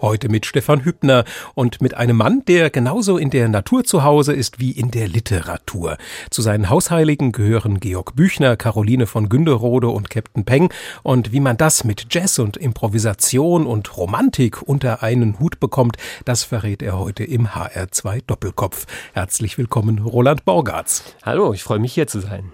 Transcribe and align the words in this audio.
Heute 0.00 0.28
mit 0.28 0.46
Stefan 0.46 0.84
Hübner 0.84 1.24
und 1.54 1.82
mit 1.82 1.94
einem 1.94 2.18
Mann, 2.18 2.44
der 2.46 2.70
genauso 2.70 3.18
in 3.18 3.30
der 3.30 3.48
Natur 3.48 3.82
zu 3.82 4.04
Hause 4.04 4.32
ist 4.32 4.60
wie 4.60 4.70
in 4.70 4.92
der 4.92 5.08
Literatur. 5.08 5.98
Zu 6.30 6.40
seinen 6.40 6.70
Hausheiligen 6.70 7.32
gehören 7.32 7.80
Georg 7.80 8.14
Büchner, 8.14 8.56
Caroline 8.56 9.08
von 9.08 9.28
Günderode 9.28 9.88
und 9.88 10.08
Captain 10.08 10.44
Peng. 10.44 10.72
Und 11.02 11.32
wie 11.32 11.40
man 11.40 11.56
das 11.56 11.82
mit 11.82 12.06
Jazz 12.10 12.38
und 12.38 12.56
Improvisation 12.56 13.66
und 13.66 13.96
Romantik 13.96 14.62
unter 14.62 15.02
einen 15.02 15.40
Hut 15.40 15.58
bekommt, 15.58 15.96
das 16.24 16.44
verrät 16.44 16.80
er 16.80 16.96
heute 16.96 17.24
im 17.24 17.48
HR2 17.48 18.22
Doppelkopf. 18.24 18.86
Herzlich 19.14 19.58
willkommen, 19.58 19.98
Roland 19.98 20.44
Borgartz. 20.44 21.16
Hallo, 21.24 21.52
ich 21.52 21.64
freue 21.64 21.80
mich 21.80 21.92
hier 21.92 22.06
zu 22.06 22.20
sein. 22.20 22.52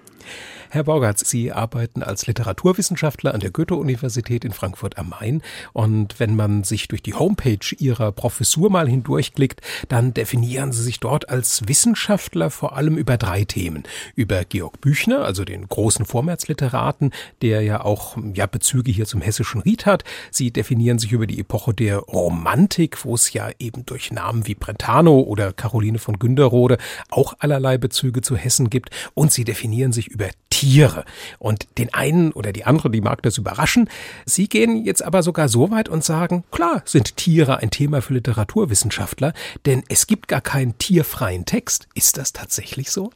Herr 0.74 0.82
Borgatz, 0.82 1.30
Sie 1.30 1.52
arbeiten 1.52 2.02
als 2.02 2.26
Literaturwissenschaftler 2.26 3.32
an 3.32 3.38
der 3.38 3.52
Goethe-Universität 3.52 4.44
in 4.44 4.50
Frankfurt 4.50 4.98
am 4.98 5.10
Main. 5.10 5.40
Und 5.72 6.18
wenn 6.18 6.34
man 6.34 6.64
sich 6.64 6.88
durch 6.88 7.00
die 7.00 7.14
Homepage 7.14 7.76
Ihrer 7.78 8.10
Professur 8.10 8.70
mal 8.70 8.88
hindurchklickt, 8.88 9.60
dann 9.88 10.14
definieren 10.14 10.72
Sie 10.72 10.82
sich 10.82 10.98
dort 10.98 11.28
als 11.28 11.68
Wissenschaftler 11.68 12.50
vor 12.50 12.76
allem 12.76 12.96
über 12.96 13.16
drei 13.18 13.44
Themen. 13.44 13.84
Über 14.16 14.44
Georg 14.44 14.80
Büchner, 14.80 15.24
also 15.24 15.44
den 15.44 15.68
großen 15.68 16.06
Vormärzliteraten, 16.06 17.12
der 17.40 17.62
ja 17.62 17.84
auch 17.84 18.16
ja, 18.34 18.46
Bezüge 18.46 18.90
hier 18.90 19.06
zum 19.06 19.20
hessischen 19.20 19.60
Ried 19.60 19.86
hat. 19.86 20.02
Sie 20.32 20.50
definieren 20.50 20.98
sich 20.98 21.12
über 21.12 21.28
die 21.28 21.38
Epoche 21.38 21.72
der 21.72 21.98
Romantik, 21.98 23.04
wo 23.04 23.14
es 23.14 23.32
ja 23.32 23.48
eben 23.60 23.86
durch 23.86 24.10
Namen 24.10 24.48
wie 24.48 24.56
Brentano 24.56 25.20
oder 25.20 25.52
Caroline 25.52 26.00
von 26.00 26.18
Günderrode 26.18 26.78
auch 27.10 27.34
allerlei 27.38 27.78
Bezüge 27.78 28.22
zu 28.22 28.34
Hessen 28.34 28.70
gibt. 28.70 28.90
Und 29.14 29.30
Sie 29.30 29.44
definieren 29.44 29.92
sich 29.92 30.08
über 30.08 30.30
Tiere. 30.54 31.04
Und 31.40 31.66
den 31.78 31.92
einen 31.92 32.30
oder 32.30 32.52
die 32.52 32.64
andere, 32.64 32.88
die 32.88 33.00
mag 33.00 33.22
das 33.22 33.38
überraschen. 33.38 33.90
Sie 34.24 34.48
gehen 34.48 34.84
jetzt 34.84 35.02
aber 35.02 35.24
sogar 35.24 35.48
so 35.48 35.72
weit 35.72 35.88
und 35.88 36.04
sagen, 36.04 36.44
klar 36.52 36.82
sind 36.84 37.16
Tiere 37.16 37.56
ein 37.56 37.70
Thema 37.70 38.00
für 38.02 38.14
Literaturwissenschaftler, 38.14 39.32
denn 39.66 39.82
es 39.88 40.06
gibt 40.06 40.28
gar 40.28 40.40
keinen 40.40 40.78
tierfreien 40.78 41.44
Text. 41.44 41.88
Ist 41.94 42.18
das 42.18 42.32
tatsächlich 42.32 42.92
so? 42.92 43.10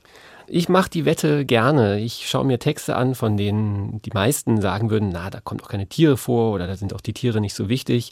Ich 0.49 0.69
mache 0.69 0.91
die 0.91 1.05
Wette 1.05 1.45
gerne. 1.45 2.01
Ich 2.01 2.29
schaue 2.29 2.45
mir 2.45 2.59
Texte 2.59 2.97
an, 2.97 3.15
von 3.15 3.37
denen 3.37 4.03
die 4.03 4.11
meisten 4.13 4.61
sagen 4.61 4.91
würden, 4.91 5.11
na, 5.13 5.31
da 5.31 5.39
kommt 5.39 5.63
auch 5.63 5.69
keine 5.69 5.87
Tiere 5.87 6.17
vor 6.17 6.55
oder 6.55 6.67
da 6.67 6.75
sind 6.75 6.93
auch 6.93 7.01
die 7.01 7.13
Tiere 7.13 7.41
nicht 7.41 7.55
so 7.55 7.69
wichtig. 7.69 8.11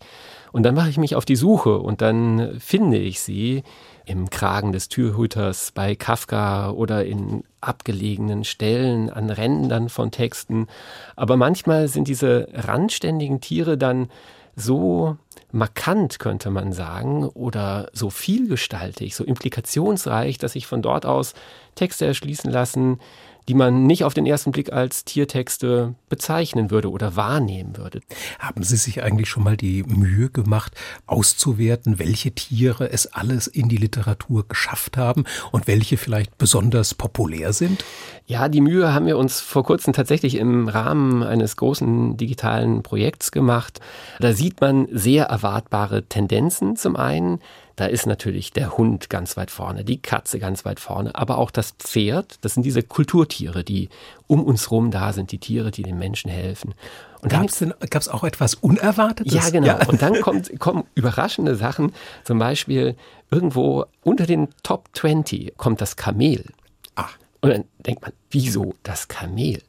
Und 0.52 0.62
dann 0.62 0.76
mache 0.76 0.90
ich 0.90 0.98
mich 0.98 1.16
auf 1.16 1.24
die 1.24 1.34
Suche 1.34 1.78
und 1.78 2.00
dann 2.00 2.60
finde 2.60 2.98
ich 2.98 3.20
sie 3.20 3.64
im 4.06 4.30
Kragen 4.30 4.72
des 4.72 4.88
Türhüters 4.88 5.72
bei 5.72 5.96
Kafka 5.96 6.70
oder 6.70 7.04
in 7.04 7.42
abgelegenen 7.60 8.44
Stellen 8.44 9.10
an 9.10 9.30
Rändern 9.30 9.88
von 9.88 10.12
Texten. 10.12 10.68
Aber 11.16 11.36
manchmal 11.36 11.88
sind 11.88 12.08
diese 12.08 12.48
randständigen 12.54 13.40
Tiere 13.40 13.76
dann 13.76 14.08
so 14.54 15.16
markant, 15.50 16.18
könnte 16.18 16.50
man 16.50 16.72
sagen, 16.72 17.26
oder 17.26 17.88
so 17.92 18.08
vielgestaltig, 18.08 19.16
so 19.16 19.24
implikationsreich, 19.24 20.38
dass 20.38 20.52
sich 20.52 20.66
von 20.66 20.82
dort 20.82 21.04
aus 21.04 21.34
Texte 21.74 22.06
erschließen 22.06 22.50
lassen, 22.50 23.00
die 23.48 23.54
man 23.54 23.86
nicht 23.86 24.04
auf 24.04 24.14
den 24.14 24.26
ersten 24.26 24.52
Blick 24.52 24.72
als 24.72 25.04
Tiertexte 25.04 25.94
bezeichnen 26.08 26.70
würde 26.70 26.90
oder 26.90 27.16
wahrnehmen 27.16 27.76
würde. 27.76 28.00
Haben 28.38 28.62
Sie 28.62 28.76
sich 28.76 29.02
eigentlich 29.02 29.28
schon 29.28 29.44
mal 29.44 29.56
die 29.56 29.82
Mühe 29.84 30.30
gemacht, 30.30 30.72
auszuwerten, 31.06 31.98
welche 31.98 32.32
Tiere 32.32 32.90
es 32.90 33.06
alles 33.12 33.46
in 33.46 33.68
die 33.68 33.76
Literatur 33.76 34.46
geschafft 34.48 34.96
haben 34.96 35.24
und 35.52 35.66
welche 35.66 35.96
vielleicht 35.96 36.38
besonders 36.38 36.94
populär 36.94 37.52
sind? 37.52 37.84
Ja, 38.26 38.48
die 38.48 38.60
Mühe 38.60 38.92
haben 38.92 39.06
wir 39.06 39.18
uns 39.18 39.40
vor 39.40 39.62
kurzem 39.62 39.92
tatsächlich 39.92 40.34
im 40.36 40.68
Rahmen 40.68 41.22
eines 41.22 41.56
großen 41.56 42.16
digitalen 42.16 42.82
Projekts 42.82 43.30
gemacht. 43.30 43.80
Da 44.18 44.32
sieht 44.32 44.60
man 44.60 44.88
sehr 44.90 45.26
erwartbare 45.26 46.04
Tendenzen 46.04 46.74
zum 46.76 46.96
einen. 46.96 47.38
Da 47.76 47.84
ist 47.84 48.06
natürlich 48.06 48.52
der 48.52 48.78
Hund 48.78 49.10
ganz 49.10 49.36
weit 49.36 49.50
vorne, 49.50 49.84
die 49.84 50.00
Katze 50.00 50.38
ganz 50.38 50.64
weit 50.64 50.80
vorne, 50.80 51.14
aber 51.14 51.36
auch 51.36 51.50
das 51.50 51.72
Pferd. 51.72 52.38
Das 52.40 52.54
sind 52.54 52.62
diese 52.62 52.82
Kulturtiere, 52.82 53.64
die 53.64 53.90
um 54.26 54.42
uns 54.42 54.70
rum 54.70 54.90
da 54.90 55.12
sind, 55.12 55.30
die 55.30 55.38
Tiere, 55.38 55.70
die 55.70 55.82
den 55.82 55.98
Menschen 55.98 56.30
helfen. 56.30 56.74
Und 57.20 57.30
gab 57.30 58.00
es 58.00 58.08
auch 58.08 58.24
etwas 58.24 58.54
Unerwartetes? 58.54 59.32
Ja, 59.32 59.50
genau. 59.50 59.66
Ja. 59.66 59.86
Und 59.88 60.00
dann 60.00 60.20
kommt, 60.22 60.58
kommen 60.58 60.84
überraschende 60.94 61.54
Sachen. 61.54 61.92
Zum 62.24 62.38
Beispiel 62.38 62.96
irgendwo 63.30 63.84
unter 64.02 64.24
den 64.24 64.48
Top 64.62 64.88
20 64.94 65.56
kommt 65.58 65.82
das 65.82 65.96
Kamel. 65.96 66.46
Ach. 66.94 67.18
Und 67.42 67.50
dann 67.50 67.64
denkt 67.80 68.00
man, 68.02 68.12
wieso 68.30 68.74
das 68.84 69.08
Kamel? 69.08 69.62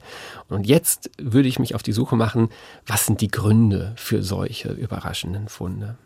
Und 0.47 0.65
jetzt 0.65 1.11
würde 1.17 1.49
ich 1.49 1.59
mich 1.59 1.75
auf 1.75 1.83
die 1.83 1.91
Suche 1.91 2.15
machen, 2.15 2.49
was 2.85 3.05
sind 3.05 3.19
die 3.19 3.27
Gründe 3.27 3.93
für 3.97 4.23
solche 4.23 4.69
überraschenden 4.69 5.49
Funde? 5.49 5.97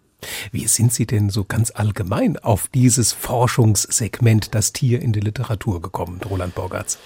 Wie 0.52 0.68
sind 0.68 0.94
Sie 0.94 1.06
denn 1.06 1.30
so 1.30 1.44
ganz 1.44 1.72
allgemein 1.74 2.38
auf 2.38 2.68
dieses 2.68 3.12
Forschungssegment, 3.12 4.54
das 4.54 4.74
Tier 4.74 5.02
in 5.02 5.14
die 5.14 5.20
Literatur 5.20 5.82
gekommen, 5.82 6.22
Roland 6.30 6.56
Borgatz? 6.56 6.98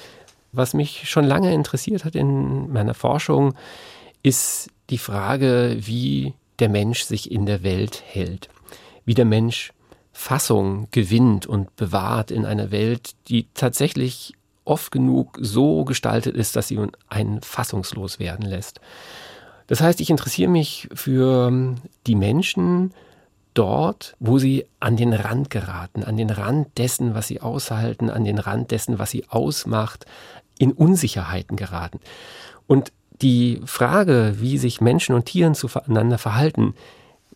Was 0.52 0.74
mich 0.74 1.10
schon 1.10 1.26
lange 1.26 1.54
interessiert 1.54 2.06
hat 2.06 2.16
in 2.16 2.72
meiner 2.72 2.94
Forschung, 2.94 3.56
ist 4.24 4.70
die 4.90 4.98
Frage, 4.98 5.78
wie 5.80 6.34
der 6.60 6.70
Mensch 6.70 7.04
sich 7.04 7.32
in 7.32 7.46
der 7.46 7.64
Welt 7.64 8.04
hält, 8.06 8.50
wie 9.06 9.14
der 9.14 9.26
Mensch 9.26 9.72
Fassung 10.14 10.88
gewinnt 10.92 11.46
und 11.46 11.76
bewahrt 11.76 12.32
in 12.32 12.46
einer 12.46 12.72
Welt, 12.72 13.16
die 13.28 13.48
tatsächlich 13.54 14.34
oft 14.64 14.92
genug 14.92 15.38
so 15.42 15.84
gestaltet 15.84 16.36
ist, 16.36 16.56
dass 16.56 16.70
sie 16.70 16.80
einen 17.10 17.42
fassungslos 17.42 18.18
werden 18.18 18.46
lässt. 18.46 18.80
Das 19.68 19.82
heißt, 19.82 20.00
ich 20.00 20.10
interessiere 20.10 20.50
mich 20.50 20.88
für 20.94 21.76
die 22.08 22.16
Menschen, 22.16 22.94
dort, 23.56 24.16
wo 24.20 24.38
sie 24.38 24.66
an 24.80 24.98
den 24.98 25.14
Rand 25.14 25.50
geraten, 25.50 26.04
an 26.04 26.18
den 26.18 26.30
Rand 26.30 26.78
dessen, 26.78 27.16
was 27.16 27.28
sie 27.28 27.42
aushalten, 27.42 28.12
an 28.12 28.24
den 28.24 28.38
Rand 28.38 28.70
dessen, 28.70 29.00
was 29.00 29.10
sie 29.10 29.26
ausmacht, 29.30 30.06
in 30.60 30.72
Unsicherheiten 30.72 31.58
geraten. 31.58 32.00
Und 32.68 32.92
die 33.22 33.62
Frage, 33.66 34.36
wie 34.38 34.58
sich 34.58 34.82
Menschen 34.82 35.16
und 35.16 35.26
Tieren 35.26 35.56
zueinander 35.56 36.18
verhalten, 36.18 36.76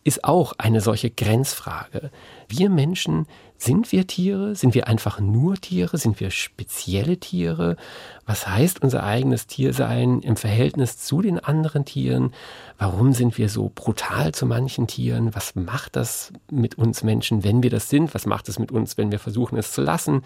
ist 0.04 0.24
auch 0.24 0.54
eine 0.58 0.80
solche 0.80 1.10
Grenzfrage. 1.10 2.10
Wir 2.48 2.70
Menschen, 2.70 3.26
sind 3.62 3.92
wir 3.92 4.06
Tiere? 4.06 4.54
Sind 4.54 4.74
wir 4.74 4.88
einfach 4.88 5.20
nur 5.20 5.56
Tiere? 5.56 5.98
Sind 5.98 6.18
wir 6.18 6.30
spezielle 6.30 7.18
Tiere? 7.18 7.76
Was 8.24 8.48
heißt 8.48 8.82
unser 8.82 9.04
eigenes 9.04 9.46
Tiersein 9.46 10.20
im 10.20 10.36
Verhältnis 10.36 10.98
zu 10.98 11.20
den 11.20 11.38
anderen 11.38 11.84
Tieren? 11.84 12.32
Warum 12.78 13.12
sind 13.12 13.36
wir 13.36 13.50
so 13.50 13.70
brutal 13.74 14.32
zu 14.32 14.46
manchen 14.46 14.86
Tieren? 14.86 15.34
Was 15.34 15.56
macht 15.56 15.96
das 15.96 16.32
mit 16.50 16.78
uns 16.78 17.02
Menschen, 17.02 17.44
wenn 17.44 17.62
wir 17.62 17.68
das 17.68 17.90
sind? 17.90 18.14
Was 18.14 18.24
macht 18.24 18.48
es 18.48 18.58
mit 18.58 18.72
uns, 18.72 18.96
wenn 18.96 19.12
wir 19.12 19.18
versuchen, 19.18 19.58
es 19.58 19.72
zu 19.72 19.82
lassen? 19.82 20.22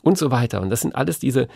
Und 0.00 0.16
so 0.16 0.30
weiter. 0.30 0.62
Und 0.62 0.70
das 0.70 0.80
sind 0.80 0.94
alles 0.94 1.18
diese 1.18 1.48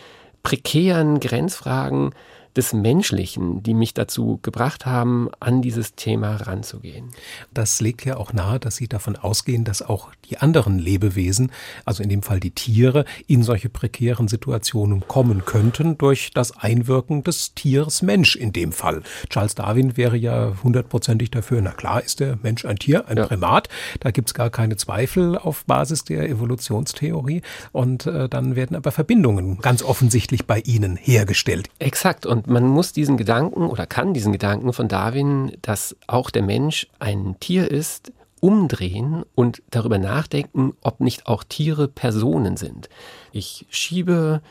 prekären 0.43 1.21
Grenzfragen, 1.21 2.11
des 2.57 2.73
Menschlichen, 2.73 3.63
die 3.63 3.75
mich 3.75 3.95
dazu 3.95 4.39
gebracht 4.43 4.87
haben, 4.87 5.29
an 5.41 5.63
dieses 5.63 5.95
Thema 5.95 6.37
ranzugehen. 6.37 7.11
Das 7.53 7.81
legt 7.81 8.05
ja 8.05 8.17
auch 8.17 8.33
nahe, 8.33 8.61
dass 8.61 8.77
Sie 8.77 8.89
davon 8.89 9.17
ausgehen, 9.17 9.65
dass 9.65 9.83
auch 9.83 10.11
die 10.31 10.39
anderen 10.39 10.79
Lebewesen, 10.79 11.53
also 11.85 12.03
in 12.03 12.09
dem 12.09 12.23
Fall 12.23 12.41
die 12.41 12.51
Tiere, 12.53 13.05
in 13.27 13.43
solche 13.43 13.69
prekären 13.69 14.29
Situationen 14.29 15.07
kommen 15.07 15.45
könnten 15.45 15.99
durch 15.99 16.31
das 16.33 16.57
Einwirken 16.57 17.23
des 17.25 17.55
Tieres 17.55 18.03
Mensch 18.03 18.37
in 18.37 18.53
dem 18.53 18.73
Fall. 18.73 19.03
Charles 19.29 19.55
Darwin 19.55 19.97
wäre 19.97 20.17
ja 20.17 20.53
hundertprozentig 20.63 21.31
dafür, 21.31 21.61
na 21.61 21.73
klar 21.73 22.03
ist 22.03 22.21
der 22.21 22.39
Mensch 22.43 22.65
ein 22.65 22.77
Tier, 22.77 23.09
ein 23.09 23.17
ja. 23.17 23.27
Primat, 23.27 23.69
da 24.01 24.11
gibt's 24.11 24.35
gar 24.35 24.51
keine 24.51 24.77
Zweifel 24.77 25.37
auf 25.37 25.65
Basis 25.65 26.05
der 26.05 26.29
Evolutionstheorie 26.29 27.43
und 27.73 28.07
äh, 28.07 28.29
dann 28.29 28.57
werden 28.57 28.77
aber 28.77 28.93
Verbindungen 28.93 29.59
ganz 29.59 29.83
offensichtlich 29.83 30.47
bei 30.47 30.61
Ihnen 30.61 30.97
hergestellt. 30.97 31.69
Exakt 31.79 32.27
und 32.27 32.44
man 32.46 32.67
muss 32.67 32.93
diesen 32.93 33.17
Gedanken 33.17 33.67
oder 33.67 33.87
kann 33.87 34.14
diesen 34.14 34.32
Gedanken 34.32 34.73
von 34.73 34.88
Darwin, 34.88 35.52
dass 35.62 35.96
auch 36.06 36.31
der 36.31 36.43
Mensch 36.43 36.87
ein 36.99 37.37
Tier 37.41 37.70
ist, 37.70 38.12
umdrehen 38.41 39.25
und 39.35 39.62
darüber 39.70 39.99
nachdenken, 39.99 40.75
ob 40.82 41.00
nicht 41.00 41.26
auch 41.26 41.44
Tiere 41.44 41.88
Personen 41.88 42.56
sind. 42.56 42.88
Ich 43.32 43.67
schiebe 43.70 44.43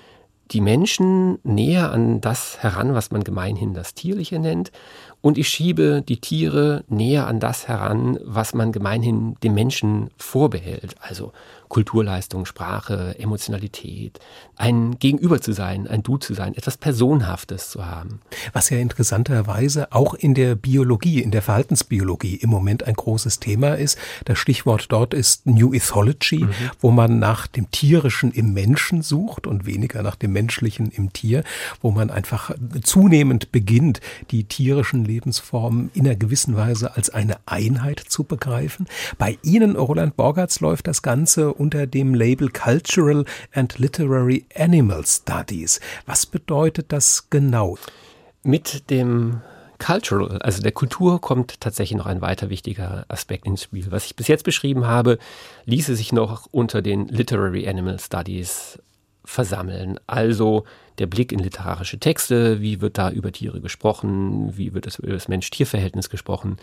die 0.52 0.62
Menschen 0.62 1.40
näher 1.44 1.92
an 1.92 2.20
das 2.22 2.58
heran, 2.62 2.94
was 2.94 3.12
man 3.12 3.24
gemeinhin 3.24 3.74
das 3.74 3.94
Tierliche 3.94 4.40
nennt 4.40 4.72
und 5.22 5.38
ich 5.38 5.48
schiebe 5.48 6.02
die 6.02 6.20
Tiere 6.20 6.84
näher 6.90 7.28
an 7.28 7.40
das 7.40 7.68
heran, 7.68 8.20
was 8.24 8.54
man 8.54 8.72
gemeinhin 8.72 9.36
dem 9.42 9.54
Menschen 9.54 10.10
vorbehält. 10.18 10.96
Also 11.00 11.32
Kulturleistung, 11.74 12.46
Sprache, 12.46 13.16
Emotionalität, 13.18 14.20
ein 14.56 15.00
Gegenüber 15.00 15.42
zu 15.42 15.54
sein, 15.54 15.88
ein 15.88 16.04
Du 16.04 16.18
zu 16.18 16.36
sein, 16.36 16.54
etwas 16.54 16.78
Personhaftes 16.78 17.72
zu 17.72 17.84
haben. 17.84 18.22
Was 18.54 18.70
ja 18.70 18.78
interessanterweise 18.78 19.92
auch 19.92 20.14
in 20.14 20.36
der 20.36 20.54
Biologie, 20.54 21.20
in 21.20 21.32
der 21.32 21.42
Verhaltensbiologie 21.42 22.36
im 22.36 22.52
Moment 22.52 22.84
ein 22.84 22.94
großes 22.94 23.40
Thema 23.40 23.74
ist. 23.74 23.98
Das 24.26 24.38
Stichwort 24.38 24.92
dort 24.92 25.16
ist 25.16 25.48
New 25.48 25.74
Ethology, 25.74 26.44
mhm. 26.44 26.54
wo 26.80 26.92
man 26.92 27.18
nach 27.18 27.48
dem 27.48 27.72
Tierischen 27.72 28.32
im 28.32 28.54
Menschen 28.54 29.02
sucht 29.02 29.48
und 29.48 29.66
weniger 29.66 30.04
nach 30.04 30.16
dem 30.16 30.32
Menschlichen 30.32 30.92
im 30.92 31.12
Tier, 31.12 31.44
wo 31.82 31.90
man 31.90 32.12
einfach 32.12 32.52
zunehmend 32.84 33.52
beginnt, 33.52 34.00
die 34.30 34.44
tierischen 34.44 35.06
Lebensformen 35.06 35.90
in 35.96 36.06
einer 36.06 36.16
gewissen 36.16 36.56
Weise 36.56 36.96
als 36.96 37.10
eine 37.10 37.38
Einheit 37.48 38.00
zu 38.00 38.26
begreifen. 38.26 38.86
Bei 39.18 39.40
Ihnen, 39.42 39.76
Roland 39.76 40.16
Borgatz, 40.16 40.60
läuft 40.60 40.86
das 40.86 41.02
Ganze 41.02 41.52
unter 41.64 41.88
dem 41.88 42.14
Label 42.14 42.50
Cultural 42.50 43.24
and 43.54 43.80
Literary 43.80 44.46
Animal 44.54 45.06
Studies. 45.06 45.80
Was 46.06 46.26
bedeutet 46.26 46.92
das 46.92 47.30
genau? 47.30 47.78
Mit 48.44 48.90
dem 48.90 49.40
Cultural, 49.80 50.40
also 50.40 50.62
der 50.62 50.74
Kultur, 50.74 51.22
kommt 51.22 51.62
tatsächlich 51.62 51.98
noch 51.98 52.06
ein 52.06 52.20
weiter 52.20 52.50
wichtiger 52.50 53.06
Aspekt 53.08 53.46
ins 53.46 53.64
Spiel. 53.64 53.86
Was 53.92 54.06
ich 54.06 54.18
bis 54.18 54.28
jetzt 54.28 54.44
beschrieben 54.44 54.86
habe, 54.86 55.20
ließe 55.64 55.96
sich 55.96 56.12
noch 56.12 56.50
unter 56.52 56.82
den 56.82 57.08
Literary 57.08 57.66
Animal 57.66 57.98
Studies 57.98 58.78
versammeln. 59.26 60.00
Also 60.08 60.66
der 61.00 61.08
Blick 61.08 61.32
in 61.32 61.40
literarische 61.40 61.98
Texte, 61.98 62.62
wie 62.62 62.82
wird 62.82 62.98
da 62.98 63.10
über 63.10 63.32
Tiere 63.32 63.62
gesprochen, 63.62 64.56
wie 64.58 64.74
wird 64.74 65.00
über 65.00 65.14
das 65.14 65.28
Mensch-Tier-Verhältnis 65.28 66.10
gesprochen. 66.10 66.58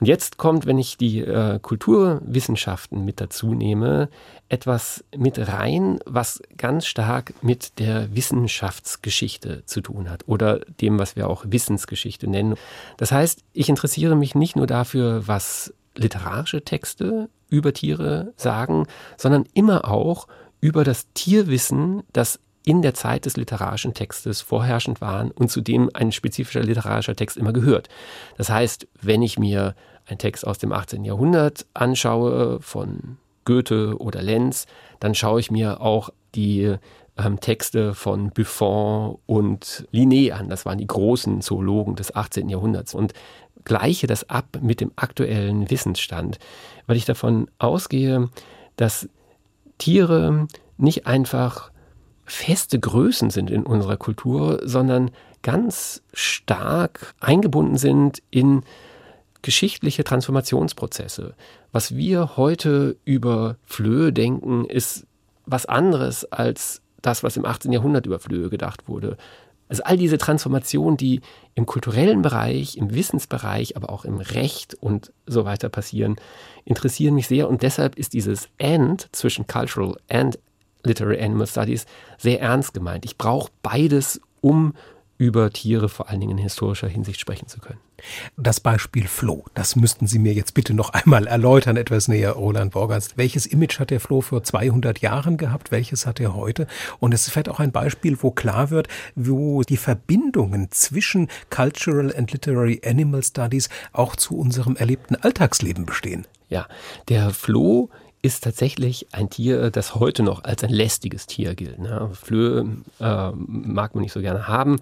Und 0.00 0.06
jetzt 0.06 0.36
kommt, 0.36 0.66
wenn 0.66 0.78
ich 0.78 0.96
die 0.96 1.20
äh, 1.20 1.58
Kulturwissenschaften 1.60 3.04
mit 3.04 3.20
dazu 3.20 3.54
nehme, 3.54 4.08
etwas 4.48 5.04
mit 5.16 5.38
rein, 5.38 6.00
was 6.06 6.42
ganz 6.56 6.86
stark 6.86 7.34
mit 7.42 7.78
der 7.78 8.14
Wissenschaftsgeschichte 8.14 9.64
zu 9.66 9.80
tun 9.80 10.10
hat 10.10 10.26
oder 10.26 10.60
dem, 10.80 10.98
was 10.98 11.14
wir 11.14 11.28
auch 11.28 11.44
Wissensgeschichte 11.46 12.26
nennen. 12.26 12.54
Das 12.96 13.12
heißt, 13.12 13.44
ich 13.52 13.68
interessiere 13.68 14.16
mich 14.16 14.34
nicht 14.34 14.56
nur 14.56 14.66
dafür, 14.66 15.28
was 15.28 15.72
literarische 15.94 16.62
Texte 16.62 17.28
über 17.50 17.72
Tiere 17.72 18.32
sagen, 18.36 18.86
sondern 19.16 19.44
immer 19.54 19.88
auch 19.88 20.26
über 20.60 20.84
das 20.84 21.06
Tierwissen, 21.14 22.02
das 22.12 22.40
in 22.64 22.82
der 22.82 22.94
Zeit 22.94 23.24
des 23.24 23.36
literarischen 23.36 23.94
Textes 23.94 24.42
vorherrschend 24.42 25.00
waren 25.00 25.30
und 25.30 25.50
zu 25.50 25.60
dem 25.60 25.88
ein 25.94 26.12
spezifischer 26.12 26.62
literarischer 26.62 27.16
Text 27.16 27.36
immer 27.36 27.52
gehört. 27.52 27.88
Das 28.36 28.50
heißt, 28.50 28.86
wenn 29.00 29.22
ich 29.22 29.38
mir 29.38 29.74
einen 30.06 30.18
Text 30.18 30.46
aus 30.46 30.58
dem 30.58 30.72
18. 30.72 31.04
Jahrhundert 31.04 31.66
anschaue 31.72 32.60
von 32.60 33.16
Goethe 33.44 33.96
oder 33.98 34.20
Lenz, 34.20 34.66
dann 35.00 35.14
schaue 35.14 35.40
ich 35.40 35.50
mir 35.50 35.80
auch 35.80 36.10
die 36.34 36.74
ähm, 37.16 37.40
Texte 37.40 37.94
von 37.94 38.30
Buffon 38.30 39.18
und 39.26 39.88
Linné 39.92 40.32
an. 40.32 40.48
Das 40.48 40.66
waren 40.66 40.78
die 40.78 40.86
großen 40.86 41.40
Zoologen 41.40 41.96
des 41.96 42.14
18. 42.14 42.48
Jahrhunderts. 42.48 42.94
Und 42.94 43.14
gleiche 43.64 44.06
das 44.06 44.28
ab 44.28 44.58
mit 44.60 44.80
dem 44.80 44.92
aktuellen 44.96 45.70
Wissensstand, 45.70 46.38
weil 46.86 46.96
ich 46.96 47.04
davon 47.04 47.50
ausgehe, 47.58 48.28
dass 48.76 49.08
Tiere 49.78 50.48
nicht 50.76 51.06
einfach 51.06 51.70
feste 52.24 52.78
Größen 52.78 53.30
sind 53.30 53.50
in 53.50 53.64
unserer 53.64 53.96
Kultur, 53.96 54.60
sondern 54.62 55.10
ganz 55.42 56.02
stark 56.12 57.14
eingebunden 57.20 57.76
sind 57.76 58.22
in 58.30 58.62
geschichtliche 59.42 60.04
Transformationsprozesse. 60.04 61.34
Was 61.72 61.96
wir 61.96 62.36
heute 62.36 62.96
über 63.04 63.56
Flöhe 63.64 64.12
denken, 64.12 64.64
ist 64.64 65.06
was 65.46 65.66
anderes 65.66 66.30
als 66.30 66.82
das, 67.00 67.22
was 67.22 67.36
im 67.36 67.44
18. 67.44 67.72
Jahrhundert 67.72 68.06
über 68.06 68.18
Flöhe 68.18 68.50
gedacht 68.50 68.88
wurde. 68.88 69.16
Also 69.68 69.82
all 69.84 69.96
diese 69.96 70.18
Transformationen, 70.18 70.96
die 70.96 71.20
im 71.54 71.66
kulturellen 71.66 72.22
Bereich, 72.22 72.76
im 72.76 72.94
Wissensbereich, 72.94 73.76
aber 73.76 73.90
auch 73.90 74.04
im 74.04 74.18
Recht 74.18 74.74
und 74.74 75.12
so 75.26 75.44
weiter 75.44 75.68
passieren, 75.68 76.16
interessieren 76.64 77.14
mich 77.14 77.28
sehr. 77.28 77.48
Und 77.48 77.62
deshalb 77.62 77.96
ist 77.96 78.14
dieses 78.14 78.48
And 78.60 79.08
zwischen 79.12 79.46
Cultural 79.46 79.96
and 80.08 80.38
Literary 80.84 81.20
Animal 81.20 81.46
Studies 81.46 81.86
sehr 82.16 82.40
ernst 82.40 82.74
gemeint. 82.74 83.04
Ich 83.04 83.18
brauche 83.18 83.50
beides, 83.62 84.20
um 84.40 84.74
über 85.18 85.50
Tiere 85.52 85.88
vor 85.88 86.08
allen 86.08 86.20
Dingen 86.20 86.38
in 86.38 86.44
historischer 86.44 86.88
Hinsicht 86.88 87.20
sprechen 87.20 87.48
zu 87.48 87.58
können. 87.60 87.80
Das 88.36 88.60
Beispiel 88.60 89.08
Floh, 89.08 89.44
das 89.54 89.74
müssten 89.74 90.06
Sie 90.06 90.20
mir 90.20 90.32
jetzt 90.32 90.54
bitte 90.54 90.72
noch 90.72 90.90
einmal 90.90 91.26
erläutern, 91.26 91.76
etwas 91.76 92.06
näher, 92.06 92.32
Roland 92.32 92.72
Borgers. 92.72 93.16
Welches 93.16 93.44
Image 93.44 93.80
hat 93.80 93.90
der 93.90 94.00
Floh 94.00 94.20
vor 94.20 94.44
200 94.44 95.00
Jahren 95.00 95.36
gehabt? 95.36 95.72
Welches 95.72 96.06
hat 96.06 96.20
er 96.20 96.34
heute? 96.34 96.68
Und 97.00 97.12
es 97.12 97.26
ist 97.26 97.32
vielleicht 97.32 97.48
auch 97.48 97.58
ein 97.58 97.72
Beispiel, 97.72 98.16
wo 98.20 98.30
klar 98.30 98.70
wird, 98.70 98.86
wo 99.16 99.62
die 99.62 99.76
Verbindungen 99.76 100.70
zwischen 100.70 101.28
Cultural 101.50 102.14
and 102.16 102.32
Literary 102.32 102.80
Animal 102.84 103.22
Studies 103.24 103.68
auch 103.92 104.14
zu 104.14 104.38
unserem 104.38 104.76
erlebten 104.76 105.16
Alltagsleben 105.16 105.84
bestehen. 105.84 106.26
Ja, 106.48 106.66
der 107.08 107.30
Floh 107.30 107.90
ist 108.22 108.44
tatsächlich 108.44 109.08
ein 109.12 109.30
Tier, 109.30 109.70
das 109.70 109.94
heute 109.94 110.22
noch 110.22 110.44
als 110.44 110.64
ein 110.64 110.70
lästiges 110.70 111.26
Tier 111.26 111.54
gilt. 111.54 111.78
Ne? 111.78 112.10
Flöhe 112.12 112.66
äh, 113.00 113.30
mag 113.32 113.94
man 113.94 114.02
nicht 114.02 114.12
so 114.12 114.20
gerne 114.20 114.48
haben 114.48 114.80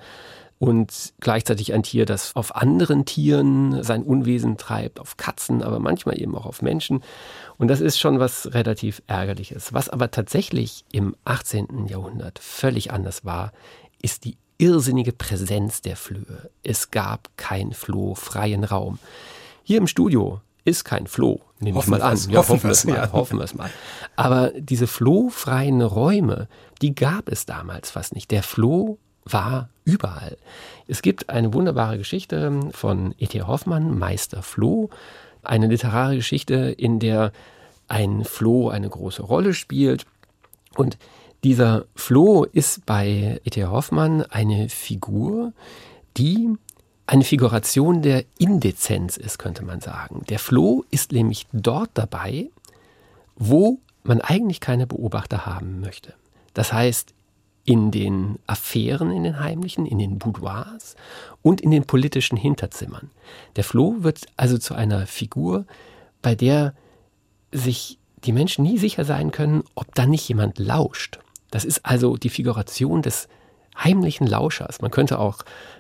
und 0.59 1.13
gleichzeitig 1.21 1.75
ein 1.75 1.83
Tier, 1.83 2.07
das 2.07 2.35
auf 2.35 2.57
anderen 2.57 3.05
Tieren 3.05 3.83
sein 3.83 4.03
Unwesen 4.03 4.57
treibt, 4.57 5.01
auf 5.01 5.17
Katzen, 5.17 5.63
aber 5.63 5.81
manchmal 5.81 6.21
eben 6.21 6.35
auch 6.35 6.47
auf 6.47 6.63
Menschen. 6.63 7.03
Und 7.59 7.69
das 7.69 7.81
ist 7.81 7.99
schon 7.99 8.19
was 8.19 8.55
relativ 8.55 9.03
ärgerliches. 9.07 9.75
Was 9.75 9.91
aber 9.91 10.11
tatsächlich 10.11 10.85
im 10.93 11.15
18. 11.25 11.87
Jahrhundert 11.89 12.39
völlig 12.39 12.91
anders 12.91 13.25
war, 13.25 13.53
ist 14.01 14.25
die 14.25 14.39
irrsinnige 14.59 15.13
Präsenz 15.13 15.83
der 15.83 15.97
Flöhe. 15.97 16.51
Es 16.63 16.91
gab 16.91 17.29
kein 17.37 17.73
flohfreien 17.73 18.65
Raum. 18.65 18.99
Hier 19.63 19.79
im 19.79 19.87
Studio 19.87 20.41
ist 20.67 20.85
kein 20.85 21.07
Floh, 21.07 21.41
nehme 21.61 21.79
ich 21.79 21.87
mal 21.87 22.03
an. 22.03 22.19
Ja, 22.29 22.39
hoffen, 22.39 22.55
hoffen 22.55 22.63
wir 22.65 22.71
es 22.71 22.85
mal. 22.85 22.95
Ja. 22.97 23.13
Hoffen 23.13 23.39
wir 23.39 23.45
es 23.45 23.55
mal. 23.55 23.71
Aber 24.17 24.53
diese 24.57 24.87
flohfreien 24.87 25.81
Räume, 25.81 26.49
die 26.83 26.95
gab 26.95 27.29
es 27.29 27.47
damals 27.47 27.91
fast 27.91 28.15
nicht. 28.15 28.31
Der 28.31 28.43
Floh 28.43 28.99
war 29.25 29.69
überall. 29.85 30.37
Es 30.89 31.03
gibt 31.03 31.31
eine 31.31 31.55
wunderbare 31.55 31.99
Geschichte 31.99 32.53
von 32.73 33.15
E.T. 33.19 33.43
Hoffmann, 33.43 33.99
Meister 33.99 34.43
Floh, 34.43 34.91
eine 35.43 35.69
literarische 35.69 36.19
Geschichte, 36.19 36.55
in 36.55 36.99
der 36.99 37.33
ein 37.89 38.25
Floh 38.25 38.69
eine 38.69 38.89
große 38.89 39.23
Rolle 39.23 39.55
spielt. 39.55 40.07
Und 40.75 40.99
dieser 41.45 41.85
Floh 41.95 42.45
ist 42.45 42.85
bei 42.87 43.41
E.T. 43.45 43.65
Hoffmann 43.67 44.23
eine 44.23 44.69
Figur, 44.69 45.53
die 46.17 46.57
eine 47.07 47.25
Figuration 47.25 48.03
der 48.03 48.25
Indezenz 48.39 49.17
ist, 49.17 49.39
könnte 49.39 49.65
man 49.65 49.81
sagen. 49.81 50.25
Der 50.29 50.39
Floh 50.39 50.85
ist 50.91 51.13
nämlich 51.13 51.47
dort 51.53 51.91
dabei, 51.95 52.51
wo 53.37 53.79
man 54.03 54.21
eigentlich 54.21 54.61
keine 54.61 54.87
Beobachter 54.87 55.47
haben 55.47 55.81
möchte. 55.81 56.15
Das 56.55 56.73
heißt, 56.73 57.15
in 57.65 57.91
den 57.91 58.39
Affären, 58.47 59.11
in 59.11 59.25
den 59.25 59.41
heimlichen, 59.41 59.87
in 59.87 59.99
den 59.99 60.19
Boudoirs 60.19 60.95
und 61.43 61.61
in 61.61 61.73
den 61.73 61.85
politischen 61.85 62.37
Hinterzimmern. 62.37 63.11
Der 63.57 63.65
Floh 63.65 63.97
wird 63.99 64.27
also 64.37 64.57
zu 64.57 64.75
einer 64.75 65.07
Figur, 65.07 65.67
bei 66.23 66.35
der 66.35 66.75
sich 67.53 67.99
die 68.25 68.33
Menschen 68.33 68.65
nie 68.65 68.79
sicher 68.79 69.05
sein 69.05 69.33
können, 69.33 69.65
ob 69.75 69.95
da 69.95 70.07
nicht 70.07 70.29
jemand 70.29 70.59
lauscht. 70.59 71.19
Das 71.51 71.65
ist 71.65 71.85
also 71.85 72.17
die 72.17 72.31
Figuration 72.31 73.03
des 73.03 73.29
heimlichen 73.77 74.27
Lauschers. 74.27 74.81
Man 74.81 74.91
könnte 74.91 75.19
auch 75.19 75.39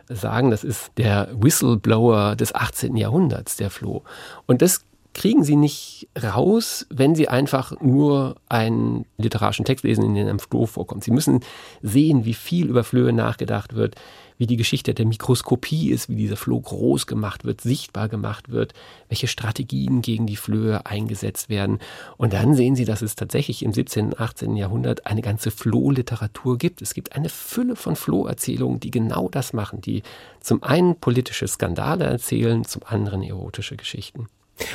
sagen, 0.08 0.50
das 0.50 0.64
ist 0.64 0.92
der 0.96 1.28
Whistleblower 1.32 2.36
des 2.36 2.54
18. 2.54 2.96
Jahrhunderts, 2.96 3.56
der 3.56 3.70
Floh. 3.70 4.02
Und 4.46 4.62
das 4.62 4.84
kriegen 5.16 5.44
Sie 5.44 5.56
nicht 5.56 6.08
raus, 6.22 6.86
wenn 6.90 7.14
Sie 7.14 7.26
einfach 7.26 7.80
nur 7.80 8.36
einen 8.50 9.06
literarischen 9.16 9.64
Text 9.64 9.82
lesen, 9.82 10.04
in 10.04 10.14
dem 10.14 10.28
ein 10.28 10.38
Floh 10.38 10.66
vorkommt. 10.66 11.04
Sie 11.04 11.10
müssen 11.10 11.40
sehen, 11.80 12.26
wie 12.26 12.34
viel 12.34 12.68
über 12.68 12.84
Flöhe 12.84 13.14
nachgedacht 13.14 13.74
wird, 13.74 13.94
wie 14.36 14.46
die 14.46 14.58
Geschichte 14.58 14.92
der 14.92 15.06
Mikroskopie 15.06 15.88
ist, 15.90 16.10
wie 16.10 16.16
dieser 16.16 16.36
Floh 16.36 16.60
groß 16.60 17.06
gemacht 17.06 17.46
wird, 17.46 17.62
sichtbar 17.62 18.10
gemacht 18.10 18.50
wird, 18.50 18.74
welche 19.08 19.26
Strategien 19.26 20.02
gegen 20.02 20.26
die 20.26 20.36
Flöhe 20.36 20.84
eingesetzt 20.84 21.48
werden. 21.48 21.78
Und 22.18 22.34
dann 22.34 22.54
sehen 22.54 22.76
Sie, 22.76 22.84
dass 22.84 23.00
es 23.00 23.16
tatsächlich 23.16 23.62
im 23.62 23.72
17. 23.72 24.08
und 24.08 24.20
18. 24.20 24.54
Jahrhundert 24.54 25.06
eine 25.06 25.22
ganze 25.22 25.50
Flohliteratur 25.50 26.58
gibt. 26.58 26.82
Es 26.82 26.92
gibt 26.92 27.16
eine 27.16 27.30
Fülle 27.30 27.74
von 27.74 27.96
Floherzählungen, 27.96 28.80
die 28.80 28.90
genau 28.90 29.30
das 29.30 29.54
machen, 29.54 29.80
die 29.80 30.02
zum 30.40 30.62
einen 30.62 30.94
politische 30.96 31.48
Skandale 31.48 32.04
erzählen, 32.04 32.66
zum 32.66 32.82
anderen 32.84 33.22
erotische 33.22 33.76
Geschichten. 33.76 34.28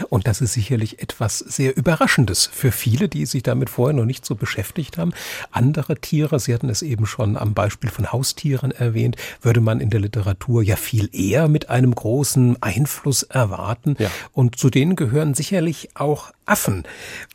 Und 0.10 0.28
das 0.28 0.42
ist 0.42 0.54
sicherlich 0.54 1.02
etwas 1.02 1.40
sehr 1.40 1.76
Überraschendes 1.76 2.50
für 2.52 2.72
viele, 2.72 3.10
die 3.10 3.26
sich 3.26 3.44
damit 3.44 3.70
vorher 3.70 3.96
noch 3.96 4.06
nicht 4.06 4.26
so 4.26 4.36
beschäftigt 4.36 4.98
haben. 4.98 5.14
Andere 5.52 5.96
Tiere, 5.96 6.40
Sie 6.40 6.54
hatten 6.54 6.70
es 6.70 6.82
eben 6.82 7.06
schon 7.06 7.38
am 7.38 7.54
Beispiel 7.54 7.90
von 7.90 8.12
Haustieren 8.12 8.72
erwähnt, 8.72 9.16
würde 9.42 9.62
man 9.62 9.80
in 9.80 9.90
der 9.90 10.00
Literatur 10.00 10.62
ja 10.64 10.76
viel 10.76 11.10
eher 11.14 11.48
mit 11.48 11.70
einem 11.70 11.94
großen 11.94 12.62
Einfluss 12.62 13.24
erwarten. 13.24 13.96
Ja. 14.00 14.12
Und 14.34 14.58
zu 14.58 14.70
denen 14.70 14.96
gehören 14.96 15.34
sicherlich 15.34 15.90
auch 15.96 16.32
Affen. 16.46 16.84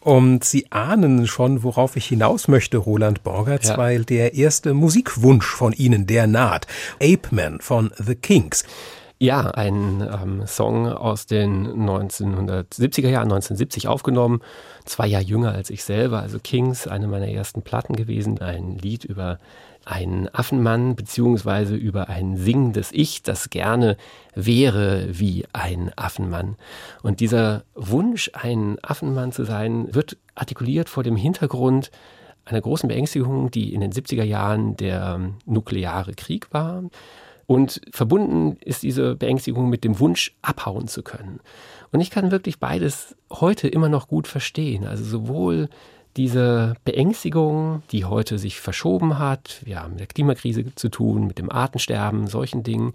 Und 0.00 0.44
Sie 0.44 0.70
ahnen 0.70 1.26
schon, 1.26 1.62
worauf 1.62 1.96
ich 1.96 2.06
hinaus 2.06 2.48
möchte, 2.48 2.76
Roland 2.76 3.22
Borgertz, 3.22 3.68
ja. 3.68 3.78
weil 3.78 4.04
der 4.04 4.34
erste 4.34 4.74
Musikwunsch 4.74 5.46
von 5.46 5.72
Ihnen, 5.72 6.06
der 6.06 6.26
naht. 6.26 6.66
Ape 7.00 7.28
Man 7.30 7.60
von 7.60 7.92
The 7.98 8.14
Kings. 8.14 8.64
Ja, 9.18 9.50
ein 9.52 10.02
ähm, 10.02 10.46
Song 10.46 10.88
aus 10.88 11.24
den 11.24 11.66
1970er 11.88 13.08
Jahren, 13.08 13.32
1970 13.32 13.88
aufgenommen, 13.88 14.42
zwei 14.84 15.06
Jahre 15.06 15.24
jünger 15.24 15.52
als 15.52 15.70
ich 15.70 15.84
selber, 15.84 16.20
also 16.20 16.38
Kings, 16.38 16.86
eine 16.86 17.08
meiner 17.08 17.28
ersten 17.28 17.62
Platten 17.62 17.96
gewesen, 17.96 18.38
ein 18.42 18.76
Lied 18.76 19.04
über 19.04 19.38
einen 19.86 20.28
Affenmann 20.34 20.96
beziehungsweise 20.96 21.76
über 21.76 22.10
ein 22.10 22.36
singendes 22.36 22.90
Ich, 22.92 23.22
das 23.22 23.48
gerne 23.48 23.96
wäre 24.34 25.06
wie 25.18 25.46
ein 25.54 25.92
Affenmann. 25.96 26.56
Und 27.02 27.20
dieser 27.20 27.64
Wunsch, 27.74 28.30
ein 28.34 28.76
Affenmann 28.82 29.32
zu 29.32 29.44
sein, 29.44 29.94
wird 29.94 30.18
artikuliert 30.34 30.90
vor 30.90 31.04
dem 31.04 31.16
Hintergrund 31.16 31.90
einer 32.44 32.60
großen 32.60 32.86
Beängstigung, 32.88 33.50
die 33.50 33.72
in 33.72 33.80
den 33.80 33.92
70er 33.92 34.24
Jahren 34.24 34.76
der 34.76 35.20
nukleare 35.46 36.12
Krieg 36.12 36.52
war. 36.52 36.82
Und 37.46 37.80
verbunden 37.90 38.56
ist 38.64 38.82
diese 38.82 39.14
Beängstigung 39.14 39.68
mit 39.68 39.84
dem 39.84 40.00
Wunsch, 40.00 40.34
abhauen 40.42 40.88
zu 40.88 41.02
können. 41.02 41.40
Und 41.92 42.00
ich 42.00 42.10
kann 42.10 42.30
wirklich 42.30 42.58
beides 42.58 43.16
heute 43.30 43.68
immer 43.68 43.88
noch 43.88 44.08
gut 44.08 44.26
verstehen. 44.26 44.84
Also 44.84 45.04
sowohl 45.04 45.68
diese 46.16 46.74
Beängstigung, 46.84 47.82
die 47.92 48.04
heute 48.04 48.38
sich 48.38 48.60
verschoben 48.60 49.18
hat, 49.18 49.60
wir 49.64 49.80
haben 49.80 49.92
mit 49.92 50.00
der 50.00 50.06
Klimakrise 50.06 50.74
zu 50.74 50.88
tun, 50.88 51.26
mit 51.26 51.38
dem 51.38 51.50
Artensterben, 51.50 52.26
solchen 52.26 52.62
Dingen, 52.62 52.94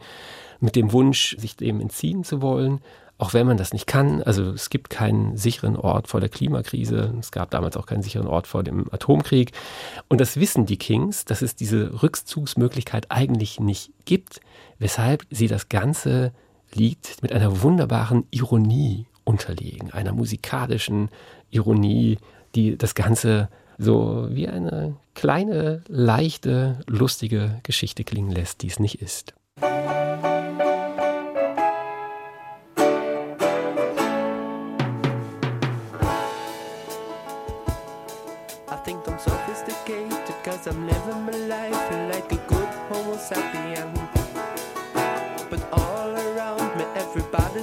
mit 0.60 0.75
dem 0.75 0.91
Wunsch, 0.91 1.36
sich 1.38 1.55
dem 1.55 1.79
entziehen 1.79 2.24
zu 2.24 2.41
wollen, 2.41 2.81
auch 3.21 3.35
wenn 3.35 3.45
man 3.45 3.57
das 3.57 3.71
nicht 3.71 3.85
kann. 3.85 4.23
Also 4.23 4.49
es 4.51 4.71
gibt 4.71 4.89
keinen 4.89 5.37
sicheren 5.37 5.75
Ort 5.75 6.07
vor 6.07 6.19
der 6.19 6.29
Klimakrise. 6.29 7.13
Es 7.19 7.31
gab 7.31 7.51
damals 7.51 7.77
auch 7.77 7.85
keinen 7.85 8.01
sicheren 8.01 8.27
Ort 8.27 8.47
vor 8.47 8.63
dem 8.63 8.91
Atomkrieg. 8.91 9.51
Und 10.09 10.19
das 10.19 10.37
wissen 10.37 10.65
die 10.65 10.77
Kings, 10.77 11.23
dass 11.23 11.43
es 11.43 11.55
diese 11.55 12.01
Rückzugsmöglichkeit 12.01 13.05
eigentlich 13.09 13.59
nicht 13.59 13.91
gibt, 14.05 14.41
weshalb 14.79 15.27
sie 15.29 15.47
das 15.47 15.69
ganze 15.69 16.31
Lied 16.73 17.17
mit 17.21 17.31
einer 17.31 17.61
wunderbaren 17.61 18.25
Ironie 18.31 19.05
unterlegen, 19.23 19.91
einer 19.91 20.13
musikalischen 20.13 21.09
Ironie, 21.51 22.17
die 22.55 22.75
das 22.75 22.95
Ganze 22.95 23.49
so 23.77 24.27
wie 24.31 24.47
eine 24.47 24.95
kleine, 25.13 25.83
leichte, 25.87 26.79
lustige 26.87 27.59
Geschichte 27.61 28.03
klingen 28.03 28.31
lässt, 28.31 28.63
die 28.63 28.67
es 28.67 28.79
nicht 28.79 28.99
ist. 28.99 29.35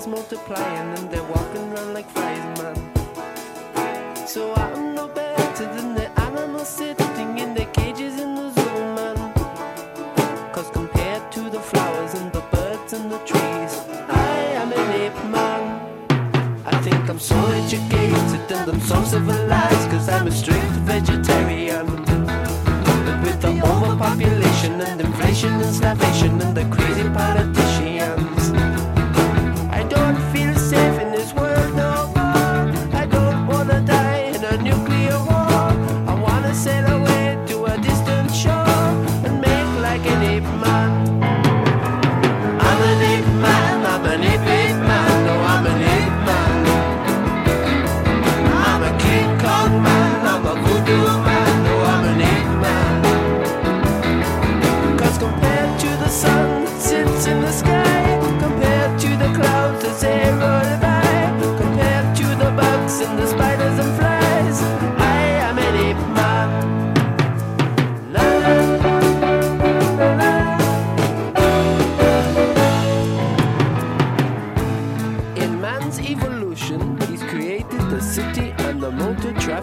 Multiplying 0.09 0.99
and 0.99 1.11
they're 1.11 1.23
walking 1.25 1.73
around 1.73 1.95
like 1.95 2.09
flies, 2.11 2.61
man. 2.61 4.27
So 4.27 4.53
I'm 4.55 4.95
no 4.95 5.09
better 5.09 5.67
than 5.75 5.95
the 5.95 6.09
animals 6.21 6.69
sitting 6.69 7.39
in 7.39 7.55
their 7.55 7.71
cages 7.73 8.21
in 8.21 8.35
the 8.35 8.51
zoo, 8.51 8.79
man. 8.97 9.17
Cause 10.53 10.71
compared 10.71 11.31
to 11.33 11.41
the 11.51 11.61
flowers 11.61 12.15
and 12.15 12.33
the 12.33 12.43
birds 12.53 12.93
and 12.93 13.11
the 13.11 13.19
trees, 13.19 13.73
I 14.09 14.37
am 14.61 14.73
an 14.73 14.89
ape 15.03 15.25
man. 15.37 15.63
I 16.67 16.75
think 16.81 17.09
I'm 17.09 17.19
so 17.19 17.39
educated 17.63 18.53
and 18.57 18.71
I'm 18.73 18.81
so 18.81 19.03
civilized 19.05 19.91
cause 19.91 20.09
I'm 20.09 20.27
a 20.27 20.31
strict 20.31 20.73
vegetarian. 20.93 22.28
And 25.45 25.63
inflation 25.63 25.63
and 25.63 25.75
starvation 25.75 26.41
and 26.41 26.57
the 26.57 26.77
crazy 26.77 27.09
politicians. 27.11 27.48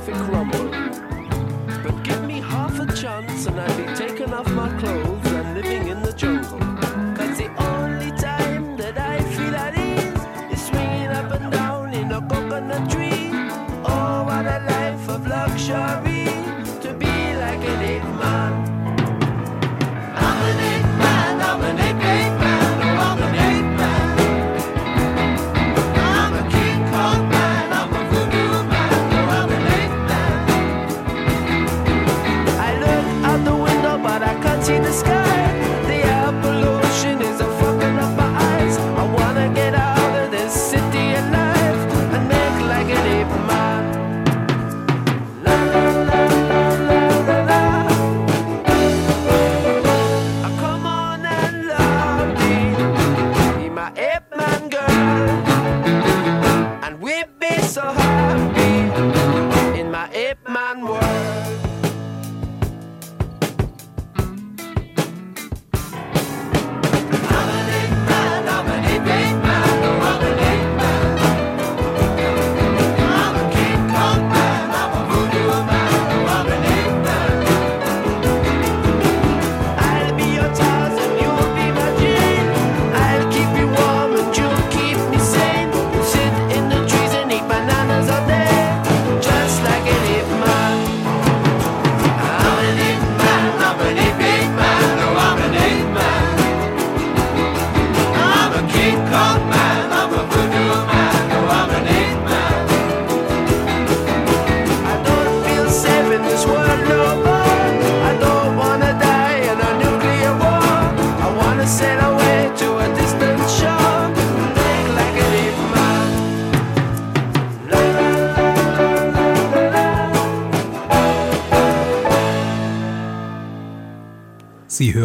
perfect. 0.06 1.84
But 1.84 2.04
give 2.04 2.24
me 2.24 2.40
half 2.40 2.80
a 2.80 2.86
chance 2.94 3.46
and 3.46 3.60
I'll 3.60 3.78
be 3.78 3.96
taken 3.96 4.34
off 4.34 4.48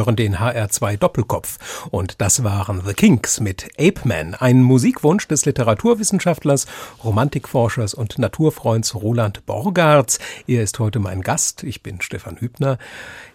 hören 0.00 0.16
den 0.16 0.38
HR2 0.38 0.97
Doppelkopf 0.97 1.88
und 1.90 2.23
das 2.23 2.42
waren 2.42 2.80
The 2.87 2.95
Kinks 2.95 3.38
mit 3.38 3.69
Ape 3.78 4.09
Man, 4.09 4.35
ein 4.35 4.62
Musikwunsch 4.62 5.28
des 5.28 5.45
Literaturwissenschaftlers, 5.45 6.66
Romantikforschers 7.04 7.92
und 7.92 8.19
Naturfreunds 8.19 8.95
Roland 8.95 9.45
Borgartz. 9.45 10.19
Er 10.47 10.62
ist 10.62 10.78
heute 10.78 11.00
mein 11.00 11.21
Gast, 11.21 11.64
ich 11.64 11.83
bin 11.83 12.00
Stefan 12.00 12.38
Hübner. 12.38 12.78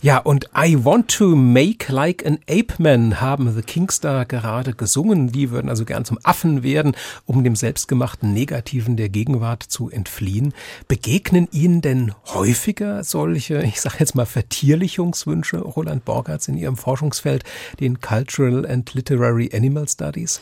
Ja, 0.02 0.18
und 0.18 0.50
I 0.58 0.84
Want 0.84 1.16
to 1.16 1.36
Make 1.36 1.94
Like 1.94 2.26
an 2.26 2.40
Ape 2.50 2.74
Man 2.80 3.22
haben 3.22 3.54
The 3.54 3.62
Kinks 3.62 4.00
da 4.00 4.24
gerade 4.24 4.74
gesungen. 4.74 5.32
Die 5.32 5.52
würden 5.52 5.70
also 5.70 5.86
gern 5.86 6.04
zum 6.04 6.18
Affen 6.24 6.64
werden, 6.64 6.96
um 7.28 7.44
dem 7.44 7.56
selbstgemachten 7.56 8.34
Negativen 8.34 8.98
der 8.98 9.10
Gegenwart 9.10 9.62
zu 9.62 9.92
entfliehen. 9.92 10.54
Begegnen 10.88 11.48
Ihnen 11.52 11.82
denn 11.82 12.14
häufiger 12.34 13.04
solche, 13.04 13.62
ich 13.62 13.80
sage 13.82 13.98
jetzt 14.00 14.16
mal, 14.16 14.26
Vertierlichungswünsche, 14.26 15.60
Roland 15.60 16.06
Borgartz? 16.06 16.16
Borgarts 16.16 16.48
in 16.56 16.62
ihrem 16.62 16.78
Forschungsfeld, 16.78 17.44
den 17.80 18.00
Cultural 18.00 18.66
and 18.66 18.94
Literary 18.94 19.50
Animal 19.54 19.88
Studies? 19.88 20.40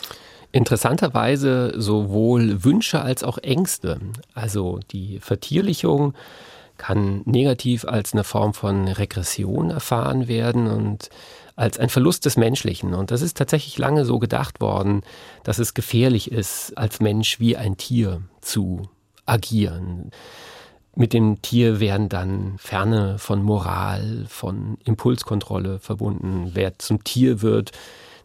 Interessanterweise 0.51 1.73
sowohl 1.75 2.63
Wünsche 2.63 3.01
als 3.01 3.23
auch 3.23 3.39
Ängste. 3.39 3.99
Also 4.35 4.79
die 4.91 5.19
Vertierlichung 5.19 6.13
kann 6.77 7.21
negativ 7.25 7.85
als 7.85 8.13
eine 8.13 8.23
Form 8.23 8.53
von 8.53 8.87
Regression 8.87 9.71
erfahren 9.71 10.27
werden 10.27 10.67
und 10.67 11.09
als 11.55 11.79
ein 11.79 11.89
Verlust 11.89 12.25
des 12.25 12.37
Menschlichen. 12.37 12.93
Und 12.93 13.11
das 13.11 13.21
ist 13.21 13.37
tatsächlich 13.37 13.77
lange 13.77 14.05
so 14.05 14.19
gedacht 14.19 14.61
worden, 14.61 15.01
dass 15.43 15.59
es 15.59 15.73
gefährlich 15.73 16.31
ist, 16.31 16.77
als 16.77 16.99
Mensch 16.99 17.39
wie 17.39 17.57
ein 17.57 17.77
Tier 17.77 18.21
zu 18.41 18.89
agieren. 19.25 20.11
Mit 20.95 21.13
dem 21.13 21.41
Tier 21.41 21.79
werden 21.79 22.07
dann 22.07 22.55
Ferne 22.57 23.17
von 23.17 23.41
Moral, 23.41 24.25
von 24.27 24.77
Impulskontrolle 24.85 25.79
verbunden. 25.79 26.51
Wer 26.53 26.77
zum 26.77 27.03
Tier 27.03 27.41
wird, 27.41 27.71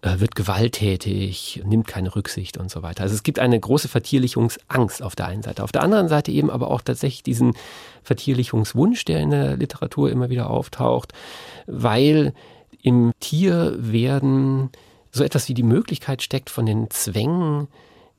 äh, 0.02 0.20
wird 0.20 0.34
gewalttätig, 0.34 1.62
nimmt 1.64 1.86
keine 1.86 2.14
Rücksicht 2.14 2.58
und 2.58 2.70
so 2.70 2.82
weiter. 2.82 3.04
Also 3.04 3.14
es 3.14 3.22
gibt 3.22 3.38
eine 3.38 3.58
große 3.58 3.88
Vertierlichungsangst 3.88 5.02
auf 5.02 5.16
der 5.16 5.26
einen 5.26 5.42
Seite. 5.42 5.64
Auf 5.64 5.72
der 5.72 5.82
anderen 5.82 6.08
Seite 6.08 6.30
eben 6.30 6.50
aber 6.50 6.70
auch 6.70 6.82
tatsächlich 6.82 7.22
diesen 7.22 7.54
Vertierlichungswunsch, 8.02 9.04
der 9.06 9.20
in 9.20 9.30
der 9.30 9.56
Literatur 9.56 10.10
immer 10.10 10.28
wieder 10.28 10.50
auftaucht, 10.50 11.14
weil 11.66 12.34
im 12.82 13.12
Tier 13.18 13.76
werden 13.78 14.70
so 15.10 15.24
etwas 15.24 15.48
wie 15.48 15.54
die 15.54 15.62
Möglichkeit 15.62 16.22
steckt, 16.22 16.50
von 16.50 16.66
den 16.66 16.90
Zwängen 16.90 17.68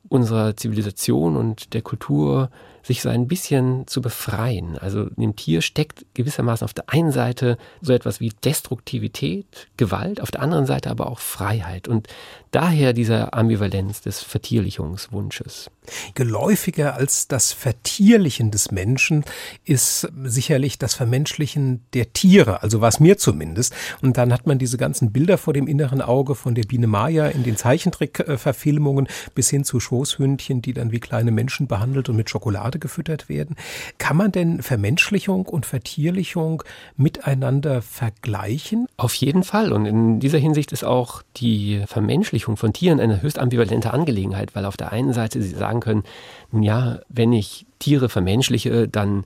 unserer 0.08 0.56
Zivilisation 0.56 1.36
und 1.36 1.72
der 1.72 1.82
Kultur 1.82 2.50
sich 2.82 3.02
so 3.02 3.08
ein 3.08 3.28
bisschen 3.28 3.86
zu 3.86 4.00
befreien. 4.00 4.78
Also 4.78 5.04
in 5.04 5.22
dem 5.22 5.36
Tier 5.36 5.62
steckt 5.62 6.04
gewissermaßen 6.14 6.64
auf 6.64 6.74
der 6.74 6.88
einen 6.88 7.12
Seite 7.12 7.58
so 7.80 7.92
etwas 7.92 8.20
wie 8.20 8.32
Destruktivität, 8.44 9.68
Gewalt, 9.76 10.20
auf 10.20 10.30
der 10.30 10.42
anderen 10.42 10.66
Seite 10.66 10.90
aber 10.90 11.08
auch 11.08 11.18
Freiheit. 11.18 11.88
Und 11.88 12.08
daher 12.50 12.92
diese 12.92 13.32
Ambivalenz 13.32 14.00
des 14.00 14.22
Vertierlichungswunsches. 14.22 15.70
Geläufiger 16.14 16.94
als 16.94 17.28
das 17.28 17.52
Vertierlichen 17.52 18.50
des 18.50 18.70
Menschen 18.70 19.24
ist 19.64 20.08
sicherlich 20.24 20.78
das 20.78 20.94
Vermenschlichen 20.94 21.82
der 21.94 22.12
Tiere, 22.12 22.62
also 22.62 22.80
was 22.80 23.00
mir 23.00 23.18
zumindest. 23.18 23.74
Und 24.02 24.16
dann 24.16 24.32
hat 24.32 24.46
man 24.46 24.58
diese 24.58 24.76
ganzen 24.76 25.12
Bilder 25.12 25.38
vor 25.38 25.52
dem 25.52 25.66
inneren 25.66 26.00
Auge 26.00 26.34
von 26.34 26.54
der 26.54 26.62
Biene 26.62 26.86
Maya 26.86 27.26
in 27.28 27.42
den 27.42 27.56
Zeichentrickverfilmungen 27.56 29.08
bis 29.34 29.50
hin 29.50 29.64
zu 29.64 29.80
Schoßhündchen, 29.80 30.62
die 30.62 30.72
dann 30.72 30.92
wie 30.92 31.00
kleine 31.00 31.30
Menschen 31.30 31.66
behandelt 31.66 32.08
und 32.08 32.16
mit 32.16 32.30
Schokolade 32.30 32.69
gefüttert 32.78 33.28
werden. 33.28 33.56
Kann 33.98 34.16
man 34.16 34.32
denn 34.32 34.62
Vermenschlichung 34.62 35.46
und 35.46 35.66
Vertierlichung 35.66 36.62
miteinander 36.96 37.82
vergleichen? 37.82 38.86
Auf 38.96 39.14
jeden 39.14 39.42
Fall. 39.42 39.72
Und 39.72 39.86
in 39.86 40.20
dieser 40.20 40.38
Hinsicht 40.38 40.72
ist 40.72 40.84
auch 40.84 41.22
die 41.36 41.82
Vermenschlichung 41.86 42.56
von 42.56 42.72
Tieren 42.72 43.00
eine 43.00 43.22
höchst 43.22 43.38
ambivalente 43.38 43.92
Angelegenheit, 43.92 44.54
weil 44.54 44.64
auf 44.64 44.76
der 44.76 44.92
einen 44.92 45.12
Seite 45.12 45.42
sie 45.42 45.50
sagen 45.50 45.80
können, 45.80 46.04
ja, 46.52 47.00
wenn 47.08 47.32
ich 47.32 47.66
Tiere 47.78 48.08
vermenschliche, 48.08 48.88
dann 48.88 49.24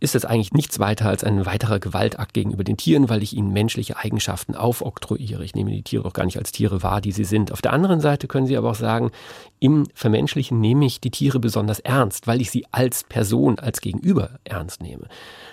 ist 0.00 0.14
das 0.14 0.24
eigentlich 0.24 0.52
nichts 0.52 0.78
weiter 0.78 1.08
als 1.08 1.22
ein 1.22 1.44
weiterer 1.44 1.78
Gewaltakt 1.78 2.32
gegenüber 2.32 2.64
den 2.64 2.78
Tieren, 2.78 3.10
weil 3.10 3.22
ich 3.22 3.36
ihnen 3.36 3.52
menschliche 3.52 3.98
Eigenschaften 3.98 4.54
aufoktroyiere. 4.54 5.44
Ich 5.44 5.54
nehme 5.54 5.70
die 5.70 5.82
Tiere 5.82 6.02
doch 6.02 6.14
gar 6.14 6.24
nicht 6.24 6.38
als 6.38 6.52
Tiere 6.52 6.82
wahr, 6.82 7.02
die 7.02 7.12
sie 7.12 7.24
sind. 7.24 7.52
Auf 7.52 7.60
der 7.60 7.74
anderen 7.74 8.00
Seite 8.00 8.26
können 8.26 8.46
Sie 8.46 8.56
aber 8.56 8.70
auch 8.70 8.74
sagen, 8.74 9.10
im 9.58 9.86
Vermenschlichen 9.94 10.58
nehme 10.58 10.86
ich 10.86 11.00
die 11.00 11.10
Tiere 11.10 11.38
besonders 11.38 11.80
ernst, 11.80 12.26
weil 12.26 12.40
ich 12.40 12.50
sie 12.50 12.64
als 12.72 13.04
Person, 13.04 13.58
als 13.58 13.82
Gegenüber 13.82 14.38
ernst 14.44 14.82
nehme. 14.82 15.06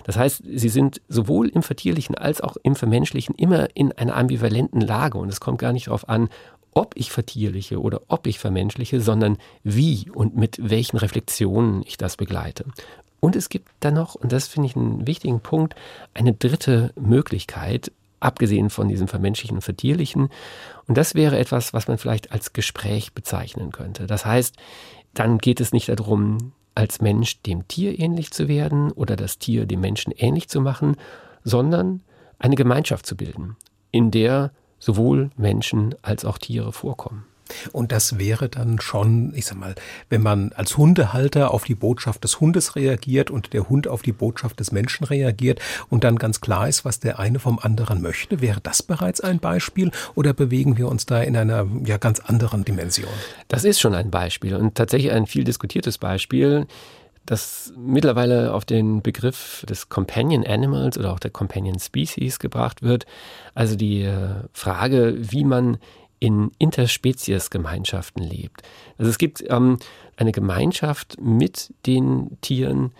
Das 0.05 0.15
heißt, 0.15 0.43
sie 0.45 0.69
sind 0.69 1.01
sowohl 1.09 1.49
im 1.49 1.61
Vertierlichen 1.61 2.15
als 2.15 2.39
auch 2.39 2.55
im 2.63 2.75
Vermenschlichen 2.75 3.35
immer 3.35 3.67
in 3.75 3.91
einer 3.91 4.15
ambivalenten 4.15 4.79
Lage 4.79 5.17
und 5.17 5.27
es 5.27 5.41
kommt 5.41 5.59
gar 5.59 5.73
nicht 5.73 5.87
darauf 5.87 6.07
an, 6.07 6.29
ob 6.77 6.93
ich 6.95 7.11
vertierliche 7.11 7.81
oder 7.81 8.01
ob 8.07 8.27
ich 8.27 8.39
vermenschliche, 8.39 9.01
sondern 9.01 9.37
wie 9.63 10.09
und 10.11 10.37
mit 10.37 10.57
welchen 10.61 10.97
Reflexionen 10.97 11.81
ich 11.85 11.97
das 11.97 12.17
begleite. 12.17 12.65
Und 13.19 13.35
es 13.35 13.49
gibt 13.49 13.69
dann 13.79 13.95
noch, 13.95 14.15
und 14.15 14.31
das 14.31 14.47
finde 14.47 14.67
ich 14.67 14.75
einen 14.75 15.07
wichtigen 15.07 15.39
Punkt, 15.39 15.75
eine 16.13 16.33
dritte 16.33 16.91
Möglichkeit, 16.99 17.91
abgesehen 18.19 18.69
von 18.69 18.87
diesem 18.87 19.07
vermenschlichen 19.07 19.57
und 19.57 19.61
vertierlichen. 19.61 20.29
Und 20.87 20.97
das 20.97 21.15
wäre 21.15 21.37
etwas, 21.37 21.73
was 21.73 21.87
man 21.87 21.97
vielleicht 21.97 22.31
als 22.31 22.53
Gespräch 22.53 23.13
bezeichnen 23.13 23.71
könnte. 23.71 24.07
Das 24.07 24.25
heißt, 24.25 24.55
dann 25.13 25.37
geht 25.37 25.59
es 25.59 25.71
nicht 25.73 25.89
darum, 25.89 26.53
als 26.75 27.01
Mensch 27.01 27.41
dem 27.41 27.67
Tier 27.67 27.97
ähnlich 27.99 28.31
zu 28.31 28.47
werden 28.47 28.91
oder 28.91 29.15
das 29.15 29.39
Tier 29.39 29.65
dem 29.65 29.81
Menschen 29.81 30.13
ähnlich 30.15 30.47
zu 30.47 30.61
machen, 30.61 30.95
sondern 31.43 32.01
eine 32.39 32.55
Gemeinschaft 32.55 33.05
zu 33.05 33.17
bilden, 33.17 33.55
in 33.91 34.11
der 34.11 34.51
sowohl 34.79 35.31
Menschen 35.37 35.95
als 36.03 36.23
auch 36.23 36.37
Tiere 36.37 36.71
vorkommen. 36.71 37.25
Und 37.71 37.91
das 37.91 38.17
wäre 38.17 38.49
dann 38.49 38.79
schon, 38.79 39.33
ich 39.35 39.45
sag 39.45 39.57
mal, 39.57 39.75
wenn 40.09 40.21
man 40.21 40.51
als 40.53 40.77
Hundehalter 40.77 41.53
auf 41.53 41.63
die 41.63 41.75
Botschaft 41.75 42.23
des 42.23 42.39
Hundes 42.39 42.75
reagiert 42.75 43.31
und 43.31 43.53
der 43.53 43.69
Hund 43.69 43.87
auf 43.87 44.01
die 44.01 44.11
Botschaft 44.11 44.59
des 44.59 44.71
Menschen 44.71 45.05
reagiert 45.05 45.59
und 45.89 46.03
dann 46.03 46.17
ganz 46.17 46.41
klar 46.41 46.67
ist, 46.67 46.85
was 46.85 46.99
der 46.99 47.19
eine 47.19 47.39
vom 47.39 47.59
anderen 47.59 48.01
möchte, 48.01 48.41
wäre 48.41 48.61
das 48.61 48.83
bereits 48.83 49.21
ein 49.21 49.39
Beispiel 49.39 49.91
oder 50.15 50.33
bewegen 50.33 50.77
wir 50.77 50.87
uns 50.87 51.05
da 51.05 51.21
in 51.21 51.35
einer 51.35 51.67
ja 51.85 51.97
ganz 51.97 52.19
anderen 52.19 52.65
Dimension? 52.65 53.09
Das 53.47 53.63
ist 53.63 53.79
schon 53.79 53.95
ein 53.95 54.11
Beispiel 54.11 54.55
und 54.55 54.75
tatsächlich 54.75 55.11
ein 55.11 55.27
viel 55.27 55.43
diskutiertes 55.43 55.97
Beispiel 55.97 56.67
das 57.27 57.73
mittlerweile 57.77 58.53
auf 58.53 58.65
den 58.65 59.01
Begriff 59.01 59.65
des 59.69 59.89
Companion 59.89 60.47
Animals 60.47 60.97
oder 60.97 61.11
auch 61.11 61.19
der 61.19 61.29
Companion 61.29 61.77
Species 61.77 62.39
gebracht 62.39 62.81
wird. 62.81 63.05
Also 63.53 63.75
die 63.75 64.03
äh, 64.03 64.35
Frage, 64.53 65.15
wie 65.19 65.43
man 65.43 65.77
in 66.19 66.51
Interspezies-Gemeinschaften 66.57 68.23
lebt. 68.23 68.61
Also 68.97 69.09
es 69.09 69.17
gibt 69.17 69.43
ähm, 69.49 69.77
eine 70.15 70.31
Gemeinschaft 70.31 71.17
mit 71.21 71.73
den 71.85 72.37
Tieren, 72.41 72.91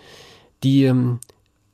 die 0.63 0.84
ähm, 0.84 1.19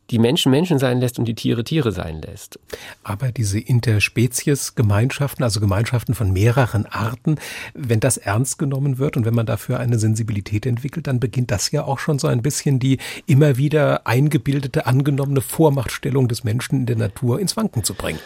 die 0.10 0.20
Menschen 0.20 0.52
Menschen 0.52 0.80
sein 0.80 1.00
lässt 1.00 1.18
und 1.18 1.26
die 1.26 1.34
Tiere 1.34 1.64
Tiere 1.64 1.92
sein 1.92 2.22
lässt. 2.22 2.60
Aber 3.04 3.32
diese 3.32 3.60
Interspezies-Gemeinschaften, 3.60 5.44
also 5.44 5.60
Gemeinschaften 5.60 6.14
von 6.14 6.32
mehreren 6.32 6.86
Arten, 6.86 7.38
wenn 7.74 8.00
das 8.00 8.18
ernst 8.18 8.60
genommen 8.60 8.98
wird 8.98 9.18
und 9.18 9.26
wenn 9.26 9.34
man 9.34 9.46
dafür 9.46 9.80
eine 9.80 9.98
Sensibilität 9.98 10.66
entwickelt, 10.66 11.08
dann 11.08 11.20
beginnt 11.20 11.52
das 11.52 11.72
ja 11.72 11.86
auch 11.86 12.00
schon 12.00 12.20
so 12.20 12.28
ein 12.28 12.42
bisschen 12.42 12.80
die 12.80 13.00
immer 13.26 13.58
wieder 13.58 14.06
eingebildete, 14.06 14.86
angenommene 14.86 15.42
Vormachtstellung 15.42 16.28
des 16.28 16.44
Menschen 16.44 16.82
in 16.82 16.86
der 16.86 16.98
Natur 16.98 17.40
ins 17.40 17.58
Wanken 17.58 17.84
zu 17.84 17.94
bringen. 17.94 18.20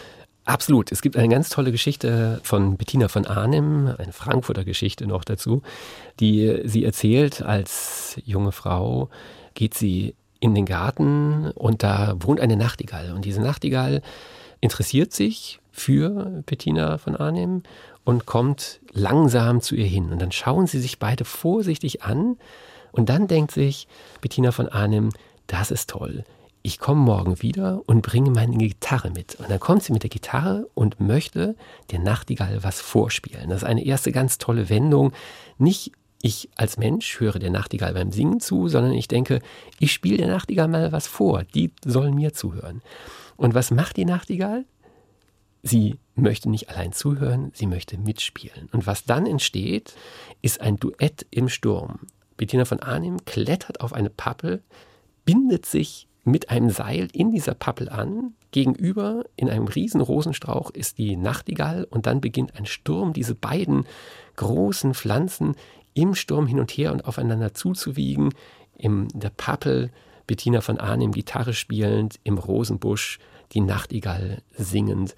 Absolut. 0.48 0.90
Es 0.92 1.02
gibt 1.02 1.18
eine 1.18 1.28
ganz 1.28 1.50
tolle 1.50 1.72
Geschichte 1.72 2.40
von 2.42 2.78
Bettina 2.78 3.08
von 3.08 3.26
Arnim, 3.26 3.94
eine 3.98 4.14
Frankfurter 4.14 4.64
Geschichte 4.64 5.06
noch 5.06 5.24
dazu, 5.24 5.60
die 6.20 6.62
sie 6.64 6.86
erzählt, 6.86 7.42
als 7.42 8.18
junge 8.24 8.50
Frau 8.50 9.10
geht 9.52 9.74
sie 9.74 10.14
in 10.40 10.54
den 10.54 10.64
Garten 10.64 11.50
und 11.50 11.82
da 11.82 12.16
wohnt 12.20 12.40
eine 12.40 12.56
Nachtigall. 12.56 13.12
Und 13.12 13.26
diese 13.26 13.42
Nachtigall 13.42 14.00
interessiert 14.62 15.12
sich 15.12 15.60
für 15.70 16.42
Bettina 16.46 16.96
von 16.96 17.14
Arnim 17.14 17.62
und 18.04 18.24
kommt 18.24 18.80
langsam 18.94 19.60
zu 19.60 19.74
ihr 19.74 19.84
hin. 19.84 20.10
Und 20.10 20.22
dann 20.22 20.32
schauen 20.32 20.66
sie 20.66 20.80
sich 20.80 20.98
beide 20.98 21.26
vorsichtig 21.26 22.04
an 22.04 22.38
und 22.90 23.10
dann 23.10 23.28
denkt 23.28 23.50
sich 23.50 23.86
Bettina 24.22 24.50
von 24.50 24.66
Arnim, 24.66 25.10
das 25.46 25.70
ist 25.70 25.90
toll 25.90 26.24
ich 26.68 26.78
komme 26.78 27.00
morgen 27.00 27.40
wieder 27.40 27.82
und 27.86 28.02
bringe 28.02 28.30
meine 28.30 28.58
Gitarre 28.58 29.10
mit. 29.10 29.36
Und 29.36 29.48
dann 29.48 29.58
kommt 29.58 29.82
sie 29.82 29.92
mit 29.94 30.02
der 30.02 30.10
Gitarre 30.10 30.68
und 30.74 31.00
möchte 31.00 31.56
der 31.90 31.98
Nachtigall 31.98 32.62
was 32.62 32.82
vorspielen. 32.82 33.48
Das 33.48 33.62
ist 33.62 33.68
eine 33.68 33.86
erste 33.86 34.12
ganz 34.12 34.36
tolle 34.36 34.68
Wendung. 34.68 35.12
Nicht 35.56 35.92
ich 36.20 36.50
als 36.56 36.76
Mensch 36.76 37.20
höre 37.20 37.38
der 37.38 37.48
Nachtigall 37.48 37.94
beim 37.94 38.12
Singen 38.12 38.40
zu, 38.40 38.68
sondern 38.68 38.92
ich 38.92 39.08
denke, 39.08 39.40
ich 39.78 39.94
spiele 39.94 40.18
der 40.18 40.26
Nachtigall 40.26 40.68
mal 40.68 40.92
was 40.92 41.06
vor. 41.06 41.42
Die 41.54 41.72
sollen 41.86 42.14
mir 42.14 42.34
zuhören. 42.34 42.82
Und 43.36 43.54
was 43.54 43.70
macht 43.70 43.96
die 43.96 44.04
Nachtigall? 44.04 44.66
Sie 45.62 45.98
möchte 46.16 46.50
nicht 46.50 46.68
allein 46.68 46.92
zuhören, 46.92 47.50
sie 47.54 47.66
möchte 47.66 47.96
mitspielen. 47.96 48.68
Und 48.72 48.86
was 48.86 49.04
dann 49.04 49.24
entsteht, 49.24 49.94
ist 50.42 50.60
ein 50.60 50.76
Duett 50.76 51.24
im 51.30 51.48
Sturm. 51.48 52.00
Bettina 52.36 52.66
von 52.66 52.80
Arnim 52.80 53.24
klettert 53.24 53.80
auf 53.80 53.94
eine 53.94 54.10
Pappel, 54.10 54.62
bindet 55.24 55.64
sich 55.64 56.07
mit 56.30 56.50
einem 56.50 56.70
Seil 56.70 57.08
in 57.12 57.30
dieser 57.30 57.54
Pappel 57.54 57.88
an. 57.88 58.34
Gegenüber 58.50 59.24
in 59.36 59.50
einem 59.50 59.66
riesen 59.66 60.00
Rosenstrauch 60.00 60.70
ist 60.70 60.98
die 60.98 61.16
Nachtigall 61.16 61.86
und 61.90 62.06
dann 62.06 62.20
beginnt 62.20 62.56
ein 62.56 62.66
Sturm, 62.66 63.12
diese 63.12 63.34
beiden 63.34 63.84
großen 64.36 64.94
Pflanzen 64.94 65.54
im 65.94 66.14
Sturm 66.14 66.46
hin 66.46 66.60
und 66.60 66.70
her 66.70 66.92
und 66.92 67.04
aufeinander 67.04 67.52
zuzuwiegen. 67.54 68.32
In 68.76 69.08
der 69.08 69.30
Pappel 69.30 69.90
Bettina 70.26 70.60
von 70.60 70.78
Arnim 70.78 71.12
Gitarre 71.12 71.54
spielend, 71.54 72.20
im 72.22 72.38
Rosenbusch 72.38 73.18
die 73.52 73.60
Nachtigall 73.60 74.42
singend. 74.56 75.16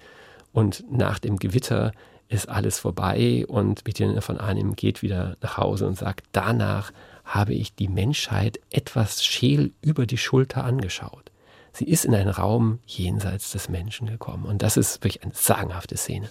Und 0.53 0.83
nach 0.89 1.19
dem 1.19 1.37
Gewitter 1.37 1.91
ist 2.27 2.49
alles 2.49 2.79
vorbei 2.79 3.45
und 3.47 3.83
Bettina 3.83 4.21
von 4.21 4.37
Arnim 4.37 4.75
geht 4.75 5.01
wieder 5.01 5.35
nach 5.41 5.57
Hause 5.57 5.85
und 5.85 5.97
sagt, 5.97 6.25
danach 6.31 6.91
habe 7.31 7.53
ich 7.53 7.75
die 7.75 7.87
Menschheit 7.87 8.59
etwas 8.69 9.23
scheel 9.23 9.71
über 9.81 10.05
die 10.05 10.17
Schulter 10.17 10.65
angeschaut. 10.65 11.31
Sie 11.71 11.85
ist 11.85 12.03
in 12.03 12.13
einen 12.13 12.29
Raum 12.29 12.79
jenseits 12.85 13.51
des 13.51 13.69
Menschen 13.69 14.07
gekommen. 14.07 14.45
Und 14.45 14.61
das 14.61 14.75
ist 14.75 15.01
wirklich 15.03 15.23
eine 15.23 15.33
sagenhafte 15.33 15.95
Szene. 15.95 16.29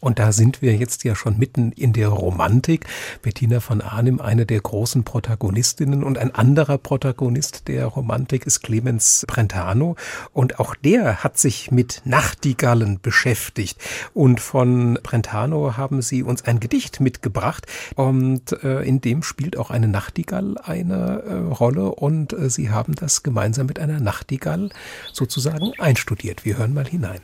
Und 0.00 0.18
da 0.18 0.32
sind 0.32 0.62
wir 0.62 0.76
jetzt 0.76 1.04
ja 1.04 1.14
schon 1.14 1.38
mitten 1.38 1.72
in 1.72 1.92
der 1.92 2.08
Romantik. 2.08 2.86
Bettina 3.22 3.60
von 3.60 3.80
Arnim, 3.80 4.20
eine 4.20 4.46
der 4.46 4.60
großen 4.60 5.04
Protagonistinnen 5.04 6.04
und 6.04 6.18
ein 6.18 6.34
anderer 6.34 6.78
Protagonist 6.78 7.68
der 7.68 7.86
Romantik 7.86 8.46
ist 8.46 8.62
Clemens 8.62 9.24
Brentano. 9.26 9.96
Und 10.32 10.60
auch 10.60 10.74
der 10.74 11.24
hat 11.24 11.38
sich 11.38 11.70
mit 11.70 12.02
Nachtigallen 12.04 13.00
beschäftigt. 13.00 13.78
Und 14.12 14.40
von 14.40 14.98
Brentano 15.02 15.76
haben 15.76 16.02
Sie 16.02 16.22
uns 16.22 16.44
ein 16.44 16.60
Gedicht 16.60 17.00
mitgebracht. 17.00 17.66
Und 17.94 18.52
äh, 18.62 18.82
in 18.82 19.00
dem 19.00 19.22
spielt 19.22 19.56
auch 19.56 19.70
eine 19.70 19.88
Nachtigall 19.88 20.56
eine 20.58 21.22
äh, 21.22 21.34
Rolle. 21.54 21.94
Und 21.94 22.32
äh, 22.32 22.50
Sie 22.50 22.70
haben 22.70 22.94
das 22.94 23.22
gemeinsam 23.22 23.66
mit 23.66 23.78
einer 23.78 24.00
Nachtigall 24.00 24.70
sozusagen 25.12 25.72
einstudiert. 25.78 26.44
Wir 26.44 26.58
hören 26.58 26.74
mal 26.74 26.86
hinein. 26.86 27.20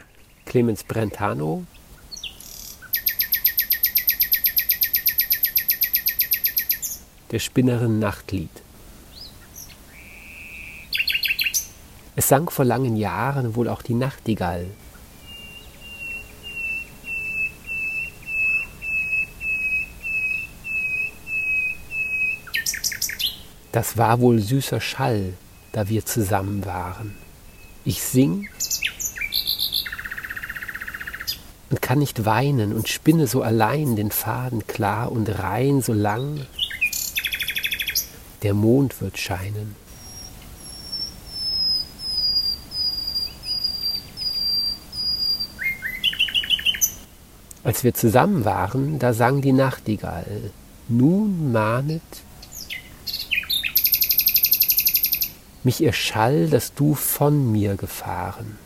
Clemens 0.46 0.82
Brentano 0.84 1.64
der 7.30 7.38
Spinnerin 7.38 7.98
Nachtlied. 7.98 8.50
Es 12.16 12.28
sang 12.28 12.50
vor 12.50 12.64
langen 12.64 12.96
Jahren 12.96 13.54
wohl 13.54 13.68
auch 13.68 13.82
die 13.82 13.94
Nachtigall. 13.94 14.66
Das 23.72 23.96
war 23.96 24.20
wohl 24.20 24.40
süßer 24.40 24.80
Schall, 24.80 25.34
da 25.72 25.88
wir 25.88 26.04
zusammen 26.04 26.66
waren. 26.66 27.14
Ich 27.84 28.02
sing 28.02 28.48
und 31.70 31.80
kann 31.80 32.00
nicht 32.00 32.24
weinen 32.24 32.72
und 32.74 32.88
spinne 32.88 33.28
so 33.28 33.42
allein 33.42 33.94
den 33.94 34.10
Faden 34.10 34.66
klar 34.66 35.12
und 35.12 35.28
rein, 35.28 35.80
so 35.80 35.92
lang 35.92 36.46
der 38.42 38.54
Mond 38.54 39.00
wird 39.00 39.18
scheinen. 39.18 39.76
Als 47.62 47.84
wir 47.84 47.92
zusammen 47.92 48.44
waren, 48.44 48.98
da 48.98 49.12
sang 49.12 49.42
die 49.42 49.52
Nachtigall, 49.52 50.50
nun 50.88 51.52
mahnet 51.52 52.02
mich 55.62 55.80
ihr 55.82 55.92
Schall, 55.92 56.48
dass 56.48 56.74
du 56.74 56.94
von 56.94 57.52
mir 57.52 57.76
gefahren. 57.76 58.58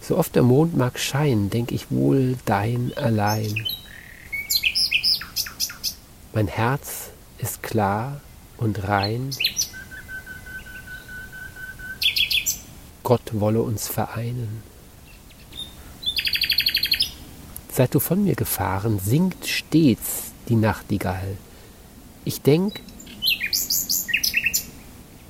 So 0.00 0.18
oft 0.18 0.34
der 0.34 0.42
Mond 0.42 0.76
mag 0.76 0.98
scheinen, 0.98 1.50
denk 1.50 1.70
ich 1.70 1.90
wohl 1.90 2.36
dein 2.44 2.92
allein. 2.96 3.66
Mein 6.38 6.46
Herz 6.46 7.10
ist 7.38 7.64
klar 7.64 8.20
und 8.58 8.86
rein. 8.86 9.30
Gott 13.02 13.22
wolle 13.32 13.60
uns 13.60 13.88
vereinen. 13.88 14.62
Seit 17.72 17.92
du 17.92 17.98
von 17.98 18.22
mir 18.22 18.36
gefahren, 18.36 19.00
singt 19.00 19.48
stets 19.48 20.30
die 20.48 20.54
Nachtigall. 20.54 21.36
Ich 22.24 22.40
denk 22.40 22.82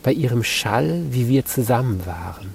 bei 0.02 0.12
ihrem 0.12 0.44
Schall, 0.44 1.06
wie 1.08 1.26
wir 1.26 1.46
zusammen 1.46 2.04
waren. 2.04 2.52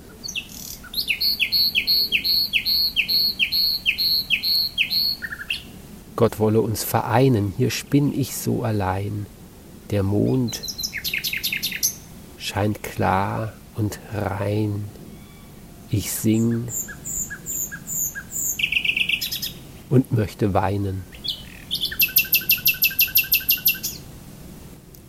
Gott 6.15 6.39
wolle 6.39 6.61
uns 6.61 6.83
vereinen, 6.83 7.53
hier 7.57 7.71
spinn 7.71 8.13
ich 8.17 8.35
so 8.35 8.63
allein. 8.63 9.25
Der 9.89 10.03
Mond 10.03 10.61
scheint 12.37 12.83
klar 12.83 13.53
und 13.75 13.99
rein. 14.13 14.85
Ich 15.89 16.11
sing 16.11 16.67
und 19.89 20.11
möchte 20.11 20.53
weinen. 20.53 21.03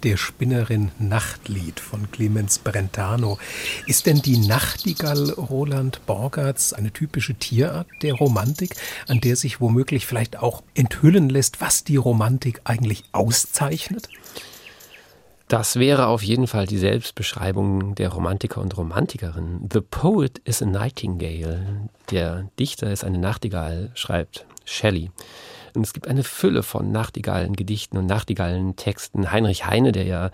Der 0.04 0.18
Spinnerin 0.18 0.90
Nachtlied 0.98 1.80
von 1.80 2.10
Clemens 2.10 2.58
Brentano. 2.58 3.38
Ist 3.86 4.04
denn 4.04 4.20
die 4.20 4.36
Nachtigall 4.36 5.30
Roland 5.30 6.04
Borgerts 6.04 6.74
eine 6.74 6.92
typische 6.92 7.34
Tierart 7.34 7.86
der 8.02 8.12
Romantik, 8.12 8.76
an 9.08 9.20
der 9.20 9.36
sich 9.36 9.62
womöglich 9.62 10.06
vielleicht 10.06 10.38
auch 10.38 10.62
enthüllen 10.74 11.30
lässt, 11.30 11.62
was 11.62 11.84
die 11.84 11.96
Romantik 11.96 12.60
eigentlich 12.64 13.04
auszeichnet? 13.12 14.08
Das 15.48 15.76
wäre 15.76 16.06
auf 16.08 16.22
jeden 16.22 16.46
Fall 16.46 16.66
die 16.66 16.78
Selbstbeschreibung 16.78 17.94
der 17.94 18.10
Romantiker 18.10 18.60
und 18.60 18.76
Romantikerinnen. 18.76 19.68
The 19.72 19.80
poet 19.80 20.38
is 20.44 20.62
a 20.62 20.66
nightingale. 20.66 21.88
Der 22.10 22.50
Dichter 22.58 22.90
ist 22.92 23.04
eine 23.04 23.18
Nachtigall, 23.18 23.90
schreibt 23.94 24.46
Shelley. 24.64 25.10
Und 25.74 25.82
es 25.82 25.92
gibt 25.92 26.08
eine 26.08 26.22
Fülle 26.22 26.62
von 26.62 26.92
Nachtigallen-Gedichten 26.92 27.98
und 27.98 28.06
Nachtigallen-Texten. 28.06 29.32
Heinrich 29.32 29.66
Heine, 29.66 29.92
der 29.92 30.04
ja 30.04 30.30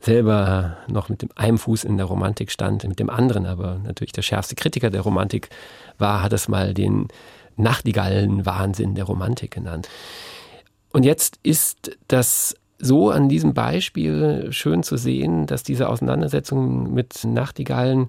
selber 0.00 0.78
noch 0.88 1.08
mit 1.08 1.22
dem 1.22 1.28
einen 1.36 1.58
Fuß 1.58 1.84
in 1.84 1.96
der 1.96 2.06
Romantik 2.06 2.50
stand, 2.50 2.84
mit 2.88 2.98
dem 2.98 3.10
anderen 3.10 3.46
aber 3.46 3.78
natürlich 3.84 4.12
der 4.12 4.22
schärfste 4.22 4.54
Kritiker 4.54 4.90
der 4.90 5.02
Romantik 5.02 5.50
war, 5.98 6.22
hat 6.22 6.32
es 6.32 6.48
mal 6.48 6.74
den 6.74 7.08
Nachtigallen-Wahnsinn 7.56 8.94
der 8.94 9.04
Romantik 9.04 9.50
genannt. 9.52 9.88
Und 10.92 11.04
jetzt 11.04 11.38
ist 11.42 11.96
das 12.08 12.56
so 12.78 13.10
an 13.10 13.28
diesem 13.28 13.52
Beispiel 13.52 14.48
schön 14.50 14.82
zu 14.82 14.96
sehen, 14.96 15.46
dass 15.46 15.62
diese 15.62 15.88
Auseinandersetzung 15.88 16.92
mit 16.94 17.24
Nachtigallen 17.24 18.08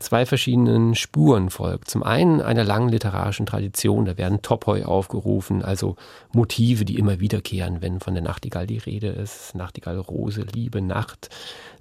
zwei 0.00 0.26
verschiedenen 0.26 0.94
Spuren 0.94 1.50
folgt. 1.50 1.88
Zum 1.88 2.02
einen 2.02 2.40
einer 2.40 2.64
langen 2.64 2.88
literarischen 2.88 3.46
Tradition, 3.46 4.06
da 4.06 4.18
werden 4.18 4.42
Topoi 4.42 4.84
aufgerufen, 4.84 5.62
also 5.62 5.96
Motive, 6.32 6.84
die 6.84 6.98
immer 6.98 7.20
wiederkehren, 7.20 7.82
wenn 7.82 8.00
von 8.00 8.14
der 8.14 8.22
Nachtigall 8.22 8.66
die 8.66 8.78
Rede 8.78 9.08
ist. 9.08 9.54
Nachtigall, 9.54 9.98
Rose, 9.98 10.42
Liebe, 10.52 10.80
Nacht, 10.80 11.28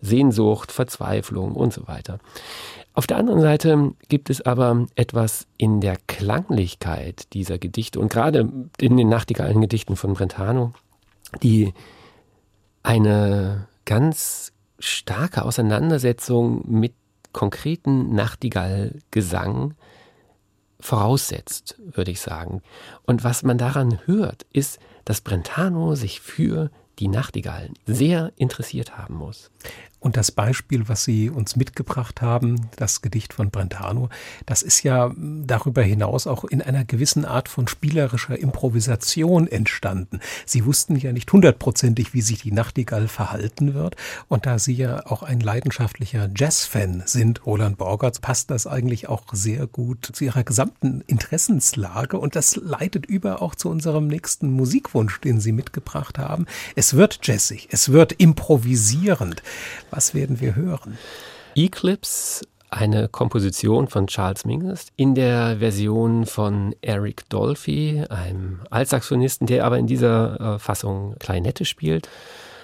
Sehnsucht, 0.02 0.72
Verzweiflung 0.72 1.56
und 1.56 1.74
so 1.74 1.88
weiter. 1.88 2.20
Auf 2.94 3.08
der 3.08 3.18
anderen 3.18 3.42
Seite 3.42 3.94
gibt 4.10 4.30
es 4.30 4.42
aber 4.46 4.86
etwas 4.96 5.48
in 5.58 5.80
der 5.80 5.98
Klanglichkeit 6.08 7.34
dieser 7.34 7.58
Gedichte 7.58 8.00
und 8.00 8.12
gerade 8.12 8.50
in 8.80 8.98
den 8.98 9.10
Nachtigallen-Gedichten 9.10 9.96
von 9.96 10.14
Brentano, 10.14 10.74
die 11.42 11.74
eine 12.84 13.68
ganz 13.86 14.52
starke 14.80 15.44
Auseinandersetzung 15.44 16.64
mit 16.68 16.94
konkreten 17.32 18.14
Nachtigallgesang 18.14 19.76
voraussetzt, 20.80 21.76
würde 21.80 22.12
ich 22.12 22.22
sagen. 22.22 22.62
Und 23.04 23.24
was 23.24 23.44
man 23.44 23.58
daran 23.58 24.00
hört, 24.06 24.46
ist, 24.54 24.80
dass 25.06 25.22
Brentano 25.22 25.96
sich 25.96 26.22
für 26.22 26.72
die 27.00 27.08
Nachtigallen 27.08 27.74
sehr 27.86 28.32
interessiert 28.36 28.98
haben 28.98 29.16
muss. 29.16 29.52
Und 30.00 30.16
das 30.16 30.32
Beispiel, 30.32 30.88
was 30.88 31.04
Sie 31.04 31.30
uns 31.30 31.56
mitgebracht 31.56 32.22
haben, 32.22 32.70
das 32.78 33.02
Gedicht 33.02 33.34
von 33.34 33.50
Brentano, 33.50 34.10
das 34.46 34.62
ist 34.62 34.84
ja 34.84 35.12
darüber 35.18 35.82
hinaus 35.82 36.26
auch 36.26 36.46
in 36.46 36.62
einer 36.62 36.86
gewissen 36.86 37.26
Art 37.26 37.50
von 37.50 37.68
spielerischer 37.68 38.40
Improvisation 38.40 39.48
entstanden. 39.48 40.20
Sie 40.46 40.66
wussten 40.66 40.96
ja 40.96 41.12
nicht 41.12 41.32
hundertprozentig, 41.32 42.14
wie 42.14 42.22
sich 42.22 42.42
die 42.42 42.52
Nachtigall 42.52 43.08
verhalten 43.08 43.74
wird. 43.74 43.96
Und 44.30 44.46
da 44.46 44.58
Sie 44.58 44.74
ja 44.74 45.06
auch 45.06 45.24
ein 45.24 45.42
leidenschaftlicher 45.42 46.30
Jazz-Fan 46.34 47.04
sind, 47.06 47.46
Roland 47.46 47.78
Borgertz, 47.78 48.20
passt 48.20 48.52
das 48.52 48.68
eigentlich 48.68 49.10
auch 49.10 49.24
sehr 49.34 49.68
gut 49.68 50.10
zu 50.14 50.24
Ihrer 50.24 50.44
gesamten 50.44 51.02
Interessenslage. 51.08 52.18
Und 52.18 52.36
das 52.36 52.56
leitet 52.56 53.06
über 53.06 53.42
auch 53.42 53.56
zu 53.56 53.70
unserem 53.70 54.08
nächsten 54.08 54.52
Musikwunsch, 54.52 55.20
den 55.20 55.42
Sie 55.42 55.52
mitgebracht 55.52 56.18
haben. 56.18 56.46
Es 56.76 56.94
wird 56.94 57.20
jazzig, 57.24 57.68
es 57.72 57.92
wird 57.92 58.14
improvisierend. 58.14 59.44
Was 59.92 60.14
werden 60.14 60.40
wir 60.40 60.56
hören? 60.56 60.98
Eclipse, 61.56 62.46
eine 62.70 63.08
Komposition 63.08 63.88
von 63.88 64.08
Charles 64.08 64.46
Mingus 64.46 64.88
in 64.96 65.16
der 65.16 65.58
Version 65.58 66.26
von 66.26 66.76
Eric 66.82 67.28
Dolphy, 67.30 68.04
einem 68.10 68.60
Altsaxonisten, 68.70 69.48
der 69.48 69.66
aber 69.66 69.78
in 69.80 69.88
dieser 69.88 70.56
äh, 70.56 70.60
Fassung 70.60 71.16
Klarinette 71.20 71.66
spielt. 71.66 72.08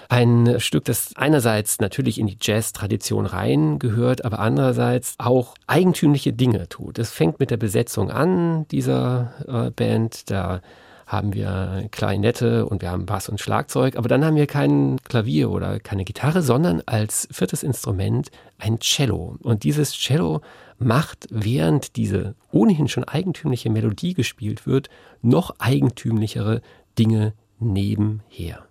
Ein 0.08 0.60
Stück, 0.60 0.84
das 0.84 1.16
einerseits 1.16 1.80
natürlich 1.80 2.20
in 2.20 2.28
die 2.28 2.38
Jazz-Tradition 2.40 3.26
reingehört, 3.26 4.24
aber 4.24 4.38
andererseits 4.38 5.16
auch 5.18 5.56
eigentümliche 5.66 6.32
Dinge 6.32 6.68
tut. 6.68 7.00
Es 7.00 7.10
fängt 7.10 7.40
mit 7.40 7.50
der 7.50 7.56
Besetzung 7.56 8.12
an 8.12 8.68
dieser 8.68 9.32
äh, 9.48 9.70
Band. 9.70 10.30
Da 10.30 10.60
haben 11.06 11.34
wir 11.34 11.88
Klarinette 11.92 12.66
und 12.66 12.82
wir 12.82 12.90
haben 12.90 13.06
Bass 13.06 13.28
und 13.28 13.40
Schlagzeug, 13.40 13.96
aber 13.96 14.08
dann 14.08 14.24
haben 14.24 14.36
wir 14.36 14.48
kein 14.48 14.98
Klavier 15.04 15.50
oder 15.50 15.78
keine 15.78 16.04
Gitarre, 16.04 16.42
sondern 16.42 16.82
als 16.84 17.28
viertes 17.30 17.62
Instrument 17.62 18.30
ein 18.58 18.80
Cello. 18.80 19.36
Und 19.42 19.62
dieses 19.62 19.92
Cello 19.92 20.40
macht, 20.78 21.26
während 21.30 21.96
diese 21.96 22.34
ohnehin 22.50 22.88
schon 22.88 23.04
eigentümliche 23.04 23.70
Melodie 23.70 24.14
gespielt 24.14 24.66
wird, 24.66 24.90
noch 25.22 25.54
eigentümlichere 25.58 26.60
Dinge 26.98 27.34
nebenher. 27.60 28.65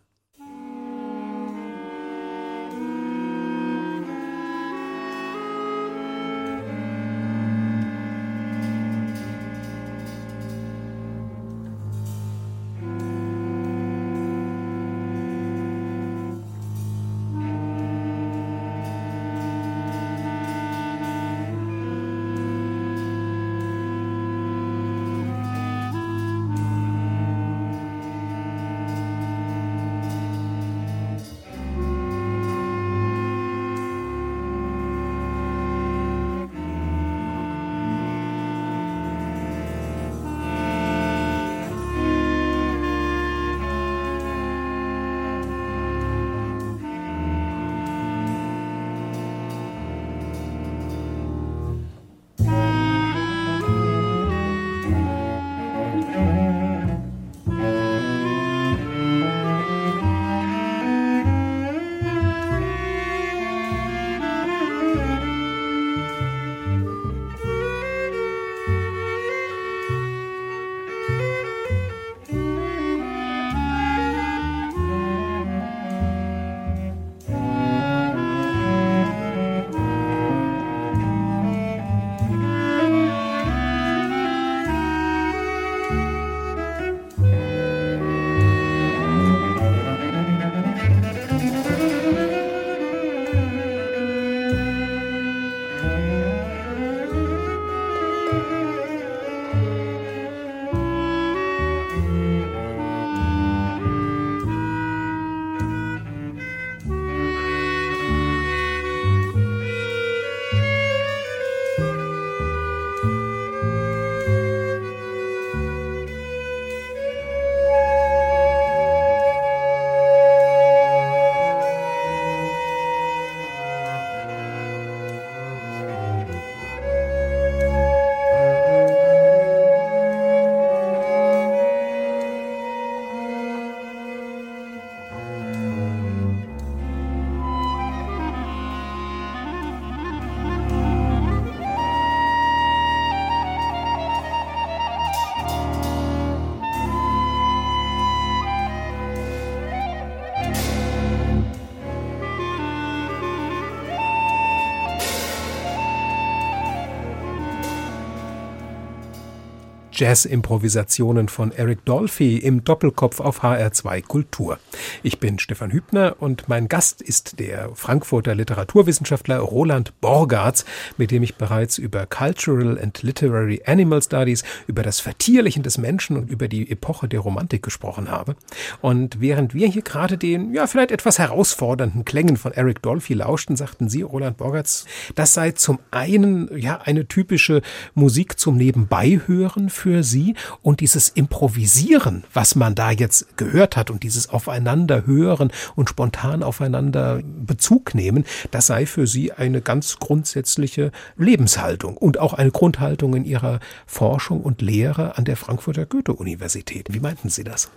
Jazz-Improvisationen 159.95 161.29
von 161.29 161.53
Eric 161.53 161.85
Dolphy 161.85 162.37
im 162.37 162.65
Doppelkopf 162.65 163.21
auf 163.21 163.43
HR2 163.43 164.01
Kultur. 164.05 164.59
Ich 165.03 165.19
bin 165.19 165.39
Stefan 165.39 165.71
Hübner 165.71 166.17
und 166.19 166.49
mein 166.49 166.67
Gast 166.67 167.01
ist 167.01 167.39
der 167.39 167.69
Frankfurter 167.75 168.35
Literaturwissenschaftler 168.35 169.39
Roland 169.39 169.93
Borgartz, 170.01 170.65
mit 170.97 171.11
dem 171.11 171.23
ich 171.23 171.35
bereits 171.35 171.77
über 171.77 172.05
Cultural 172.07 172.77
and 172.77 173.03
Literary 173.03 173.61
Animal 173.65 174.01
Studies, 174.01 174.43
über 174.67 174.83
das 174.83 174.99
Vertierlichen 174.99 175.63
des 175.63 175.77
Menschen 175.77 176.17
und 176.17 176.29
über 176.29 176.49
die 176.49 176.69
Epoche 176.69 177.07
der 177.07 177.21
Romantik 177.21 177.63
gesprochen 177.63 178.11
habe. 178.11 178.35
Und 178.81 179.21
während 179.21 179.53
wir 179.53 179.69
hier 179.69 179.81
gerade 179.81 180.17
den, 180.17 180.53
ja, 180.53 180.67
vielleicht 180.67 180.91
etwas 180.91 181.19
herausfordernden 181.19 182.03
Klängen 182.03 182.35
von 182.35 182.51
Eric 182.51 182.81
Dolphy 182.81 183.13
lauschten, 183.13 183.55
sagten 183.55 183.87
Sie, 183.87 184.01
Roland 184.01 184.35
Borgartz, 184.35 184.85
das 185.15 185.33
sei 185.33 185.51
zum 185.51 185.79
einen, 185.91 186.49
ja, 186.57 186.81
eine 186.81 187.07
typische 187.07 187.61
Musik 187.93 188.37
zum 188.37 188.57
Nebenbeihören 188.57 189.69
für 189.69 189.84
für 189.85 190.01
sie 190.01 190.33
und 190.63 190.79
dieses 190.79 191.09
Improvisieren, 191.09 192.23
was 192.33 192.55
man 192.55 192.73
da 192.73 192.89
jetzt 192.89 193.37
gehört 193.37 193.77
hat 193.77 193.91
und 193.91 194.01
dieses 194.01 194.29
Aufeinander 194.29 195.05
hören 195.05 195.51
und 195.75 195.89
spontan 195.89 196.41
aufeinander 196.41 197.21
Bezug 197.23 197.93
nehmen, 197.93 198.25
das 198.49 198.65
sei 198.65 198.87
für 198.87 199.05
sie 199.05 199.31
eine 199.31 199.61
ganz 199.61 199.99
grundsätzliche 199.99 200.91
Lebenshaltung 201.17 201.97
und 201.97 202.17
auch 202.17 202.33
eine 202.33 202.49
Grundhaltung 202.49 203.13
in 203.13 203.25
ihrer 203.25 203.59
Forschung 203.85 204.41
und 204.41 204.63
Lehre 204.63 205.19
an 205.19 205.25
der 205.25 205.37
Frankfurter 205.37 205.85
Goethe-Universität. 205.85 206.87
Wie 206.89 206.99
meinten 206.99 207.29
Sie 207.29 207.43
das? 207.43 207.69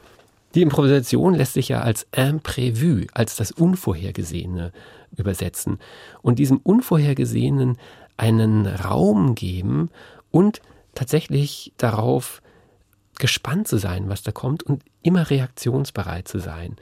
Die 0.54 0.62
Improvisation 0.62 1.34
lässt 1.34 1.52
sich 1.52 1.68
ja 1.68 1.82
als 1.82 2.06
imprévu, 2.12 3.06
als 3.12 3.36
das 3.36 3.52
Unvorhergesehene 3.52 4.72
übersetzen 5.14 5.78
und 6.22 6.38
diesem 6.38 6.56
Unvorhergesehenen 6.56 7.76
einen 8.16 8.66
Raum 8.66 9.34
geben 9.34 9.90
und 10.30 10.62
tatsächlich 10.98 11.72
darauf 11.76 12.42
gespannt 13.20 13.68
zu 13.68 13.78
sein, 13.78 14.08
was 14.08 14.22
da 14.22 14.32
kommt 14.32 14.64
und 14.64 14.82
immer 15.02 15.30
reaktionsbereit 15.30 16.26
zu 16.26 16.40
sein. 16.40 16.76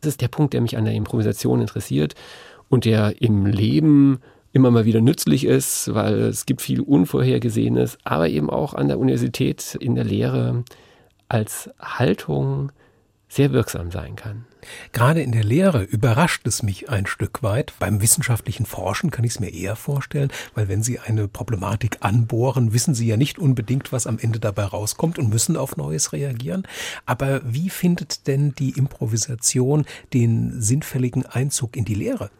Das 0.00 0.08
ist 0.08 0.22
der 0.22 0.28
Punkt, 0.28 0.54
der 0.54 0.62
mich 0.62 0.78
an 0.78 0.86
der 0.86 0.94
Improvisation 0.94 1.60
interessiert 1.60 2.14
und 2.70 2.86
der 2.86 3.20
im 3.20 3.44
Leben 3.44 4.20
immer 4.52 4.70
mal 4.70 4.86
wieder 4.86 5.02
nützlich 5.02 5.44
ist, 5.44 5.92
weil 5.94 6.14
es 6.20 6.46
gibt 6.46 6.62
viel 6.62 6.80
Unvorhergesehenes, 6.80 7.98
aber 8.02 8.28
eben 8.30 8.48
auch 8.48 8.72
an 8.72 8.88
der 8.88 8.98
Universität 8.98 9.76
in 9.78 9.94
der 9.94 10.04
Lehre 10.04 10.64
als 11.28 11.70
Haltung 11.78 12.72
sehr 13.28 13.52
wirksam 13.52 13.90
sein 13.90 14.16
kann. 14.16 14.46
Gerade 14.92 15.22
in 15.22 15.32
der 15.32 15.44
Lehre 15.44 15.82
überrascht 15.82 16.46
es 16.46 16.62
mich 16.62 16.88
ein 16.88 17.06
Stück 17.06 17.42
weit. 17.42 17.72
Beim 17.78 18.00
wissenschaftlichen 18.00 18.66
Forschen 18.66 19.10
kann 19.10 19.24
ich 19.24 19.32
es 19.32 19.40
mir 19.40 19.52
eher 19.52 19.76
vorstellen, 19.76 20.30
weil 20.54 20.68
wenn 20.68 20.82
Sie 20.82 20.98
eine 20.98 21.28
Problematik 21.28 21.98
anbohren, 22.00 22.72
wissen 22.72 22.94
Sie 22.94 23.06
ja 23.06 23.16
nicht 23.16 23.38
unbedingt, 23.38 23.92
was 23.92 24.06
am 24.06 24.18
Ende 24.18 24.40
dabei 24.40 24.64
rauskommt 24.64 25.18
und 25.18 25.30
müssen 25.30 25.56
auf 25.56 25.76
Neues 25.76 26.12
reagieren. 26.12 26.66
Aber 27.06 27.40
wie 27.44 27.70
findet 27.70 28.26
denn 28.26 28.54
die 28.54 28.70
Improvisation 28.70 29.84
den 30.12 30.60
sinnfälligen 30.60 31.26
Einzug 31.26 31.76
in 31.76 31.84
die 31.84 31.94
Lehre? 31.94 32.30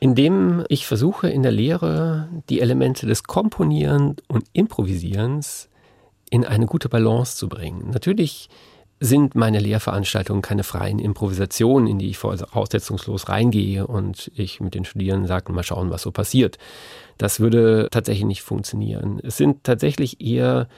Indem 0.00 0.64
ich 0.68 0.86
versuche 0.86 1.30
in 1.30 1.42
der 1.42 1.52
Lehre 1.52 2.28
die 2.50 2.60
Elemente 2.60 3.06
des 3.06 3.22
Komponieren 3.22 4.16
und 4.28 4.44
Improvisierens 4.52 5.68
in 6.30 6.44
eine 6.44 6.66
gute 6.66 6.88
Balance 6.88 7.36
zu 7.36 7.48
bringen. 7.48 7.90
Natürlich 7.90 8.48
sind 9.04 9.34
meine 9.34 9.58
Lehrveranstaltungen 9.58 10.40
keine 10.40 10.64
freien 10.64 10.98
Improvisationen, 10.98 11.86
in 11.86 11.98
die 11.98 12.08
ich 12.08 12.18
voraussetzungslos 12.18 13.28
reingehe 13.28 13.86
und 13.86 14.30
ich 14.34 14.60
mit 14.60 14.74
den 14.74 14.86
Studierenden 14.86 15.28
sage, 15.28 15.52
mal 15.52 15.62
schauen, 15.62 15.90
was 15.90 16.02
so 16.02 16.10
passiert. 16.10 16.56
Das 17.18 17.38
würde 17.38 17.88
tatsächlich 17.90 18.24
nicht 18.24 18.42
funktionieren. 18.42 19.20
Es 19.22 19.36
sind 19.36 19.62
tatsächlich 19.62 20.22
eher 20.22 20.68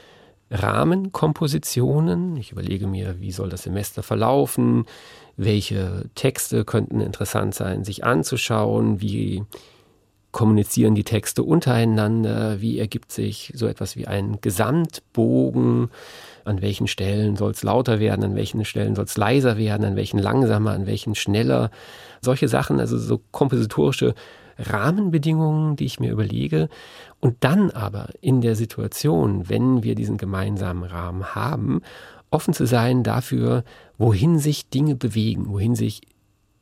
Rahmenkompositionen. 0.50 2.36
Ich 2.36 2.50
überlege 2.50 2.88
mir, 2.88 3.20
wie 3.20 3.30
soll 3.30 3.48
das 3.48 3.62
Semester 3.62 4.02
verlaufen, 4.02 4.86
welche 5.36 6.06
Texte 6.16 6.64
könnten 6.64 7.00
interessant 7.00 7.54
sein, 7.54 7.84
sich 7.84 8.02
anzuschauen, 8.02 9.00
wie 9.00 9.44
kommunizieren 10.32 10.94
die 10.94 11.04
Texte 11.04 11.42
untereinander, 11.44 12.60
wie 12.60 12.78
ergibt 12.78 13.12
sich 13.12 13.52
so 13.54 13.66
etwas 13.66 13.96
wie 13.96 14.06
ein 14.06 14.38
Gesamtbogen, 14.40 15.90
an 16.46 16.62
welchen 16.62 16.86
Stellen 16.86 17.36
soll 17.36 17.50
es 17.50 17.62
lauter 17.62 18.00
werden, 18.00 18.24
an 18.24 18.36
welchen 18.36 18.64
Stellen 18.64 18.94
soll 18.94 19.04
es 19.04 19.16
leiser 19.16 19.56
werden, 19.56 19.84
an 19.84 19.96
welchen 19.96 20.18
langsamer, 20.18 20.72
an 20.72 20.86
welchen 20.86 21.14
schneller. 21.14 21.70
Solche 22.20 22.48
Sachen, 22.48 22.80
also 22.80 22.98
so 22.98 23.20
kompositorische 23.30 24.14
Rahmenbedingungen, 24.58 25.76
die 25.76 25.84
ich 25.84 26.00
mir 26.00 26.12
überlege. 26.12 26.68
Und 27.20 27.36
dann 27.40 27.70
aber 27.70 28.10
in 28.20 28.40
der 28.40 28.56
Situation, 28.56 29.48
wenn 29.48 29.82
wir 29.82 29.94
diesen 29.94 30.16
gemeinsamen 30.16 30.84
Rahmen 30.84 31.34
haben, 31.34 31.82
offen 32.30 32.54
zu 32.54 32.66
sein 32.66 33.02
dafür, 33.02 33.64
wohin 33.98 34.38
sich 34.38 34.68
Dinge 34.68 34.94
bewegen, 34.94 35.48
wohin 35.48 35.74
sich 35.74 36.00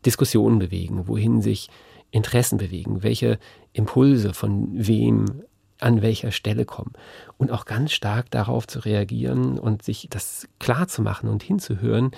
Diskussionen 0.04 0.58
bewegen, 0.58 1.08
wohin 1.08 1.40
sich 1.40 1.68
Interessen 2.10 2.58
bewegen, 2.58 3.02
welche 3.02 3.38
Impulse 3.72 4.34
von 4.34 4.68
wem 4.72 5.42
an 5.80 6.02
welcher 6.02 6.32
Stelle 6.32 6.64
kommen. 6.64 6.92
Und 7.36 7.50
auch 7.50 7.64
ganz 7.64 7.92
stark 7.92 8.30
darauf 8.30 8.66
zu 8.66 8.80
reagieren 8.80 9.58
und 9.58 9.82
sich 9.82 10.08
das 10.10 10.48
klar 10.58 10.88
zu 10.88 11.02
machen 11.02 11.28
und 11.28 11.42
hinzuhören, 11.42 12.12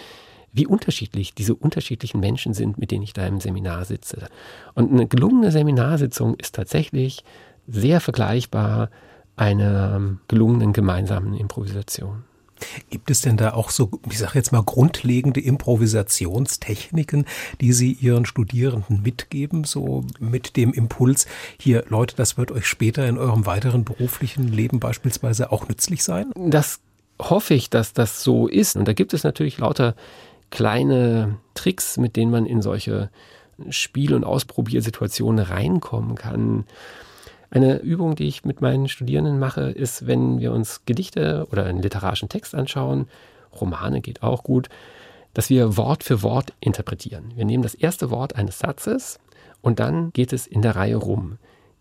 wie 0.52 0.66
unterschiedlich 0.66 1.34
diese 1.34 1.54
unterschiedlichen 1.54 2.20
Menschen 2.20 2.54
sind, 2.54 2.78
mit 2.78 2.90
denen 2.90 3.02
ich 3.02 3.12
da 3.12 3.26
im 3.26 3.40
Seminar 3.40 3.84
sitze. 3.84 4.28
Und 4.74 4.90
eine 4.90 5.06
gelungene 5.06 5.50
Seminarsitzung 5.50 6.34
ist 6.34 6.54
tatsächlich 6.54 7.24
sehr 7.66 8.00
vergleichbar 8.00 8.90
einer 9.36 10.18
gelungenen 10.28 10.72
gemeinsamen 10.72 11.34
Improvisation. 11.34 12.24
Gibt 12.90 13.10
es 13.10 13.20
denn 13.20 13.36
da 13.36 13.52
auch 13.54 13.70
so, 13.70 13.90
ich 14.10 14.18
sage 14.18 14.32
jetzt 14.34 14.52
mal, 14.52 14.62
grundlegende 14.62 15.40
Improvisationstechniken, 15.40 17.26
die 17.60 17.72
Sie 17.72 17.92
Ihren 17.92 18.26
Studierenden 18.26 19.02
mitgeben, 19.02 19.64
so 19.64 20.04
mit 20.18 20.56
dem 20.56 20.72
Impuls, 20.72 21.26
hier 21.58 21.84
Leute, 21.88 22.16
das 22.16 22.36
wird 22.36 22.52
euch 22.52 22.66
später 22.66 23.06
in 23.06 23.18
eurem 23.18 23.46
weiteren 23.46 23.84
beruflichen 23.84 24.48
Leben 24.48 24.80
beispielsweise 24.80 25.52
auch 25.52 25.68
nützlich 25.68 26.02
sein? 26.04 26.32
Das 26.36 26.80
hoffe 27.20 27.54
ich, 27.54 27.70
dass 27.70 27.92
das 27.92 28.22
so 28.22 28.46
ist. 28.46 28.76
Und 28.76 28.86
da 28.86 28.92
gibt 28.92 29.14
es 29.14 29.24
natürlich 29.24 29.58
lauter 29.58 29.94
kleine 30.50 31.36
Tricks, 31.54 31.96
mit 31.96 32.16
denen 32.16 32.30
man 32.30 32.46
in 32.46 32.62
solche 32.62 33.10
Spiel- 33.70 34.14
und 34.14 34.24
Ausprobiersituationen 34.24 35.44
reinkommen 35.44 36.14
kann. 36.14 36.64
Eine 37.50 37.78
Übung, 37.78 38.16
die 38.16 38.26
ich 38.26 38.44
mit 38.44 38.60
meinen 38.60 38.88
Studierenden 38.88 39.38
mache, 39.38 39.70
ist, 39.70 40.06
wenn 40.06 40.40
wir 40.40 40.52
uns 40.52 40.82
Gedichte 40.84 41.46
oder 41.50 41.64
einen 41.64 41.82
literarischen 41.82 42.28
Text 42.28 42.54
anschauen, 42.54 43.08
Romane 43.60 44.00
geht 44.00 44.22
auch 44.22 44.42
gut, 44.42 44.68
dass 45.34 45.50
wir 45.50 45.76
Wort 45.76 46.02
für 46.02 46.22
Wort 46.22 46.52
interpretieren. 46.60 47.32
Wir 47.34 47.44
nehmen 47.44 47.62
das 47.62 47.74
erste 47.74 48.10
Wort 48.10 48.36
eines 48.36 48.58
Satzes 48.58 49.18
und 49.60 49.80
dann 49.80 50.12
geht 50.12 50.32
es 50.32 50.46
in 50.46 50.62
der 50.62 50.76
Reihe 50.76 50.96
rum. 50.96 51.38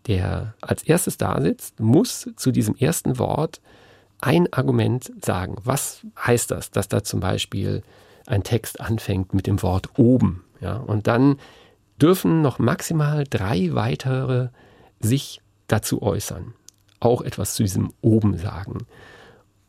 Der 0.08 0.54
als 0.62 0.84
erstes 0.84 1.17
da 1.17 1.41
sitzt, 1.41 1.80
muss 1.80 2.30
zu 2.36 2.51
diesem 2.51 2.75
ersten 2.75 3.17
Wort 3.17 3.62
ein 4.19 4.51
Argument 4.54 5.12
sagen. 5.23 5.56
Was 5.63 6.06
heißt 6.19 6.51
das, 6.51 6.71
dass 6.71 6.88
da 6.88 7.04
zum 7.04 7.19
Beispiel 7.19 7.82
ein 8.28 8.43
Text 8.43 8.80
anfängt 8.82 9.34
mit 9.34 9.47
dem 9.47 9.62
Wort 9.62 9.97
oben? 9.97 10.43
Ja, 10.62 10.78
und 10.78 11.08
dann 11.08 11.38
dürfen 12.01 12.41
noch 12.41 12.60
maximal 12.60 13.23
drei 13.23 13.69
weitere 13.73 14.49
sich 14.99 15.41
dazu 15.67 16.01
äußern, 16.01 16.54
auch 16.99 17.21
etwas 17.21 17.56
zu 17.56 17.63
diesem 17.63 17.93
oben 18.01 18.38
sagen. 18.38 18.86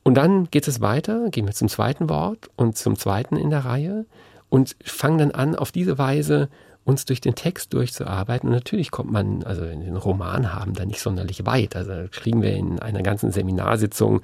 Und 0.03 0.15
dann 0.15 0.51
geht 0.51 0.69
es 0.69 0.81
weiter, 0.81 1.31
gehen 1.31 1.47
wir 1.47 1.55
zum 1.55 1.69
zweiten 1.69 2.09
Wort 2.09 2.49
und 2.57 2.77
zum 2.77 2.97
zweiten 2.97 3.37
in 3.37 3.51
der 3.51 3.65
Reihe 3.65 4.07
und 4.49 4.77
fangen 4.85 5.19
dann 5.19 5.31
an, 5.33 5.57
auf 5.57 5.73
diese 5.73 5.99
Weise 5.99 6.49
uns 6.85 7.05
durch 7.05 7.21
den 7.21 7.35
Text 7.35 7.73
durchzuarbeiten. 7.75 8.49
Und 8.49 8.55
natürlich 8.55 8.93
kommt 8.93 9.11
man, 9.11 9.43
also 9.43 9.65
in 9.65 9.81
den 9.81 9.97
Roman 9.97 10.55
haben, 10.55 10.75
da 10.75 10.85
nicht 10.85 11.01
sonderlich 11.01 11.45
weit. 11.45 11.75
Also 11.75 11.93
kriegen 12.13 12.43
wir 12.43 12.55
in 12.55 12.79
einer 12.79 13.03
ganzen 13.03 13.33
Seminarsitzung 13.33 14.21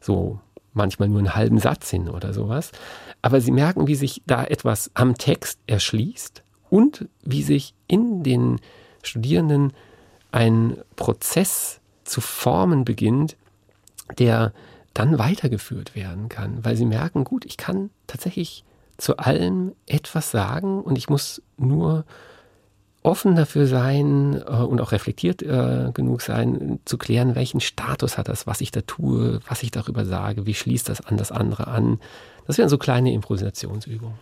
so 0.00 0.40
manchmal 0.72 1.08
nur 1.08 1.18
einen 1.18 1.34
halben 1.34 1.58
Satz 1.58 1.90
hin 1.90 2.08
oder 2.08 2.32
sowas. 2.32 2.72
Aber 3.20 3.40
Sie 3.40 3.50
merken, 3.50 3.86
wie 3.86 3.94
sich 3.94 4.22
da 4.26 4.44
etwas 4.44 4.90
am 4.94 5.16
Text 5.16 5.58
erschließt 5.66 6.42
und 6.70 7.08
wie 7.22 7.42
sich 7.42 7.74
in 7.86 8.22
den 8.22 8.60
Studierenden 9.02 9.72
ein 10.36 10.76
Prozess 10.96 11.80
zu 12.04 12.20
formen 12.20 12.84
beginnt, 12.84 13.36
der 14.18 14.52
dann 14.92 15.18
weitergeführt 15.18 15.94
werden 15.94 16.28
kann, 16.28 16.62
weil 16.62 16.76
sie 16.76 16.84
merken, 16.84 17.24
gut, 17.24 17.46
ich 17.46 17.56
kann 17.56 17.88
tatsächlich 18.06 18.62
zu 18.98 19.16
allem 19.16 19.72
etwas 19.86 20.30
sagen 20.30 20.82
und 20.82 20.98
ich 20.98 21.08
muss 21.08 21.40
nur 21.56 22.04
offen 23.02 23.34
dafür 23.34 23.66
sein 23.66 24.42
äh, 24.46 24.50
und 24.50 24.80
auch 24.82 24.92
reflektiert 24.92 25.40
äh, 25.42 25.90
genug 25.94 26.20
sein, 26.20 26.80
zu 26.84 26.98
klären, 26.98 27.34
welchen 27.34 27.60
Status 27.60 28.18
hat 28.18 28.28
das, 28.28 28.46
was 28.46 28.60
ich 28.60 28.70
da 28.70 28.82
tue, 28.82 29.40
was 29.48 29.62
ich 29.62 29.70
darüber 29.70 30.04
sage, 30.04 30.44
wie 30.44 30.54
schließt 30.54 30.88
das 30.90 31.00
an 31.00 31.16
das 31.16 31.32
andere 31.32 31.68
an. 31.68 31.98
Das 32.46 32.58
wären 32.58 32.68
so 32.68 32.76
kleine 32.76 33.12
Improvisationsübungen. 33.12 34.18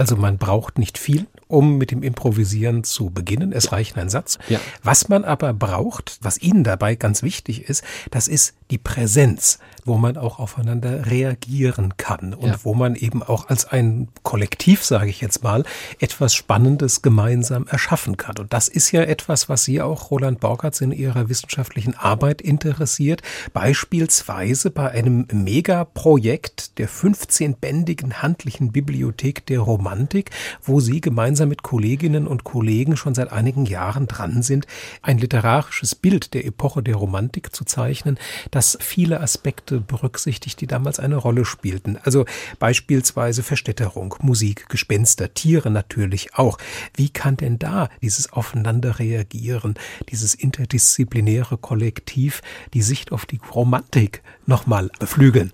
Also 0.00 0.16
man 0.16 0.38
braucht 0.38 0.78
nicht 0.78 0.96
viel, 0.96 1.26
um 1.46 1.76
mit 1.76 1.90
dem 1.90 2.02
Improvisieren 2.02 2.84
zu 2.84 3.10
beginnen. 3.10 3.52
Es 3.52 3.70
reicht 3.70 3.98
ein 3.98 4.08
Satz. 4.08 4.38
Ja. 4.48 4.58
Was 4.82 5.10
man 5.10 5.24
aber 5.26 5.52
braucht, 5.52 6.18
was 6.22 6.40
Ihnen 6.40 6.64
dabei 6.64 6.94
ganz 6.94 7.22
wichtig 7.22 7.68
ist, 7.68 7.84
das 8.10 8.26
ist 8.26 8.54
die 8.70 8.78
Präsenz, 8.78 9.58
wo 9.84 9.98
man 9.98 10.16
auch 10.16 10.38
aufeinander 10.38 11.10
reagieren 11.10 11.98
kann 11.98 12.32
und 12.32 12.48
ja. 12.48 12.56
wo 12.62 12.72
man 12.72 12.94
eben 12.94 13.22
auch 13.22 13.50
als 13.50 13.66
ein 13.66 14.08
Kollektiv, 14.22 14.84
sage 14.84 15.10
ich 15.10 15.20
jetzt 15.20 15.42
mal, 15.42 15.64
etwas 15.98 16.34
Spannendes 16.34 17.02
gemeinsam 17.02 17.66
erschaffen 17.66 18.16
kann. 18.16 18.38
Und 18.38 18.54
das 18.54 18.68
ist 18.68 18.92
ja 18.92 19.02
etwas, 19.02 19.50
was 19.50 19.64
Sie 19.64 19.82
auch, 19.82 20.10
Roland 20.10 20.40
Borgatz, 20.40 20.80
in 20.80 20.92
Ihrer 20.92 21.28
wissenschaftlichen 21.28 21.94
Arbeit 21.94 22.40
interessiert. 22.40 23.20
Beispielsweise 23.52 24.70
bei 24.70 24.90
einem 24.92 25.26
Megaprojekt 25.30 26.78
der 26.78 26.88
15-bändigen 26.88 28.22
handlichen 28.22 28.72
Bibliothek 28.72 29.44
der 29.44 29.60
Romantik, 29.90 30.30
wo 30.62 30.78
Sie 30.78 31.00
gemeinsam 31.00 31.48
mit 31.48 31.64
Kolleginnen 31.64 32.28
und 32.28 32.44
Kollegen 32.44 32.96
schon 32.96 33.14
seit 33.14 33.32
einigen 33.32 33.66
Jahren 33.66 34.06
dran 34.06 34.42
sind, 34.42 34.66
ein 35.02 35.18
literarisches 35.18 35.96
Bild 35.96 36.32
der 36.32 36.44
Epoche 36.46 36.80
der 36.80 36.94
Romantik 36.94 37.54
zu 37.54 37.64
zeichnen, 37.64 38.16
das 38.52 38.78
viele 38.80 39.20
Aspekte 39.20 39.80
berücksichtigt, 39.80 40.60
die 40.60 40.68
damals 40.68 41.00
eine 41.00 41.16
Rolle 41.16 41.44
spielten. 41.44 41.98
Also 42.04 42.24
beispielsweise 42.60 43.42
Verstädterung, 43.42 44.14
Musik, 44.20 44.68
Gespenster, 44.68 45.34
Tiere 45.34 45.70
natürlich 45.70 46.36
auch. 46.36 46.58
Wie 46.94 47.08
kann 47.08 47.36
denn 47.36 47.58
da 47.58 47.88
dieses 48.00 48.32
Aufeinander 48.32 49.00
reagieren, 49.00 49.74
dieses 50.08 50.34
interdisziplinäre 50.34 51.58
Kollektiv, 51.58 52.42
die 52.74 52.82
Sicht 52.82 53.10
auf 53.10 53.26
die 53.26 53.40
Romantik 53.52 54.22
nochmal 54.46 54.88
beflügeln? 55.00 55.52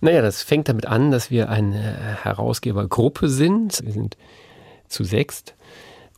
Naja, 0.00 0.22
das 0.22 0.42
fängt 0.42 0.68
damit 0.68 0.86
an, 0.86 1.10
dass 1.10 1.30
wir 1.30 1.50
eine 1.50 2.16
Herausgebergruppe 2.22 3.28
sind. 3.28 3.80
Wir 3.84 3.92
sind 3.92 4.16
zu 4.88 5.04
sechst 5.04 5.54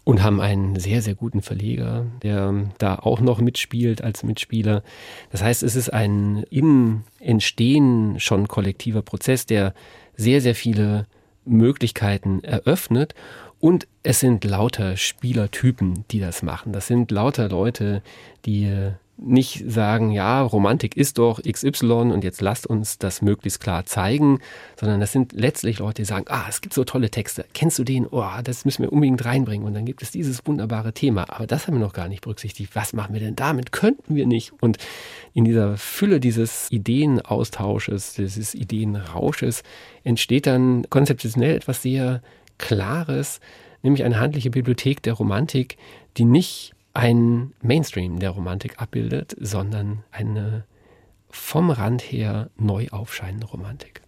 und 0.05 0.23
haben 0.23 0.41
einen 0.41 0.79
sehr, 0.79 1.03
sehr 1.03 1.15
guten 1.15 1.43
Verleger, 1.43 2.07
der 2.23 2.71
da 2.79 2.97
auch 2.97 3.21
noch 3.21 3.41
mitspielt 3.41 4.03
als 4.03 4.23
Mitspieler. 4.23 4.83
Das 5.31 5.43
heißt, 5.43 5.63
es 5.63 5.77
ist 5.77 5.93
ein 5.93 6.45
im 6.51 7.05
Entstehen 7.21 8.19
schon 8.19 8.49
kollektiver 8.49 9.03
Prozess, 9.03 9.47
der 9.47 9.75
sehr, 10.17 10.41
sehr 10.41 10.55
viele 10.55 11.07
Möglichkeiten 11.45 12.43
eröffnet. 12.43 13.15
Und 13.61 13.87
es 14.03 14.19
sind 14.19 14.45
lauter 14.45 14.97
Spielertypen, 14.97 16.05
die 16.11 16.19
das 16.19 16.43
machen. 16.43 16.73
Das 16.73 16.89
sind 16.89 17.13
lauter 17.13 17.49
Leute, 17.49 18.03
die 18.45 18.93
nicht 19.25 19.65
sagen, 19.71 20.11
ja, 20.11 20.43
Romantik 20.43 20.97
ist 20.97 21.19
doch 21.19 21.41
XY 21.43 22.13
und 22.13 22.25
jetzt 22.25 22.41
lasst 22.41 22.67
uns 22.67 22.99
das 22.99 23.23
möglichst 23.23 23.61
klar 23.61 23.85
zeigen, 23.85 24.41
sondern 24.79 25.01
das 25.01 25.13
sind 25.13 25.33
letztlich 25.33 25.79
Leute, 25.79 26.03
die 26.03 26.07
sagen, 26.07 26.27
ah, 26.29 26.45
es 26.49 26.61
gibt 26.61 26.75
so 26.75 26.85
tolle 26.85 27.11
Texte, 27.11 27.45
kennst 27.55 27.79
du 27.79 27.85
den? 27.85 28.07
Oh, 28.07 28.25
das 28.43 28.65
müssen 28.65 28.83
wir 28.83 28.93
unbedingt 28.93 29.25
reinbringen 29.25 29.67
und 29.67 29.75
dann 29.75 29.85
gibt 29.85 30.03
es 30.03 30.11
dieses 30.11 30.47
wunderbare 30.47 30.93
Thema. 30.93 31.27
Aber 31.31 31.47
das 31.47 31.67
haben 31.67 31.75
wir 31.75 31.81
noch 31.81 31.93
gar 31.93 32.09
nicht 32.09 32.23
berücksichtigt. 32.23 32.75
Was 32.75 32.93
machen 32.93 33.15
wir 33.15 33.21
denn 33.21 33.37
damit? 33.37 33.73
Könnten 33.73 34.15
wir 34.15 34.27
nicht? 34.27 34.53
Und 34.61 34.79
in 35.35 35.45
dieser 35.45 35.77
Fülle 35.77 36.21
dieses 36.21 36.71
Ideenaustausches, 36.71 38.15
dieses 38.15 38.55
Ideenrausches 38.55 39.63
entsteht 40.05 40.47
dann 40.47 40.85
konzeptionell 40.91 41.57
etwas 41.57 41.83
sehr 41.83 42.23
Klares, 42.59 43.41
nämlich 43.83 44.05
eine 44.05 44.21
handliche 44.21 44.51
Bibliothek 44.51 45.03
der 45.03 45.15
Romantik, 45.15 45.77
die 46.17 46.25
nicht 46.25 46.75
ein 46.95 47.55
Mainstream 47.63 48.19
der 48.19 48.31
Romantik 48.31 48.81
abbildet, 48.81 49.37
sondern 49.41 50.05
eine 50.11 50.65
vom 51.31 51.71
Rand 51.71 52.03
her 52.03 52.51
neu 52.57 52.89
aufscheinende 52.91 53.47
Romantik. 53.47 54.02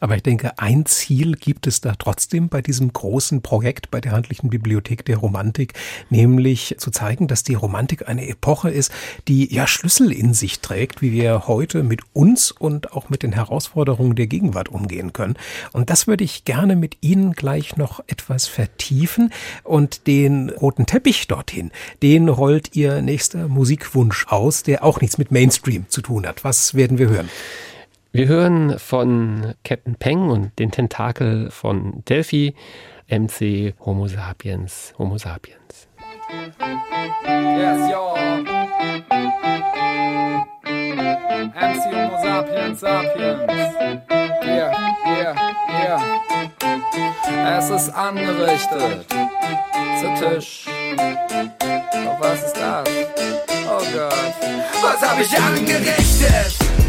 Aber 0.00 0.16
ich 0.16 0.22
denke, 0.22 0.58
ein 0.58 0.86
Ziel 0.86 1.32
gibt 1.32 1.66
es 1.66 1.80
da 1.80 1.94
trotzdem 1.98 2.48
bei 2.48 2.62
diesem 2.62 2.92
großen 2.92 3.42
Projekt 3.42 3.90
bei 3.90 4.00
der 4.00 4.12
Handlichen 4.12 4.50
Bibliothek 4.50 5.04
der 5.04 5.18
Romantik, 5.18 5.74
nämlich 6.10 6.76
zu 6.78 6.90
zeigen, 6.90 7.28
dass 7.28 7.42
die 7.42 7.54
Romantik 7.54 8.08
eine 8.08 8.28
Epoche 8.28 8.70
ist, 8.70 8.92
die 9.26 9.52
ja 9.54 9.66
Schlüssel 9.66 10.12
in 10.12 10.34
sich 10.34 10.60
trägt, 10.60 11.02
wie 11.02 11.12
wir 11.12 11.46
heute 11.46 11.82
mit 11.82 12.02
uns 12.12 12.50
und 12.50 12.92
auch 12.92 13.08
mit 13.08 13.22
den 13.22 13.32
Herausforderungen 13.32 14.16
der 14.16 14.26
Gegenwart 14.26 14.68
umgehen 14.68 15.12
können. 15.12 15.36
Und 15.72 15.90
das 15.90 16.06
würde 16.06 16.24
ich 16.24 16.44
gerne 16.44 16.76
mit 16.76 16.98
Ihnen 17.00 17.32
gleich 17.32 17.76
noch 17.76 18.00
etwas 18.06 18.46
vertiefen 18.46 19.32
und 19.64 20.06
den 20.06 20.50
roten 20.50 20.86
Teppich 20.86 21.26
dorthin, 21.28 21.70
den 22.02 22.28
rollt 22.28 22.74
Ihr 22.74 23.02
nächster 23.02 23.48
Musikwunsch 23.48 24.26
aus, 24.28 24.62
der 24.62 24.84
auch 24.84 25.00
nichts 25.00 25.18
mit 25.18 25.30
Mainstream 25.30 25.86
zu 25.88 26.02
tun 26.02 26.26
hat. 26.26 26.44
Was 26.44 26.74
werden 26.74 26.98
wir 26.98 27.08
hören? 27.08 27.28
Wir 28.18 28.26
hören 28.26 28.80
von 28.80 29.54
Captain 29.62 29.94
Peng 29.94 30.28
und 30.30 30.58
den 30.58 30.72
Tentakel 30.72 31.52
von 31.52 32.02
Delphi, 32.08 32.52
MC 33.08 33.74
Homo 33.78 34.08
sapiens, 34.08 34.92
Homo 34.98 35.18
sapiens. 35.18 35.86
Yes, 36.28 37.78
yo. 37.92 38.16
MC 41.54 41.84
Homo 41.94 42.18
sapiens, 42.20 42.80
sapiens. 42.80 43.52
Yeah, 44.42 44.72
yeah, 45.06 45.34
yeah. 45.70 47.56
Es 47.56 47.70
ist 47.70 47.90
angerichtet. 47.90 49.06
Zu 50.00 50.14
Tisch. 50.18 50.66
Doch 50.96 52.20
was 52.20 52.42
ist 52.42 52.56
das? 52.56 52.88
Oh 53.68 53.78
Gott. 53.94 54.12
Was 54.82 55.08
hab 55.08 55.20
ich 55.20 55.38
angerichtet? 55.38 56.87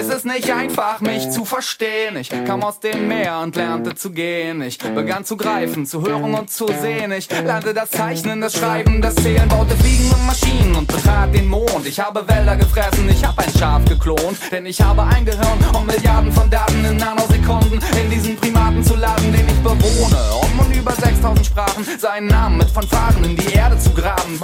Es 0.00 0.08
ist 0.08 0.24
nicht 0.24 0.50
einfach, 0.50 1.02
mich 1.02 1.30
zu 1.30 1.44
verstehen. 1.44 2.16
Ich 2.16 2.30
kam 2.30 2.62
aus 2.62 2.80
dem 2.80 3.06
Meer 3.06 3.40
und 3.40 3.54
lernte 3.54 3.94
zu 3.94 4.10
gehen. 4.10 4.62
Ich 4.62 4.78
begann 4.78 5.26
zu 5.26 5.36
greifen, 5.36 5.84
zu 5.84 6.00
hören 6.00 6.32
und 6.32 6.50
zu 6.50 6.68
sehen. 6.68 7.12
Ich 7.12 7.28
lernte 7.30 7.74
das 7.74 7.90
Zeichnen, 7.90 8.40
das 8.40 8.56
Schreiben, 8.56 9.02
das 9.02 9.14
Zählen, 9.16 9.46
baute 9.46 9.76
fliegende 9.76 10.16
Maschinen 10.26 10.74
und 10.74 10.86
betrat 10.86 11.34
den 11.34 11.48
Mond. 11.48 11.84
Ich 11.84 12.00
habe 12.00 12.26
Wälder 12.26 12.56
gefressen, 12.56 13.10
ich 13.10 13.22
habe 13.22 13.42
ein 13.42 13.52
Schaf 13.58 13.84
geklont. 13.84 14.38
Denn 14.50 14.64
ich 14.64 14.80
habe 14.80 15.02
ein 15.02 15.26
Gehirn, 15.26 15.58
um 15.74 15.84
Milliarden 15.84 16.32
von 16.32 16.48
Daten 16.48 16.82
in 16.82 16.96
Nanosekunden 16.96 17.78
in 18.02 18.10
diesen 18.10 18.36
Primaten 18.36 18.82
zu 18.82 18.96
laden, 18.96 19.30
den 19.30 19.46
ich 19.46 19.62
bewohne. 19.62 20.16
Um 20.44 20.60
und 20.60 20.74
über 20.74 20.92
6000 20.92 21.44
Sprachen 21.44 21.84
seinen 21.98 22.28
Namen 22.28 22.56
mit 22.56 22.70
Fanfaren 22.70 23.22
in 23.22 23.36
die 23.36 23.52
Erde 23.52 23.78
zu 23.78 23.90
graben. 23.90 24.40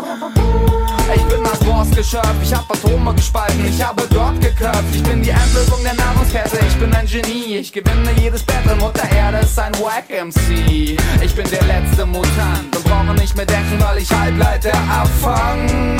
Ich 1.14 1.22
bin 1.24 1.44
das 1.44 1.59
Boss-Geschöpf, 1.61 2.34
ich 2.42 2.52
hab 2.52 2.70
Atome 2.70 3.14
gespalten, 3.14 3.64
ich 3.64 3.82
habe 3.82 4.02
dort 4.11 4.40
geköpft. 4.40 4.94
Ich 4.94 5.02
bin 5.02 5.22
die 5.22 5.30
Endlösung 5.30 5.82
der 5.84 5.94
Nahrungskette, 5.94 6.59
ich 6.66 6.76
bin 6.76 6.92
ein 6.94 7.07
Genie. 7.07 7.59
Ich 7.59 7.72
gewinne 7.72 8.11
jedes 8.20 8.42
Battle, 8.42 8.74
Mutter 8.76 9.09
Erde 9.11 9.38
ist 9.38 9.59
ein 9.59 9.72
Wack-MC. 9.74 10.98
Ich 11.22 11.34
bin 11.34 11.48
der 11.48 11.62
letzte 11.62 12.04
Mutant 12.07 12.76
und 12.76 12.84
brauche 12.84 13.14
nicht 13.14 13.36
mehr 13.36 13.46
denken, 13.46 13.78
weil 13.78 13.98
ich 13.98 14.11
Halbleiter 14.11 14.72
abfang. 14.90 15.96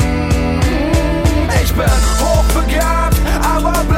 Ich 1.63 1.73
bin 1.73 1.85
hochbegabt, 2.19 3.17
aber 3.41 3.83
blind, 3.85 3.96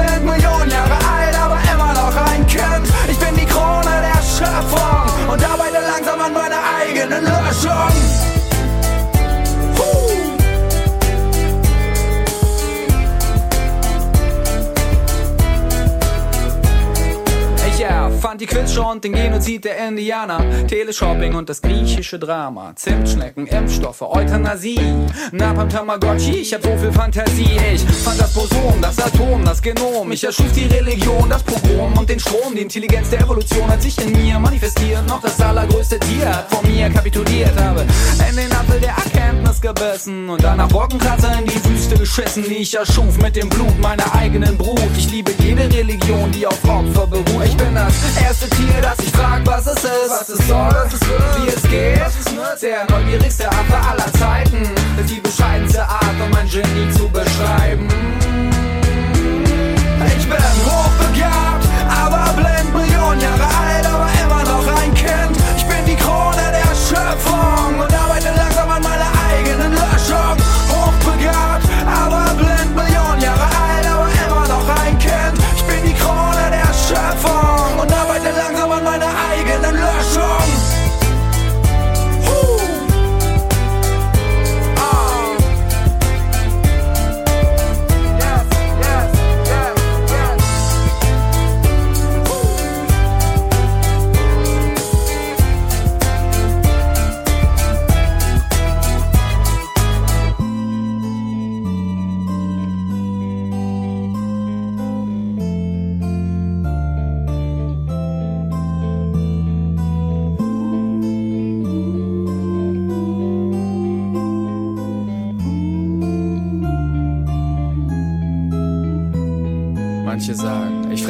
die 18.40 18.80
und 18.80 19.04
den 19.04 19.14
Genozid 19.14 19.66
der 19.66 19.88
Indianer, 19.88 20.40
Teleshopping 20.68 21.36
und 21.36 21.50
das 21.50 21.62
griechische 21.62 22.18
Drama, 22.18 22.72
Zimtschnecken, 22.74 23.48
Impfstoffe, 23.48 24.02
Euthanasie, 24.02 24.80
Napalm 25.34 25.68
Tamagotchi, 25.68 26.38
ich 26.38 26.54
hab 26.54 26.64
so 26.64 26.76
viel 26.78 26.92
Fantasie, 26.92 27.60
ich 27.74 27.82
fand 27.82 28.20
das 28.20 28.34
Boson, 28.34 28.82
das 28.82 28.98
Atom, 29.00 29.44
das 29.44 29.62
Genom, 29.62 30.10
ich 30.12 30.24
erschuf 30.24 30.52
die 30.54 30.66
Religion, 30.66 31.30
das 31.30 31.44
Pogrom 31.44 31.98
und 31.98 32.10
den 32.10 32.20
Strom, 32.20 32.56
die 32.56 32.62
Intelligenz 32.62 33.10
der 33.10 33.22
Evolution 33.22 33.68
hat 33.68 33.82
sich 33.82 33.98
in 34.02 34.12
mir 34.14 34.40
manifestiert, 34.40 35.06
noch 35.08 35.22
das 35.22 35.40
allergrößte 35.42 36.00
Tier 36.00 36.34
hat 36.34 36.50
vor 36.50 36.64
mir 36.64 36.90
kapituliert, 36.90 37.60
habe 37.60 37.86
in 38.30 38.36
den 38.38 38.52
Apfel 38.54 38.80
der 38.80 38.92
Erkenntnis 38.92 39.60
gebissen 39.60 40.30
und 40.30 40.42
danach 40.42 40.72
Wolkenkratzer 40.72 41.38
in 41.40 41.46
die 41.46 41.66
Wüste 41.66 41.98
geschissen, 41.98 42.44
die 42.44 42.58
ich 42.58 42.74
erschuf 42.74 43.18
mit 43.18 43.36
dem 43.36 43.50
Blut 43.50 43.78
meiner 43.80 44.14
eigenen 44.16 44.58
Brut, 44.58 44.80
ich 44.98 45.12
liebe 45.12 45.34
jede 45.40 45.64
Religion, 45.74 46.32
die 46.32 46.48
auf 46.48 46.64
Opfer 46.64 47.06
beruht, 47.06 47.44
ich 47.44 47.58
bin 47.58 47.76
das 47.76 47.94
erste 48.30 48.50
Tier, 48.50 48.80
das 48.80 49.00
ich 49.00 49.12
frag, 49.12 49.42
was 49.44 49.66
es 49.66 49.84
ist, 49.84 50.10
was 50.10 50.30
es 50.30 50.48
soll, 50.48 50.70
was 50.72 50.94
es 50.94 51.02
wird, 51.02 51.42
wie 51.42 51.48
es 51.48 51.64
geht. 51.64 52.62
Der 52.62 52.86
neugierigste 52.90 53.48
Affe 53.48 53.76
aller 53.90 54.14
Zeiten 54.20 54.70
ist 55.00 55.10
die 55.10 55.20
bescheidenste 55.20 55.82
Art, 55.82 56.16
um 56.24 56.32
ein 56.38 56.48
Genie 56.48 56.92
zu 56.92 57.10
beschreiben. 57.10 57.88
Ich 60.16 60.30
bin 60.30 60.38
hochbegabt, 60.66 61.66
aber 61.90 62.34
blind, 62.34 62.76
Millionen 62.76 63.20
Jahre 63.20 63.46
alt, 63.46 63.79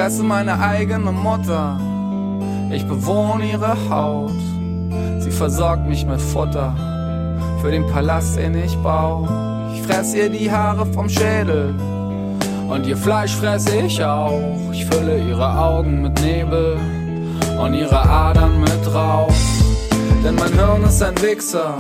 fresse 0.09 0.23
meine 0.23 0.59
eigene 0.59 1.11
Mutter. 1.11 1.79
Ich 2.71 2.83
bewohne 2.83 3.45
ihre 3.51 3.77
Haut. 3.91 4.41
Sie 5.19 5.29
versorgt 5.29 5.87
mich 5.87 6.03
mit 6.03 6.19
Futter 6.19 6.73
für 7.61 7.69
den 7.69 7.85
Palast, 7.85 8.35
den 8.35 8.55
ich 8.57 8.75
baue. 8.77 9.29
Ich 9.71 9.83
fress 9.83 10.15
ihr 10.15 10.29
die 10.29 10.49
Haare 10.49 10.87
vom 10.87 11.07
Schädel 11.07 11.75
und 12.67 12.87
ihr 12.87 12.97
Fleisch 12.97 13.35
fresse 13.35 13.75
ich 13.85 14.03
auch. 14.03 14.57
Ich 14.71 14.83
fülle 14.87 15.19
ihre 15.19 15.47
Augen 15.47 16.01
mit 16.01 16.19
Nebel 16.23 16.79
und 17.63 17.75
ihre 17.75 18.01
Adern 18.01 18.61
mit 18.61 18.91
Rauch. 18.91 19.29
Denn 20.23 20.33
mein 20.33 20.53
Hirn 20.53 20.85
ist 20.85 21.03
ein 21.03 21.21
Wichser 21.21 21.75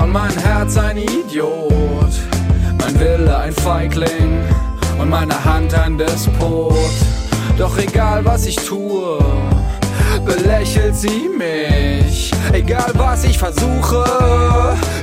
und 0.00 0.12
mein 0.12 0.36
Herz 0.38 0.76
ein 0.76 0.98
Idiot. 0.98 2.14
Mein 2.78 3.00
Wille 3.00 3.36
ein 3.36 3.52
Feigling 3.52 4.38
und 5.00 5.10
meine 5.10 5.44
Hand 5.44 5.74
ein 5.74 5.98
Despot. 5.98 7.09
Doch 7.60 7.76
egal 7.76 8.24
was 8.24 8.46
ich 8.46 8.56
tue, 8.56 9.18
belächelt 10.24 10.96
sie 10.96 11.28
mich. 11.28 12.32
Egal 12.54 12.90
was 12.94 13.24
ich 13.24 13.36
versuche, 13.36 14.02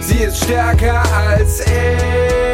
sie 0.02 0.24
ist 0.24 0.44
stärker 0.44 1.04
als 1.16 1.60
ich. 1.60 2.47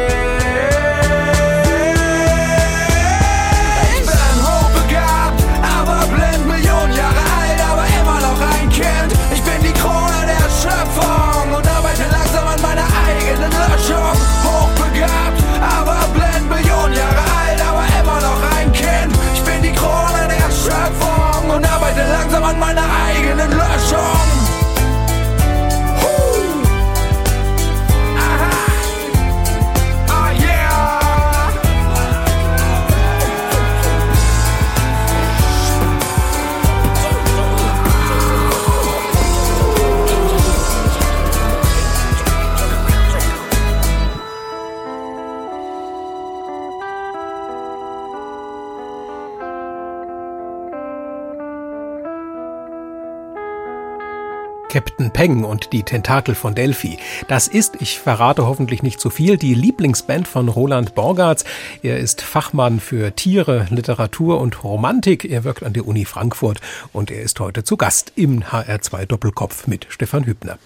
Captain 54.74 55.12
Peng 55.12 55.44
und 55.44 55.72
die 55.72 55.84
Tentakel 55.84 56.34
von 56.34 56.56
Delphi. 56.56 56.98
Das 57.28 57.46
ist, 57.46 57.76
ich 57.78 58.00
verrate 58.00 58.44
hoffentlich 58.44 58.82
nicht 58.82 58.98
zu 58.98 59.08
viel, 59.08 59.36
die 59.36 59.54
Lieblingsband 59.54 60.26
von 60.26 60.48
Roland 60.48 60.96
Borgartz. 60.96 61.44
Er 61.84 62.00
ist 62.00 62.22
Fachmann 62.22 62.80
für 62.80 63.14
Tiere, 63.14 63.68
Literatur 63.70 64.40
und 64.40 64.64
Romantik. 64.64 65.26
Er 65.26 65.44
wirkt 65.44 65.62
an 65.62 65.74
der 65.74 65.86
Uni 65.86 66.04
Frankfurt 66.04 66.60
und 66.92 67.12
er 67.12 67.22
ist 67.22 67.38
heute 67.38 67.62
zu 67.62 67.76
Gast 67.76 68.14
im 68.16 68.42
HR2 68.42 69.06
Doppelkopf 69.06 69.68
mit 69.68 69.86
Stefan 69.90 70.26
Hübner. 70.26 70.58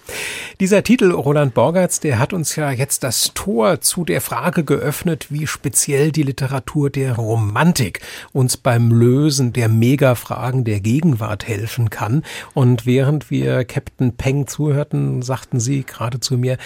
Dieser 0.59 0.81
Titel 0.81 1.11
Roland 1.11 1.53
Borgartz, 1.53 1.99
der 1.99 2.17
hat 2.17 2.33
uns 2.33 2.55
ja 2.55 2.71
jetzt 2.71 3.03
das 3.03 3.35
Tor 3.35 3.79
zu 3.81 4.05
der 4.05 4.21
Frage 4.21 4.63
geöffnet, 4.63 5.27
wie 5.29 5.45
speziell 5.45 6.11
die 6.11 6.23
Literatur 6.23 6.89
der 6.89 7.13
Romantik 7.13 7.99
uns 8.33 8.57
beim 8.57 8.91
Lösen 8.91 9.53
der 9.53 9.69
Megafragen 9.69 10.63
der 10.63 10.79
Gegenwart 10.79 11.47
helfen 11.47 11.91
kann. 11.91 12.23
Und 12.55 12.87
während 12.87 13.29
wir 13.29 13.65
Captain 13.65 13.98
Captain 13.99 14.15
Peng 14.15 14.47
zuhörten, 14.47 15.21
sagten 15.21 15.59
sie 15.59 15.83
gerade 15.83 16.21
zu 16.21 16.37
mir, 16.37 16.57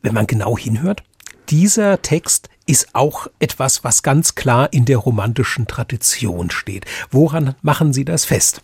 wenn 0.00 0.14
man 0.14 0.26
genau 0.26 0.56
hinhört, 0.56 1.02
dieser 1.50 2.00
Text 2.00 2.48
ist 2.66 2.94
auch 2.94 3.26
etwas, 3.40 3.84
was 3.84 4.02
ganz 4.02 4.34
klar 4.34 4.72
in 4.72 4.86
der 4.86 4.96
romantischen 4.96 5.66
Tradition 5.66 6.50
steht. 6.50 6.86
Woran 7.10 7.56
machen 7.60 7.92
Sie 7.92 8.06
das 8.06 8.24
fest? 8.24 8.62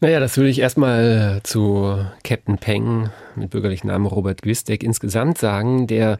Naja, 0.00 0.18
das 0.18 0.38
würde 0.38 0.48
ich 0.48 0.60
erstmal 0.60 1.40
zu 1.42 2.02
Captain 2.24 2.56
Peng 2.56 3.10
mit 3.36 3.50
bürgerlichen 3.50 3.88
Namen 3.88 4.06
Robert 4.06 4.40
Gwistek 4.40 4.82
insgesamt 4.82 5.36
sagen, 5.36 5.86
der 5.86 6.18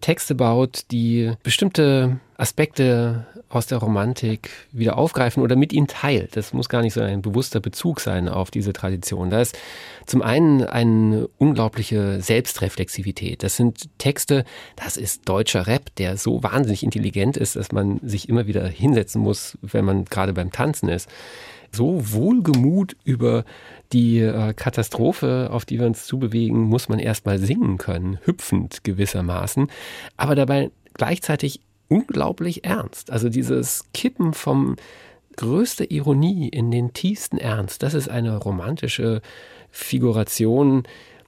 Texte 0.00 0.34
baut, 0.34 0.84
die 0.90 1.32
bestimmte 1.42 2.20
Aspekte 2.36 3.26
aus 3.48 3.66
der 3.66 3.78
Romantik 3.78 4.50
wieder 4.72 4.98
aufgreifen 4.98 5.42
oder 5.42 5.56
mit 5.56 5.72
ihnen 5.72 5.86
teilt. 5.86 6.36
Das 6.36 6.52
muss 6.52 6.68
gar 6.68 6.82
nicht 6.82 6.94
so 6.94 7.00
ein 7.00 7.22
bewusster 7.22 7.60
Bezug 7.60 8.00
sein 8.00 8.28
auf 8.28 8.50
diese 8.50 8.72
Tradition. 8.72 9.30
Da 9.30 9.40
ist 9.40 9.56
zum 10.04 10.20
einen 10.20 10.64
eine 10.64 11.28
unglaubliche 11.38 12.20
Selbstreflexivität. 12.20 13.42
Das 13.42 13.56
sind 13.56 13.88
Texte, 13.98 14.44
das 14.74 14.96
ist 14.96 15.28
deutscher 15.28 15.66
Rap, 15.66 15.94
der 15.96 16.16
so 16.16 16.42
wahnsinnig 16.42 16.82
intelligent 16.82 17.36
ist, 17.36 17.56
dass 17.56 17.72
man 17.72 18.00
sich 18.02 18.28
immer 18.28 18.46
wieder 18.46 18.66
hinsetzen 18.66 19.22
muss, 19.22 19.56
wenn 19.62 19.84
man 19.84 20.04
gerade 20.04 20.32
beim 20.32 20.50
Tanzen 20.50 20.88
ist. 20.88 21.08
So 21.72 22.12
wohlgemut 22.12 22.96
über 23.04 23.44
die 23.92 24.18
äh, 24.18 24.52
Katastrophe, 24.54 25.48
auf 25.50 25.64
die 25.64 25.78
wir 25.78 25.86
uns 25.86 26.06
zubewegen, 26.06 26.62
muss 26.62 26.88
man 26.88 26.98
erstmal 26.98 27.38
singen 27.38 27.78
können, 27.78 28.18
hüpfend 28.24 28.84
gewissermaßen, 28.84 29.68
aber 30.16 30.34
dabei 30.34 30.70
gleichzeitig 30.94 31.60
unglaublich 31.88 32.64
ernst. 32.64 33.10
Also 33.10 33.28
dieses 33.28 33.84
Kippen 33.92 34.34
vom 34.34 34.76
größte 35.36 35.84
Ironie 35.84 36.48
in 36.48 36.70
den 36.70 36.92
tiefsten 36.92 37.38
Ernst, 37.38 37.82
das 37.82 37.94
ist 37.94 38.08
eine 38.08 38.36
romantische 38.38 39.20
Figuration, 39.70 40.84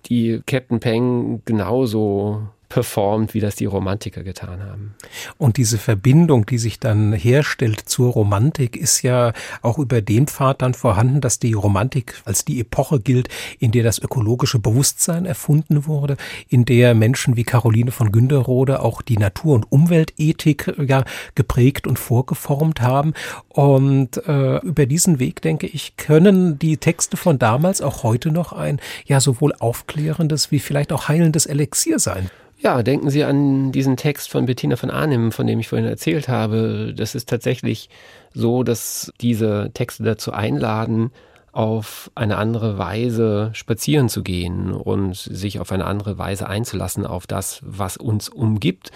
die 0.06 0.40
Captain 0.46 0.80
Peng 0.80 1.42
genauso 1.44 2.48
performt, 2.68 3.34
wie 3.34 3.40
das 3.40 3.56
die 3.56 3.64
Romantiker 3.64 4.22
getan 4.22 4.62
haben. 4.62 4.94
Und 5.38 5.56
diese 5.56 5.78
Verbindung, 5.78 6.46
die 6.46 6.58
sich 6.58 6.78
dann 6.78 7.12
herstellt 7.12 7.80
zur 7.88 8.12
Romantik, 8.12 8.76
ist 8.76 9.02
ja 9.02 9.32
auch 9.62 9.78
über 9.78 10.02
den 10.02 10.26
Pfad 10.26 10.62
dann 10.62 10.74
vorhanden, 10.74 11.20
dass 11.20 11.38
die 11.38 11.54
Romantik 11.54 12.20
als 12.24 12.44
die 12.44 12.60
Epoche 12.60 13.00
gilt, 13.00 13.28
in 13.58 13.72
der 13.72 13.84
das 13.84 13.98
ökologische 13.98 14.58
Bewusstsein 14.58 15.24
erfunden 15.24 15.86
wurde, 15.86 16.16
in 16.48 16.64
der 16.64 16.94
Menschen 16.94 17.36
wie 17.36 17.44
Caroline 17.44 17.90
von 17.90 18.12
Günderode 18.12 18.80
auch 18.80 19.02
die 19.02 19.16
Natur- 19.16 19.54
und 19.54 19.72
Umweltethik 19.72 20.74
ja 20.86 21.04
geprägt 21.34 21.86
und 21.86 21.98
vorgeformt 21.98 22.82
haben. 22.82 23.14
Und 23.48 24.18
äh, 24.26 24.58
über 24.58 24.86
diesen 24.86 25.18
Weg, 25.18 25.40
denke 25.42 25.66
ich, 25.66 25.96
können 25.96 26.58
die 26.58 26.76
Texte 26.76 27.16
von 27.16 27.38
damals 27.38 27.80
auch 27.80 28.02
heute 28.02 28.30
noch 28.30 28.52
ein 28.52 28.80
ja 29.06 29.20
sowohl 29.20 29.54
aufklärendes 29.58 30.50
wie 30.50 30.58
vielleicht 30.58 30.92
auch 30.92 31.08
heilendes 31.08 31.46
Elixier 31.46 31.98
sein. 31.98 32.30
Ja, 32.60 32.82
denken 32.82 33.08
Sie 33.08 33.22
an 33.22 33.70
diesen 33.70 33.96
Text 33.96 34.30
von 34.30 34.46
Bettina 34.46 34.74
von 34.74 34.90
Arnim, 34.90 35.30
von 35.30 35.46
dem 35.46 35.60
ich 35.60 35.68
vorhin 35.68 35.86
erzählt 35.86 36.28
habe. 36.28 36.92
Das 36.96 37.14
ist 37.14 37.28
tatsächlich 37.28 37.88
so, 38.34 38.64
dass 38.64 39.12
diese 39.20 39.70
Texte 39.74 40.02
dazu 40.02 40.32
einladen, 40.32 41.12
auf 41.52 42.10
eine 42.14 42.36
andere 42.36 42.76
Weise 42.78 43.50
spazieren 43.52 44.08
zu 44.08 44.22
gehen 44.22 44.72
und 44.72 45.16
sich 45.16 45.60
auf 45.60 45.72
eine 45.72 45.86
andere 45.86 46.18
Weise 46.18 46.48
einzulassen 46.48 47.06
auf 47.06 47.26
das, 47.26 47.60
was 47.64 47.96
uns 47.96 48.28
umgibt 48.28 48.90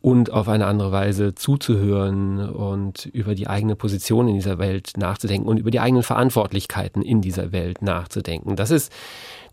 und 0.00 0.30
auf 0.30 0.48
eine 0.48 0.66
andere 0.66 0.92
Weise 0.92 1.34
zuzuhören 1.34 2.46
und 2.50 3.06
über 3.06 3.34
die 3.34 3.46
eigene 3.46 3.74
Position 3.74 4.28
in 4.28 4.34
dieser 4.34 4.58
Welt 4.58 4.92
nachzudenken 4.96 5.48
und 5.48 5.58
über 5.58 5.70
die 5.70 5.80
eigenen 5.80 6.02
Verantwortlichkeiten 6.02 7.00
in 7.00 7.22
dieser 7.22 7.52
Welt 7.52 7.80
nachzudenken. 7.80 8.54
Das 8.54 8.70
ist 8.70 8.92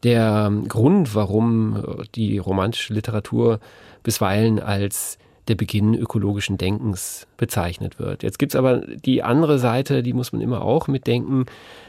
der 0.03 0.51
Grund, 0.67 1.15
warum 1.15 2.03
die 2.15 2.37
romantische 2.37 2.93
Literatur 2.93 3.59
bisweilen 4.03 4.59
als 4.59 5.17
der 5.47 5.55
Beginn 5.55 5.95
ökologischen 5.95 6.57
Denkens 6.57 7.27
bezeichnet 7.37 7.99
wird. 7.99 8.23
Jetzt 8.23 8.39
gibt 8.39 8.53
es 8.53 8.55
aber 8.55 8.79
die 8.79 9.23
andere 9.23 9.59
Seite, 9.59 10.03
die 10.03 10.13
muss 10.13 10.31
man 10.31 10.41
immer 10.41 10.61
auch 10.61 10.87
mitdenken, 10.87 11.45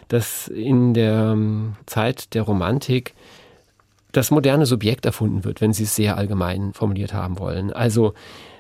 dass 0.09 0.49
in 0.49 0.95
der 0.95 1.37
Zeit 1.87 2.35
der 2.35 2.43
Romantik 2.43 3.15
das 4.13 4.31
moderne 4.31 4.67
Subjekt 4.67 5.07
erfunden 5.07 5.45
wird, 5.45 5.61
wenn 5.61 5.73
Sie 5.73 5.85
es 5.85 5.97
sehr 5.97 6.19
allgemein 6.19 6.73
formuliert 6.75 7.15
haben 7.15 7.39
wollen. 7.39 7.73
Also 7.73 8.15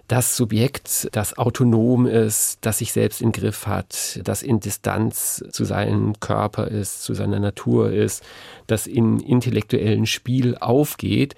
das 0.08 0.36
Subjekt, 0.36 1.08
das 1.12 1.38
autonom 1.38 2.06
ist, 2.06 2.58
das 2.60 2.78
sich 2.78 2.92
selbst 2.92 3.22
im 3.22 3.32
Griff 3.32 3.66
hat, 3.66 4.20
das 4.24 4.42
in 4.42 4.60
Distanz 4.60 5.42
zu 5.50 5.64
seinem 5.64 6.18
Körper 6.20 6.68
ist, 6.68 7.02
zu 7.02 7.14
seiner 7.14 7.40
Natur 7.40 7.90
ist, 7.90 8.22
das 8.66 8.86
in 8.86 9.20
intellektuellen 9.20 10.06
Spiel 10.06 10.56
aufgeht. 10.56 11.34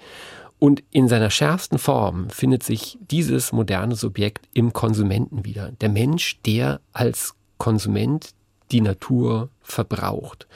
Und 0.57 0.83
in 0.91 1.07
seiner 1.07 1.29
schärfsten 1.29 1.77
Form 1.77 2.29
findet 2.29 2.63
sich 2.63 2.97
dieses 3.11 3.51
moderne 3.51 3.95
Subjekt 3.95 4.47
im 4.53 4.73
Konsumenten 4.73 5.45
wieder. 5.45 5.71
Der 5.81 5.89
Mensch, 5.89 6.41
der 6.45 6.79
als 6.93 7.35
Konsument 7.57 8.29
die 8.71 8.81
Natur 8.81 9.49
verbraucht. 9.61 10.47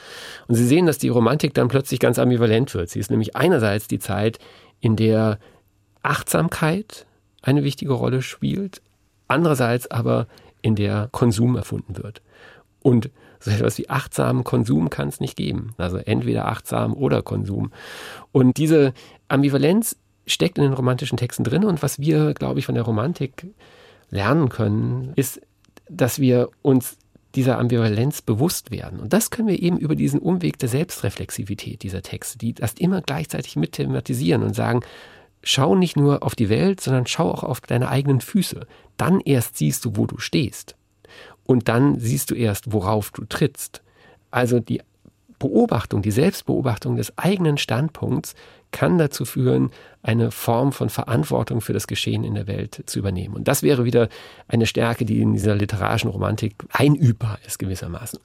Und 0.48 0.56
Sie 0.56 0.66
sehen, 0.66 0.86
dass 0.86 0.98
die 0.98 1.10
Romantik 1.10 1.54
dann 1.54 1.68
plötzlich 1.68 2.00
ganz 2.00 2.18
ambivalent 2.18 2.74
wird. 2.74 2.90
Sie 2.90 3.00
ist 3.00 3.12
nämlich 3.12 3.36
einerseits 3.36 3.88
die 3.88 4.00
Zeit, 4.00 4.40
in 4.80 4.96
der 4.96 5.40
Achtsamkeit 6.02 7.06
eine 7.42 7.64
wichtige 7.64 7.94
Rolle 7.94 8.22
spielt, 8.22 8.82
andererseits 9.28 9.90
aber 9.90 10.28
in 10.62 10.76
der 10.76 11.10
Konsum 11.12 11.56
erfunden 11.56 11.98
wird. 11.98 12.22
Und 12.82 13.10
so 13.40 13.52
etwas 13.52 13.78
wie 13.78 13.90
achtsamen 13.90 14.44
Konsum 14.44 14.90
kann 14.90 15.08
es 15.08 15.20
nicht 15.20 15.38
geben. 15.38 15.74
Also 15.78 15.98
entweder 15.98 16.48
achtsam 16.48 16.94
oder 16.94 17.22
Konsum. 17.22 17.72
Und 18.32 18.58
diese 18.58 18.94
Ambivalenz 19.30 19.96
steckt 20.28 20.58
in 20.58 20.66
den 20.66 20.74
romantischen 20.74 21.18
Texten 21.18 21.44
drin. 21.44 21.64
Und 21.64 21.82
was 21.82 22.00
wir, 22.00 22.34
glaube 22.34 22.60
ich, 22.60 22.66
von 22.66 22.76
der 22.76 22.84
Romantik 22.84 23.48
lernen 24.10 24.50
können, 24.50 25.14
ist, 25.16 25.42
dass 25.90 26.20
wir 26.20 26.50
uns 26.62 26.98
dieser 27.36 27.60
Ambivalenz 27.60 28.22
bewusst 28.22 28.72
werden. 28.72 29.00
Und 29.00 29.14
das 29.14 29.30
können 29.30 29.48
wir 29.48 29.62
eben 29.62 29.78
über 29.78 29.96
diesen 29.96 30.20
Umweg 30.20 30.58
der 30.58 30.70
Selbstreflexivität 30.70 31.84
dieser 31.84 32.02
Texte, 32.02 32.38
die 32.38 32.54
das 32.54 32.74
immer 32.74 33.02
gleichzeitig 33.02 33.56
mit 33.56 33.74
thematisieren 33.74 34.44
und 34.44 34.56
sagen, 34.56 34.82
schau 35.42 35.76
nicht 35.76 35.96
nur 35.96 36.24
auf 36.24 36.36
die 36.36 36.50
Welt, 36.50 36.82
sondern 36.82 37.08
schau 37.08 37.32
auch 37.32 37.44
auf 37.44 37.62
deine 37.62 37.90
eigenen 37.90 38.22
Füße. 38.22 38.68
Dann 38.98 39.22
erst 39.22 39.58
siehst 39.58 39.86
du, 39.86 39.96
wo 39.96 40.06
du 40.06 40.18
stehst. 40.18 40.76
Und 41.46 41.68
dann 41.68 42.00
siehst 42.00 42.32
du 42.32 42.36
erst, 42.36 42.74
worauf 42.74 43.12
du 43.12 43.26
trittst. 43.26 43.82
Also 44.32 44.60
die 44.60 44.82
Beobachtung, 45.40 46.02
die 46.02 46.12
Selbstbeobachtung 46.12 46.98
des 46.98 47.18
eigenen 47.18 47.58
Standpunkts 47.58 48.36
kann 48.72 48.98
dazu 48.98 49.26
führen, 49.26 49.72
eine 50.02 50.32
Form 50.32 50.72
von 50.72 50.90
Verantwortung 50.90 51.60
für 51.60 51.74
das 51.74 51.86
Geschehen 51.86 52.24
in 52.24 52.36
der 52.36 52.48
Welt 52.48 52.84
zu 52.86 53.00
übernehmen. 53.00 53.36
Und 53.36 53.50
das 53.50 53.64
wäre 53.64 53.84
wieder 53.84 54.08
eine 54.48 54.66
Stärke, 54.66 55.04
die 55.04 55.22
in 55.22 55.34
dieser 55.34 55.56
literarischen 55.56 56.10
Romantik 56.10 56.56
einübbar 56.72 57.40
ist 57.46 57.60
gewissermaßen. 57.60 58.20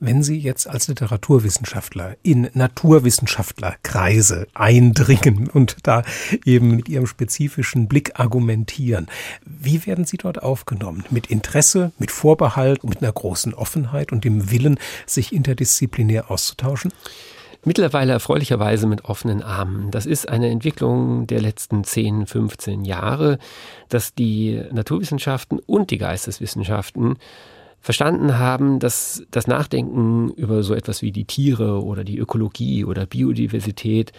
Wenn 0.00 0.22
Sie 0.22 0.38
jetzt 0.38 0.68
als 0.68 0.88
Literaturwissenschaftler 0.88 2.16
in 2.22 2.50
Naturwissenschaftlerkreise 2.52 4.46
eindringen 4.52 5.48
und 5.48 5.78
da 5.84 6.02
eben 6.44 6.76
mit 6.76 6.90
Ihrem 6.90 7.06
spezifischen 7.06 7.88
Blick 7.88 8.20
argumentieren, 8.20 9.06
wie 9.46 9.86
werden 9.86 10.04
Sie 10.04 10.18
dort 10.18 10.42
aufgenommen? 10.42 11.04
Mit 11.08 11.28
Interesse, 11.28 11.92
mit 11.98 12.10
Vorbehalt, 12.10 12.84
mit 12.84 13.02
einer 13.02 13.12
großen 13.12 13.54
Offenheit 13.54 14.12
und 14.12 14.24
dem 14.24 14.50
Willen, 14.50 14.78
sich 15.06 15.32
interdisziplinär 15.32 16.30
auszutauschen? 16.30 16.92
Mittlerweile 17.64 18.12
erfreulicherweise 18.12 18.86
mit 18.86 19.06
offenen 19.06 19.42
Armen. 19.42 19.90
Das 19.90 20.04
ist 20.04 20.28
eine 20.28 20.50
Entwicklung 20.50 21.26
der 21.26 21.40
letzten 21.40 21.82
10, 21.82 22.26
15 22.26 22.84
Jahre, 22.84 23.38
dass 23.88 24.14
die 24.14 24.62
Naturwissenschaften 24.70 25.58
und 25.58 25.90
die 25.90 25.98
Geisteswissenschaften 25.98 27.16
verstanden 27.80 28.38
haben, 28.38 28.78
dass 28.80 29.24
das 29.30 29.46
Nachdenken 29.46 30.30
über 30.30 30.62
so 30.62 30.74
etwas 30.74 31.02
wie 31.02 31.12
die 31.12 31.24
Tiere 31.24 31.82
oder 31.82 32.04
die 32.04 32.18
Ökologie 32.18 32.84
oder 32.84 33.06
Biodiversität 33.06 34.12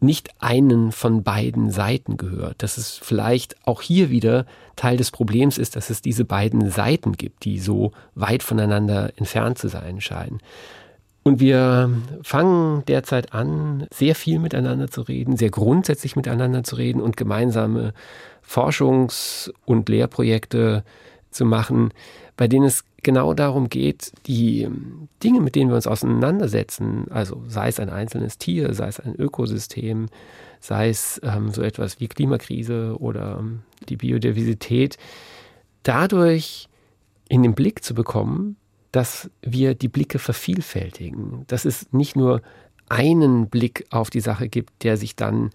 nicht 0.00 0.30
einen 0.40 0.92
von 0.92 1.22
beiden 1.22 1.70
Seiten 1.70 2.16
gehört. 2.16 2.62
Dass 2.62 2.76
es 2.76 2.98
vielleicht 2.98 3.56
auch 3.66 3.80
hier 3.80 4.10
wieder 4.10 4.46
Teil 4.76 4.96
des 4.96 5.10
Problems 5.10 5.58
ist, 5.58 5.76
dass 5.76 5.90
es 5.90 6.02
diese 6.02 6.24
beiden 6.24 6.70
Seiten 6.70 7.12
gibt, 7.12 7.44
die 7.44 7.58
so 7.58 7.92
weit 8.14 8.42
voneinander 8.42 9.12
entfernt 9.16 9.58
zu 9.58 9.68
sein 9.68 10.00
scheinen. 10.00 10.40
Und 11.24 11.38
wir 11.38 11.90
fangen 12.22 12.84
derzeit 12.86 13.32
an, 13.32 13.86
sehr 13.92 14.14
viel 14.14 14.40
miteinander 14.40 14.88
zu 14.88 15.02
reden, 15.02 15.36
sehr 15.36 15.50
grundsätzlich 15.50 16.16
miteinander 16.16 16.64
zu 16.64 16.76
reden 16.76 17.00
und 17.00 17.16
gemeinsame 17.16 17.94
Forschungs- 18.44 19.52
und 19.64 19.88
Lehrprojekte 19.88 20.82
zu 21.30 21.44
machen, 21.44 21.92
bei 22.36 22.48
denen 22.48 22.66
es 22.66 22.84
genau 23.02 23.34
darum 23.34 23.68
geht, 23.68 24.12
die 24.26 24.68
Dinge, 25.22 25.40
mit 25.40 25.54
denen 25.54 25.70
wir 25.70 25.76
uns 25.76 25.86
auseinandersetzen, 25.86 27.06
also 27.10 27.42
sei 27.46 27.68
es 27.68 27.78
ein 27.78 27.90
einzelnes 27.90 28.38
Tier, 28.38 28.74
sei 28.74 28.88
es 28.88 29.00
ein 29.00 29.14
Ökosystem, 29.14 30.08
sei 30.60 30.88
es 30.88 31.20
ähm, 31.24 31.50
so 31.50 31.62
etwas 31.62 32.00
wie 32.00 32.08
Klimakrise 32.08 32.96
oder 32.98 33.38
ähm, 33.40 33.60
die 33.88 33.96
Biodiversität, 33.96 34.96
dadurch 35.82 36.68
in 37.28 37.42
den 37.42 37.54
Blick 37.54 37.82
zu 37.82 37.94
bekommen, 37.94 38.56
dass 38.92 39.30
wir 39.42 39.74
die 39.74 39.88
Blicke 39.88 40.18
vervielfältigen, 40.18 41.44
dass 41.48 41.64
es 41.64 41.92
nicht 41.92 42.14
nur 42.14 42.42
einen 42.88 43.48
Blick 43.48 43.86
auf 43.90 44.10
die 44.10 44.20
Sache 44.20 44.48
gibt, 44.48 44.84
der 44.84 44.96
sich 44.96 45.16
dann 45.16 45.50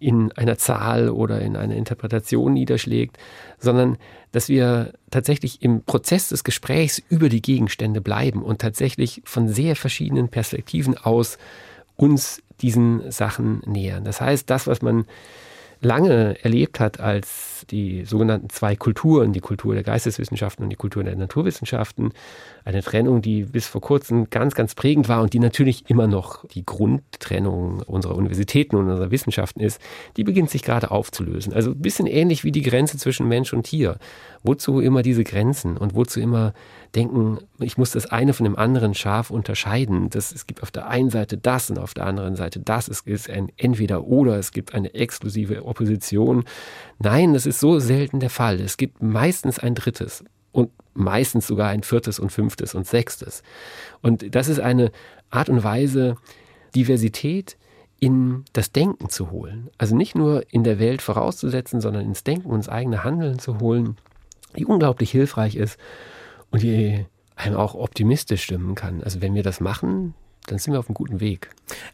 in 0.00 0.32
einer 0.32 0.56
Zahl 0.56 1.10
oder 1.10 1.40
in 1.40 1.56
einer 1.56 1.74
Interpretation 1.74 2.52
niederschlägt, 2.54 3.18
sondern 3.58 3.98
dass 4.32 4.48
wir 4.48 4.92
tatsächlich 5.10 5.62
im 5.62 5.82
Prozess 5.82 6.28
des 6.28 6.44
Gesprächs 6.44 7.02
über 7.08 7.28
die 7.28 7.42
Gegenstände 7.42 8.00
bleiben 8.00 8.42
und 8.42 8.60
tatsächlich 8.60 9.22
von 9.24 9.48
sehr 9.48 9.74
verschiedenen 9.76 10.28
Perspektiven 10.28 10.96
aus 10.96 11.38
uns 11.96 12.42
diesen 12.60 13.10
Sachen 13.10 13.60
nähern. 13.66 14.04
Das 14.04 14.20
heißt, 14.20 14.48
das, 14.48 14.66
was 14.66 14.82
man 14.82 15.04
lange 15.80 16.42
erlebt 16.42 16.80
hat 16.80 17.00
als 17.00 17.64
die 17.70 18.04
sogenannten 18.04 18.50
zwei 18.50 18.76
Kulturen, 18.76 19.32
die 19.32 19.40
Kultur 19.40 19.74
der 19.74 19.82
Geisteswissenschaften 19.82 20.64
und 20.64 20.70
die 20.70 20.76
Kultur 20.76 21.04
der 21.04 21.16
Naturwissenschaften. 21.16 22.12
Eine 22.64 22.82
Trennung, 22.82 23.22
die 23.22 23.44
bis 23.44 23.66
vor 23.66 23.80
kurzem 23.80 24.30
ganz, 24.30 24.54
ganz 24.54 24.74
prägend 24.74 25.08
war 25.08 25.22
und 25.22 25.32
die 25.32 25.38
natürlich 25.38 25.88
immer 25.88 26.06
noch 26.06 26.44
die 26.46 26.64
Grundtrennung 26.64 27.82
unserer 27.82 28.16
Universitäten 28.16 28.76
und 28.76 28.88
unserer 28.88 29.10
Wissenschaften 29.10 29.60
ist, 29.60 29.80
die 30.16 30.24
beginnt 30.24 30.50
sich 30.50 30.62
gerade 30.62 30.90
aufzulösen. 30.90 31.52
Also 31.52 31.70
ein 31.70 31.80
bisschen 31.80 32.06
ähnlich 32.06 32.44
wie 32.44 32.52
die 32.52 32.62
Grenze 32.62 32.98
zwischen 32.98 33.28
Mensch 33.28 33.52
und 33.52 33.64
Tier. 33.64 33.98
Wozu 34.42 34.80
immer 34.80 35.02
diese 35.02 35.24
Grenzen 35.24 35.76
und 35.76 35.94
wozu 35.94 36.20
immer 36.20 36.54
denken, 36.94 37.38
ich 37.58 37.76
muss 37.76 37.92
das 37.92 38.06
eine 38.06 38.32
von 38.32 38.44
dem 38.44 38.56
anderen 38.56 38.94
scharf 38.94 39.30
unterscheiden. 39.30 40.10
Das, 40.10 40.32
es 40.32 40.46
gibt 40.46 40.62
auf 40.62 40.70
der 40.70 40.88
einen 40.88 41.10
Seite 41.10 41.36
das 41.36 41.70
und 41.70 41.78
auf 41.78 41.94
der 41.94 42.06
anderen 42.06 42.36
Seite 42.36 42.60
das. 42.60 42.88
Es 42.88 43.00
ist 43.00 43.28
ein 43.28 43.52
Entweder 43.56 44.04
oder, 44.04 44.36
es 44.36 44.52
gibt 44.52 44.74
eine 44.74 44.94
exklusive 44.94 45.64
Opposition. 45.64 46.44
Nein, 46.98 47.34
das 47.34 47.46
ist 47.46 47.60
so 47.60 47.78
selten 47.78 48.20
der 48.20 48.30
Fall. 48.30 48.60
Es 48.60 48.76
gibt 48.76 49.02
meistens 49.02 49.58
ein 49.58 49.74
drittes 49.74 50.24
und 50.52 50.70
meistens 50.94 51.46
sogar 51.46 51.68
ein 51.68 51.82
viertes 51.82 52.18
und 52.18 52.30
fünftes 52.30 52.74
und 52.74 52.86
sechstes. 52.86 53.42
Und 54.02 54.34
das 54.34 54.48
ist 54.48 54.60
eine 54.60 54.90
Art 55.30 55.48
und 55.48 55.62
Weise, 55.62 56.16
Diversität 56.74 57.56
in 58.00 58.44
das 58.52 58.72
Denken 58.72 59.08
zu 59.08 59.30
holen. 59.30 59.70
Also 59.76 59.96
nicht 59.96 60.14
nur 60.14 60.44
in 60.50 60.64
der 60.64 60.78
Welt 60.78 61.02
vorauszusetzen, 61.02 61.80
sondern 61.80 62.04
ins 62.04 62.24
Denken 62.24 62.54
ins 62.54 62.68
eigene 62.68 63.04
Handeln 63.04 63.38
zu 63.38 63.58
holen, 63.60 63.96
die 64.56 64.64
unglaublich 64.64 65.10
hilfreich 65.10 65.56
ist 65.56 65.78
und 66.50 66.62
die 66.62 67.06
einem 67.36 67.56
auch 67.56 67.74
optimistisch 67.74 68.42
stimmen 68.42 68.74
kann. 68.74 69.02
Also 69.02 69.20
wenn 69.20 69.34
wir 69.34 69.42
das 69.42 69.60
machen, 69.60 70.14
dann 70.46 70.58
sind 70.58 70.72
wir 70.72 70.80
auf 70.80 70.88
einem 70.88 70.94
guten 70.94 71.20
Weg. 71.20 71.50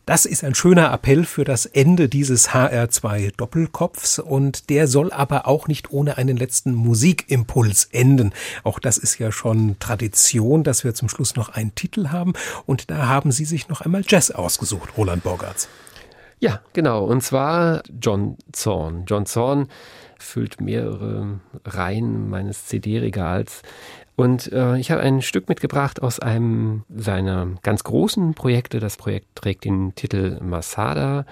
Das 0.07 0.27
ist 0.27 0.45
ein 0.45 0.55
schöner 0.55 0.93
Appell 0.93 1.25
für 1.25 1.45
das 1.45 1.67
Ende 1.67 2.09
dieses 2.09 2.51
HR2 2.51 3.33
Doppelkopfs 3.37 4.19
und 4.19 4.71
der 4.71 4.87
soll 4.87 5.13
aber 5.13 5.47
auch 5.47 5.69
nicht 5.69 5.91
ohne 5.91 6.19
einen 6.19 6.37
letzten 6.37 6.73
Musikimpuls 6.73 7.89
enden. 7.93 8.33
Auch 8.63 8.79
das 8.79 8.97
ist 8.97 9.19
ja 9.19 9.33
schon 9.33 9.77
Tradition, 9.81 10.63
dass 10.63 10.85
wir 10.85 10.95
zum 10.95 11.09
Schluss 11.09 11.37
noch 11.37 11.49
einen 11.51 11.75
Titel 11.75 12.09
haben 12.09 12.33
und 12.67 12.91
da 12.91 13.09
haben 13.09 13.33
Sie 13.33 13.45
sich 13.45 13.69
noch 13.69 13.81
einmal 13.81 14.05
Jazz 14.07 14.31
ausgesucht, 14.31 14.97
Roland 14.97 15.25
Borgartz. 15.25 15.69
Ja, 16.41 16.61
genau. 16.73 17.05
Und 17.05 17.23
zwar 17.23 17.83
John 18.01 18.37
Zorn. 18.53 19.05
John 19.07 19.25
Zorn 19.25 19.69
füllt 20.19 20.61
mehrere 20.61 21.41
Reihen 21.65 22.29
meines 22.29 22.67
CD-Regals. 22.67 23.63
Und 24.17 24.53
äh, 24.53 24.79
ich 24.79 24.91
habe 24.91 25.01
ein 25.03 25.23
Stück 25.23 25.49
mitgebracht 25.49 26.03
aus 26.03 26.21
einem 26.21 26.85
seiner 26.95 27.49
ganz 27.63 27.83
großen 27.83 28.35
Projekte. 28.35 28.79
Das 28.79 28.97
Projekt 28.97 29.35
trägt 29.35 29.65
den 29.65 29.95
Titel 29.95 30.39
Masada. 30.41 31.27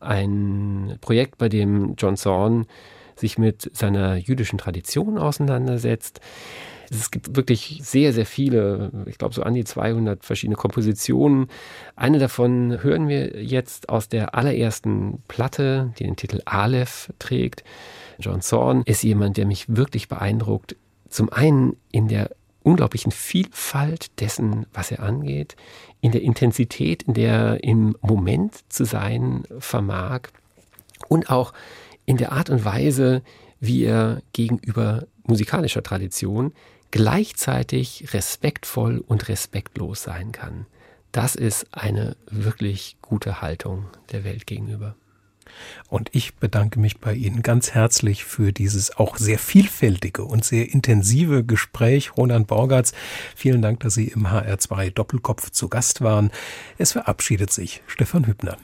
Ein 0.00 0.98
Projekt, 1.00 1.38
bei 1.38 1.48
dem 1.48 1.94
John 1.96 2.16
Zorn 2.16 2.66
sich 3.16 3.38
mit 3.38 3.70
seiner 3.74 4.16
jüdischen 4.16 4.58
Tradition 4.58 5.18
auseinandersetzt. 5.18 6.20
Es 6.90 7.10
gibt 7.10 7.36
wirklich 7.36 7.80
sehr, 7.82 8.12
sehr 8.12 8.24
viele, 8.24 8.90
ich 9.06 9.18
glaube 9.18 9.34
so 9.34 9.42
an 9.42 9.54
die 9.54 9.64
200 9.64 10.24
verschiedene 10.24 10.56
Kompositionen. 10.56 11.48
Eine 11.96 12.18
davon 12.18 12.82
hören 12.82 13.08
wir 13.08 13.42
jetzt 13.42 13.88
aus 13.88 14.08
der 14.08 14.34
allerersten 14.34 15.22
Platte, 15.28 15.92
die 15.98 16.04
den 16.04 16.16
Titel 16.16 16.40
Aleph 16.44 17.12
trägt. 17.18 17.64
John 18.18 18.40
Zorn 18.40 18.82
ist 18.86 19.02
jemand, 19.02 19.36
der 19.36 19.46
mich 19.46 19.76
wirklich 19.76 20.08
beeindruckt. 20.08 20.76
Zum 21.08 21.32
einen 21.32 21.76
in 21.90 22.08
der 22.08 22.30
unglaublichen 22.62 23.12
Vielfalt 23.12 24.20
dessen, 24.20 24.66
was 24.72 24.90
er 24.90 25.02
angeht, 25.02 25.56
in 26.00 26.12
der 26.12 26.22
Intensität, 26.22 27.04
in 27.04 27.14
der 27.14 27.32
er 27.32 27.64
im 27.64 27.96
Moment 28.00 28.60
zu 28.68 28.84
sein 28.84 29.44
vermag 29.58 30.28
und 31.08 31.30
auch 31.30 31.52
in 32.04 32.16
der 32.16 32.32
Art 32.32 32.50
und 32.50 32.64
Weise, 32.64 33.22
wie 33.60 33.84
er 33.84 34.22
gegenüber 34.32 35.06
musikalischer 35.24 35.82
Tradition 35.82 36.52
gleichzeitig 36.90 38.12
respektvoll 38.14 38.98
und 39.06 39.28
respektlos 39.28 40.02
sein 40.02 40.32
kann. 40.32 40.66
Das 41.12 41.34
ist 41.34 41.66
eine 41.72 42.16
wirklich 42.30 42.96
gute 43.02 43.40
Haltung 43.40 43.86
der 44.12 44.24
Welt 44.24 44.46
gegenüber. 44.46 44.94
Und 45.88 46.10
ich 46.12 46.34
bedanke 46.34 46.78
mich 46.78 46.98
bei 46.98 47.14
Ihnen 47.14 47.42
ganz 47.42 47.72
herzlich 47.72 48.24
für 48.24 48.52
dieses 48.52 48.96
auch 48.96 49.16
sehr 49.16 49.38
vielfältige 49.38 50.24
und 50.24 50.44
sehr 50.44 50.72
intensive 50.72 51.44
Gespräch. 51.44 52.16
Roland 52.16 52.46
Borgatz, 52.46 52.92
vielen 53.34 53.62
Dank, 53.62 53.80
dass 53.80 53.94
Sie 53.94 54.08
im 54.08 54.26
HR2 54.26 54.90
Doppelkopf 54.90 55.50
zu 55.50 55.68
Gast 55.68 56.00
waren. 56.00 56.30
Es 56.76 56.92
verabschiedet 56.92 57.50
sich 57.50 57.82
Stefan 57.86 58.26
Hübner. 58.26 58.58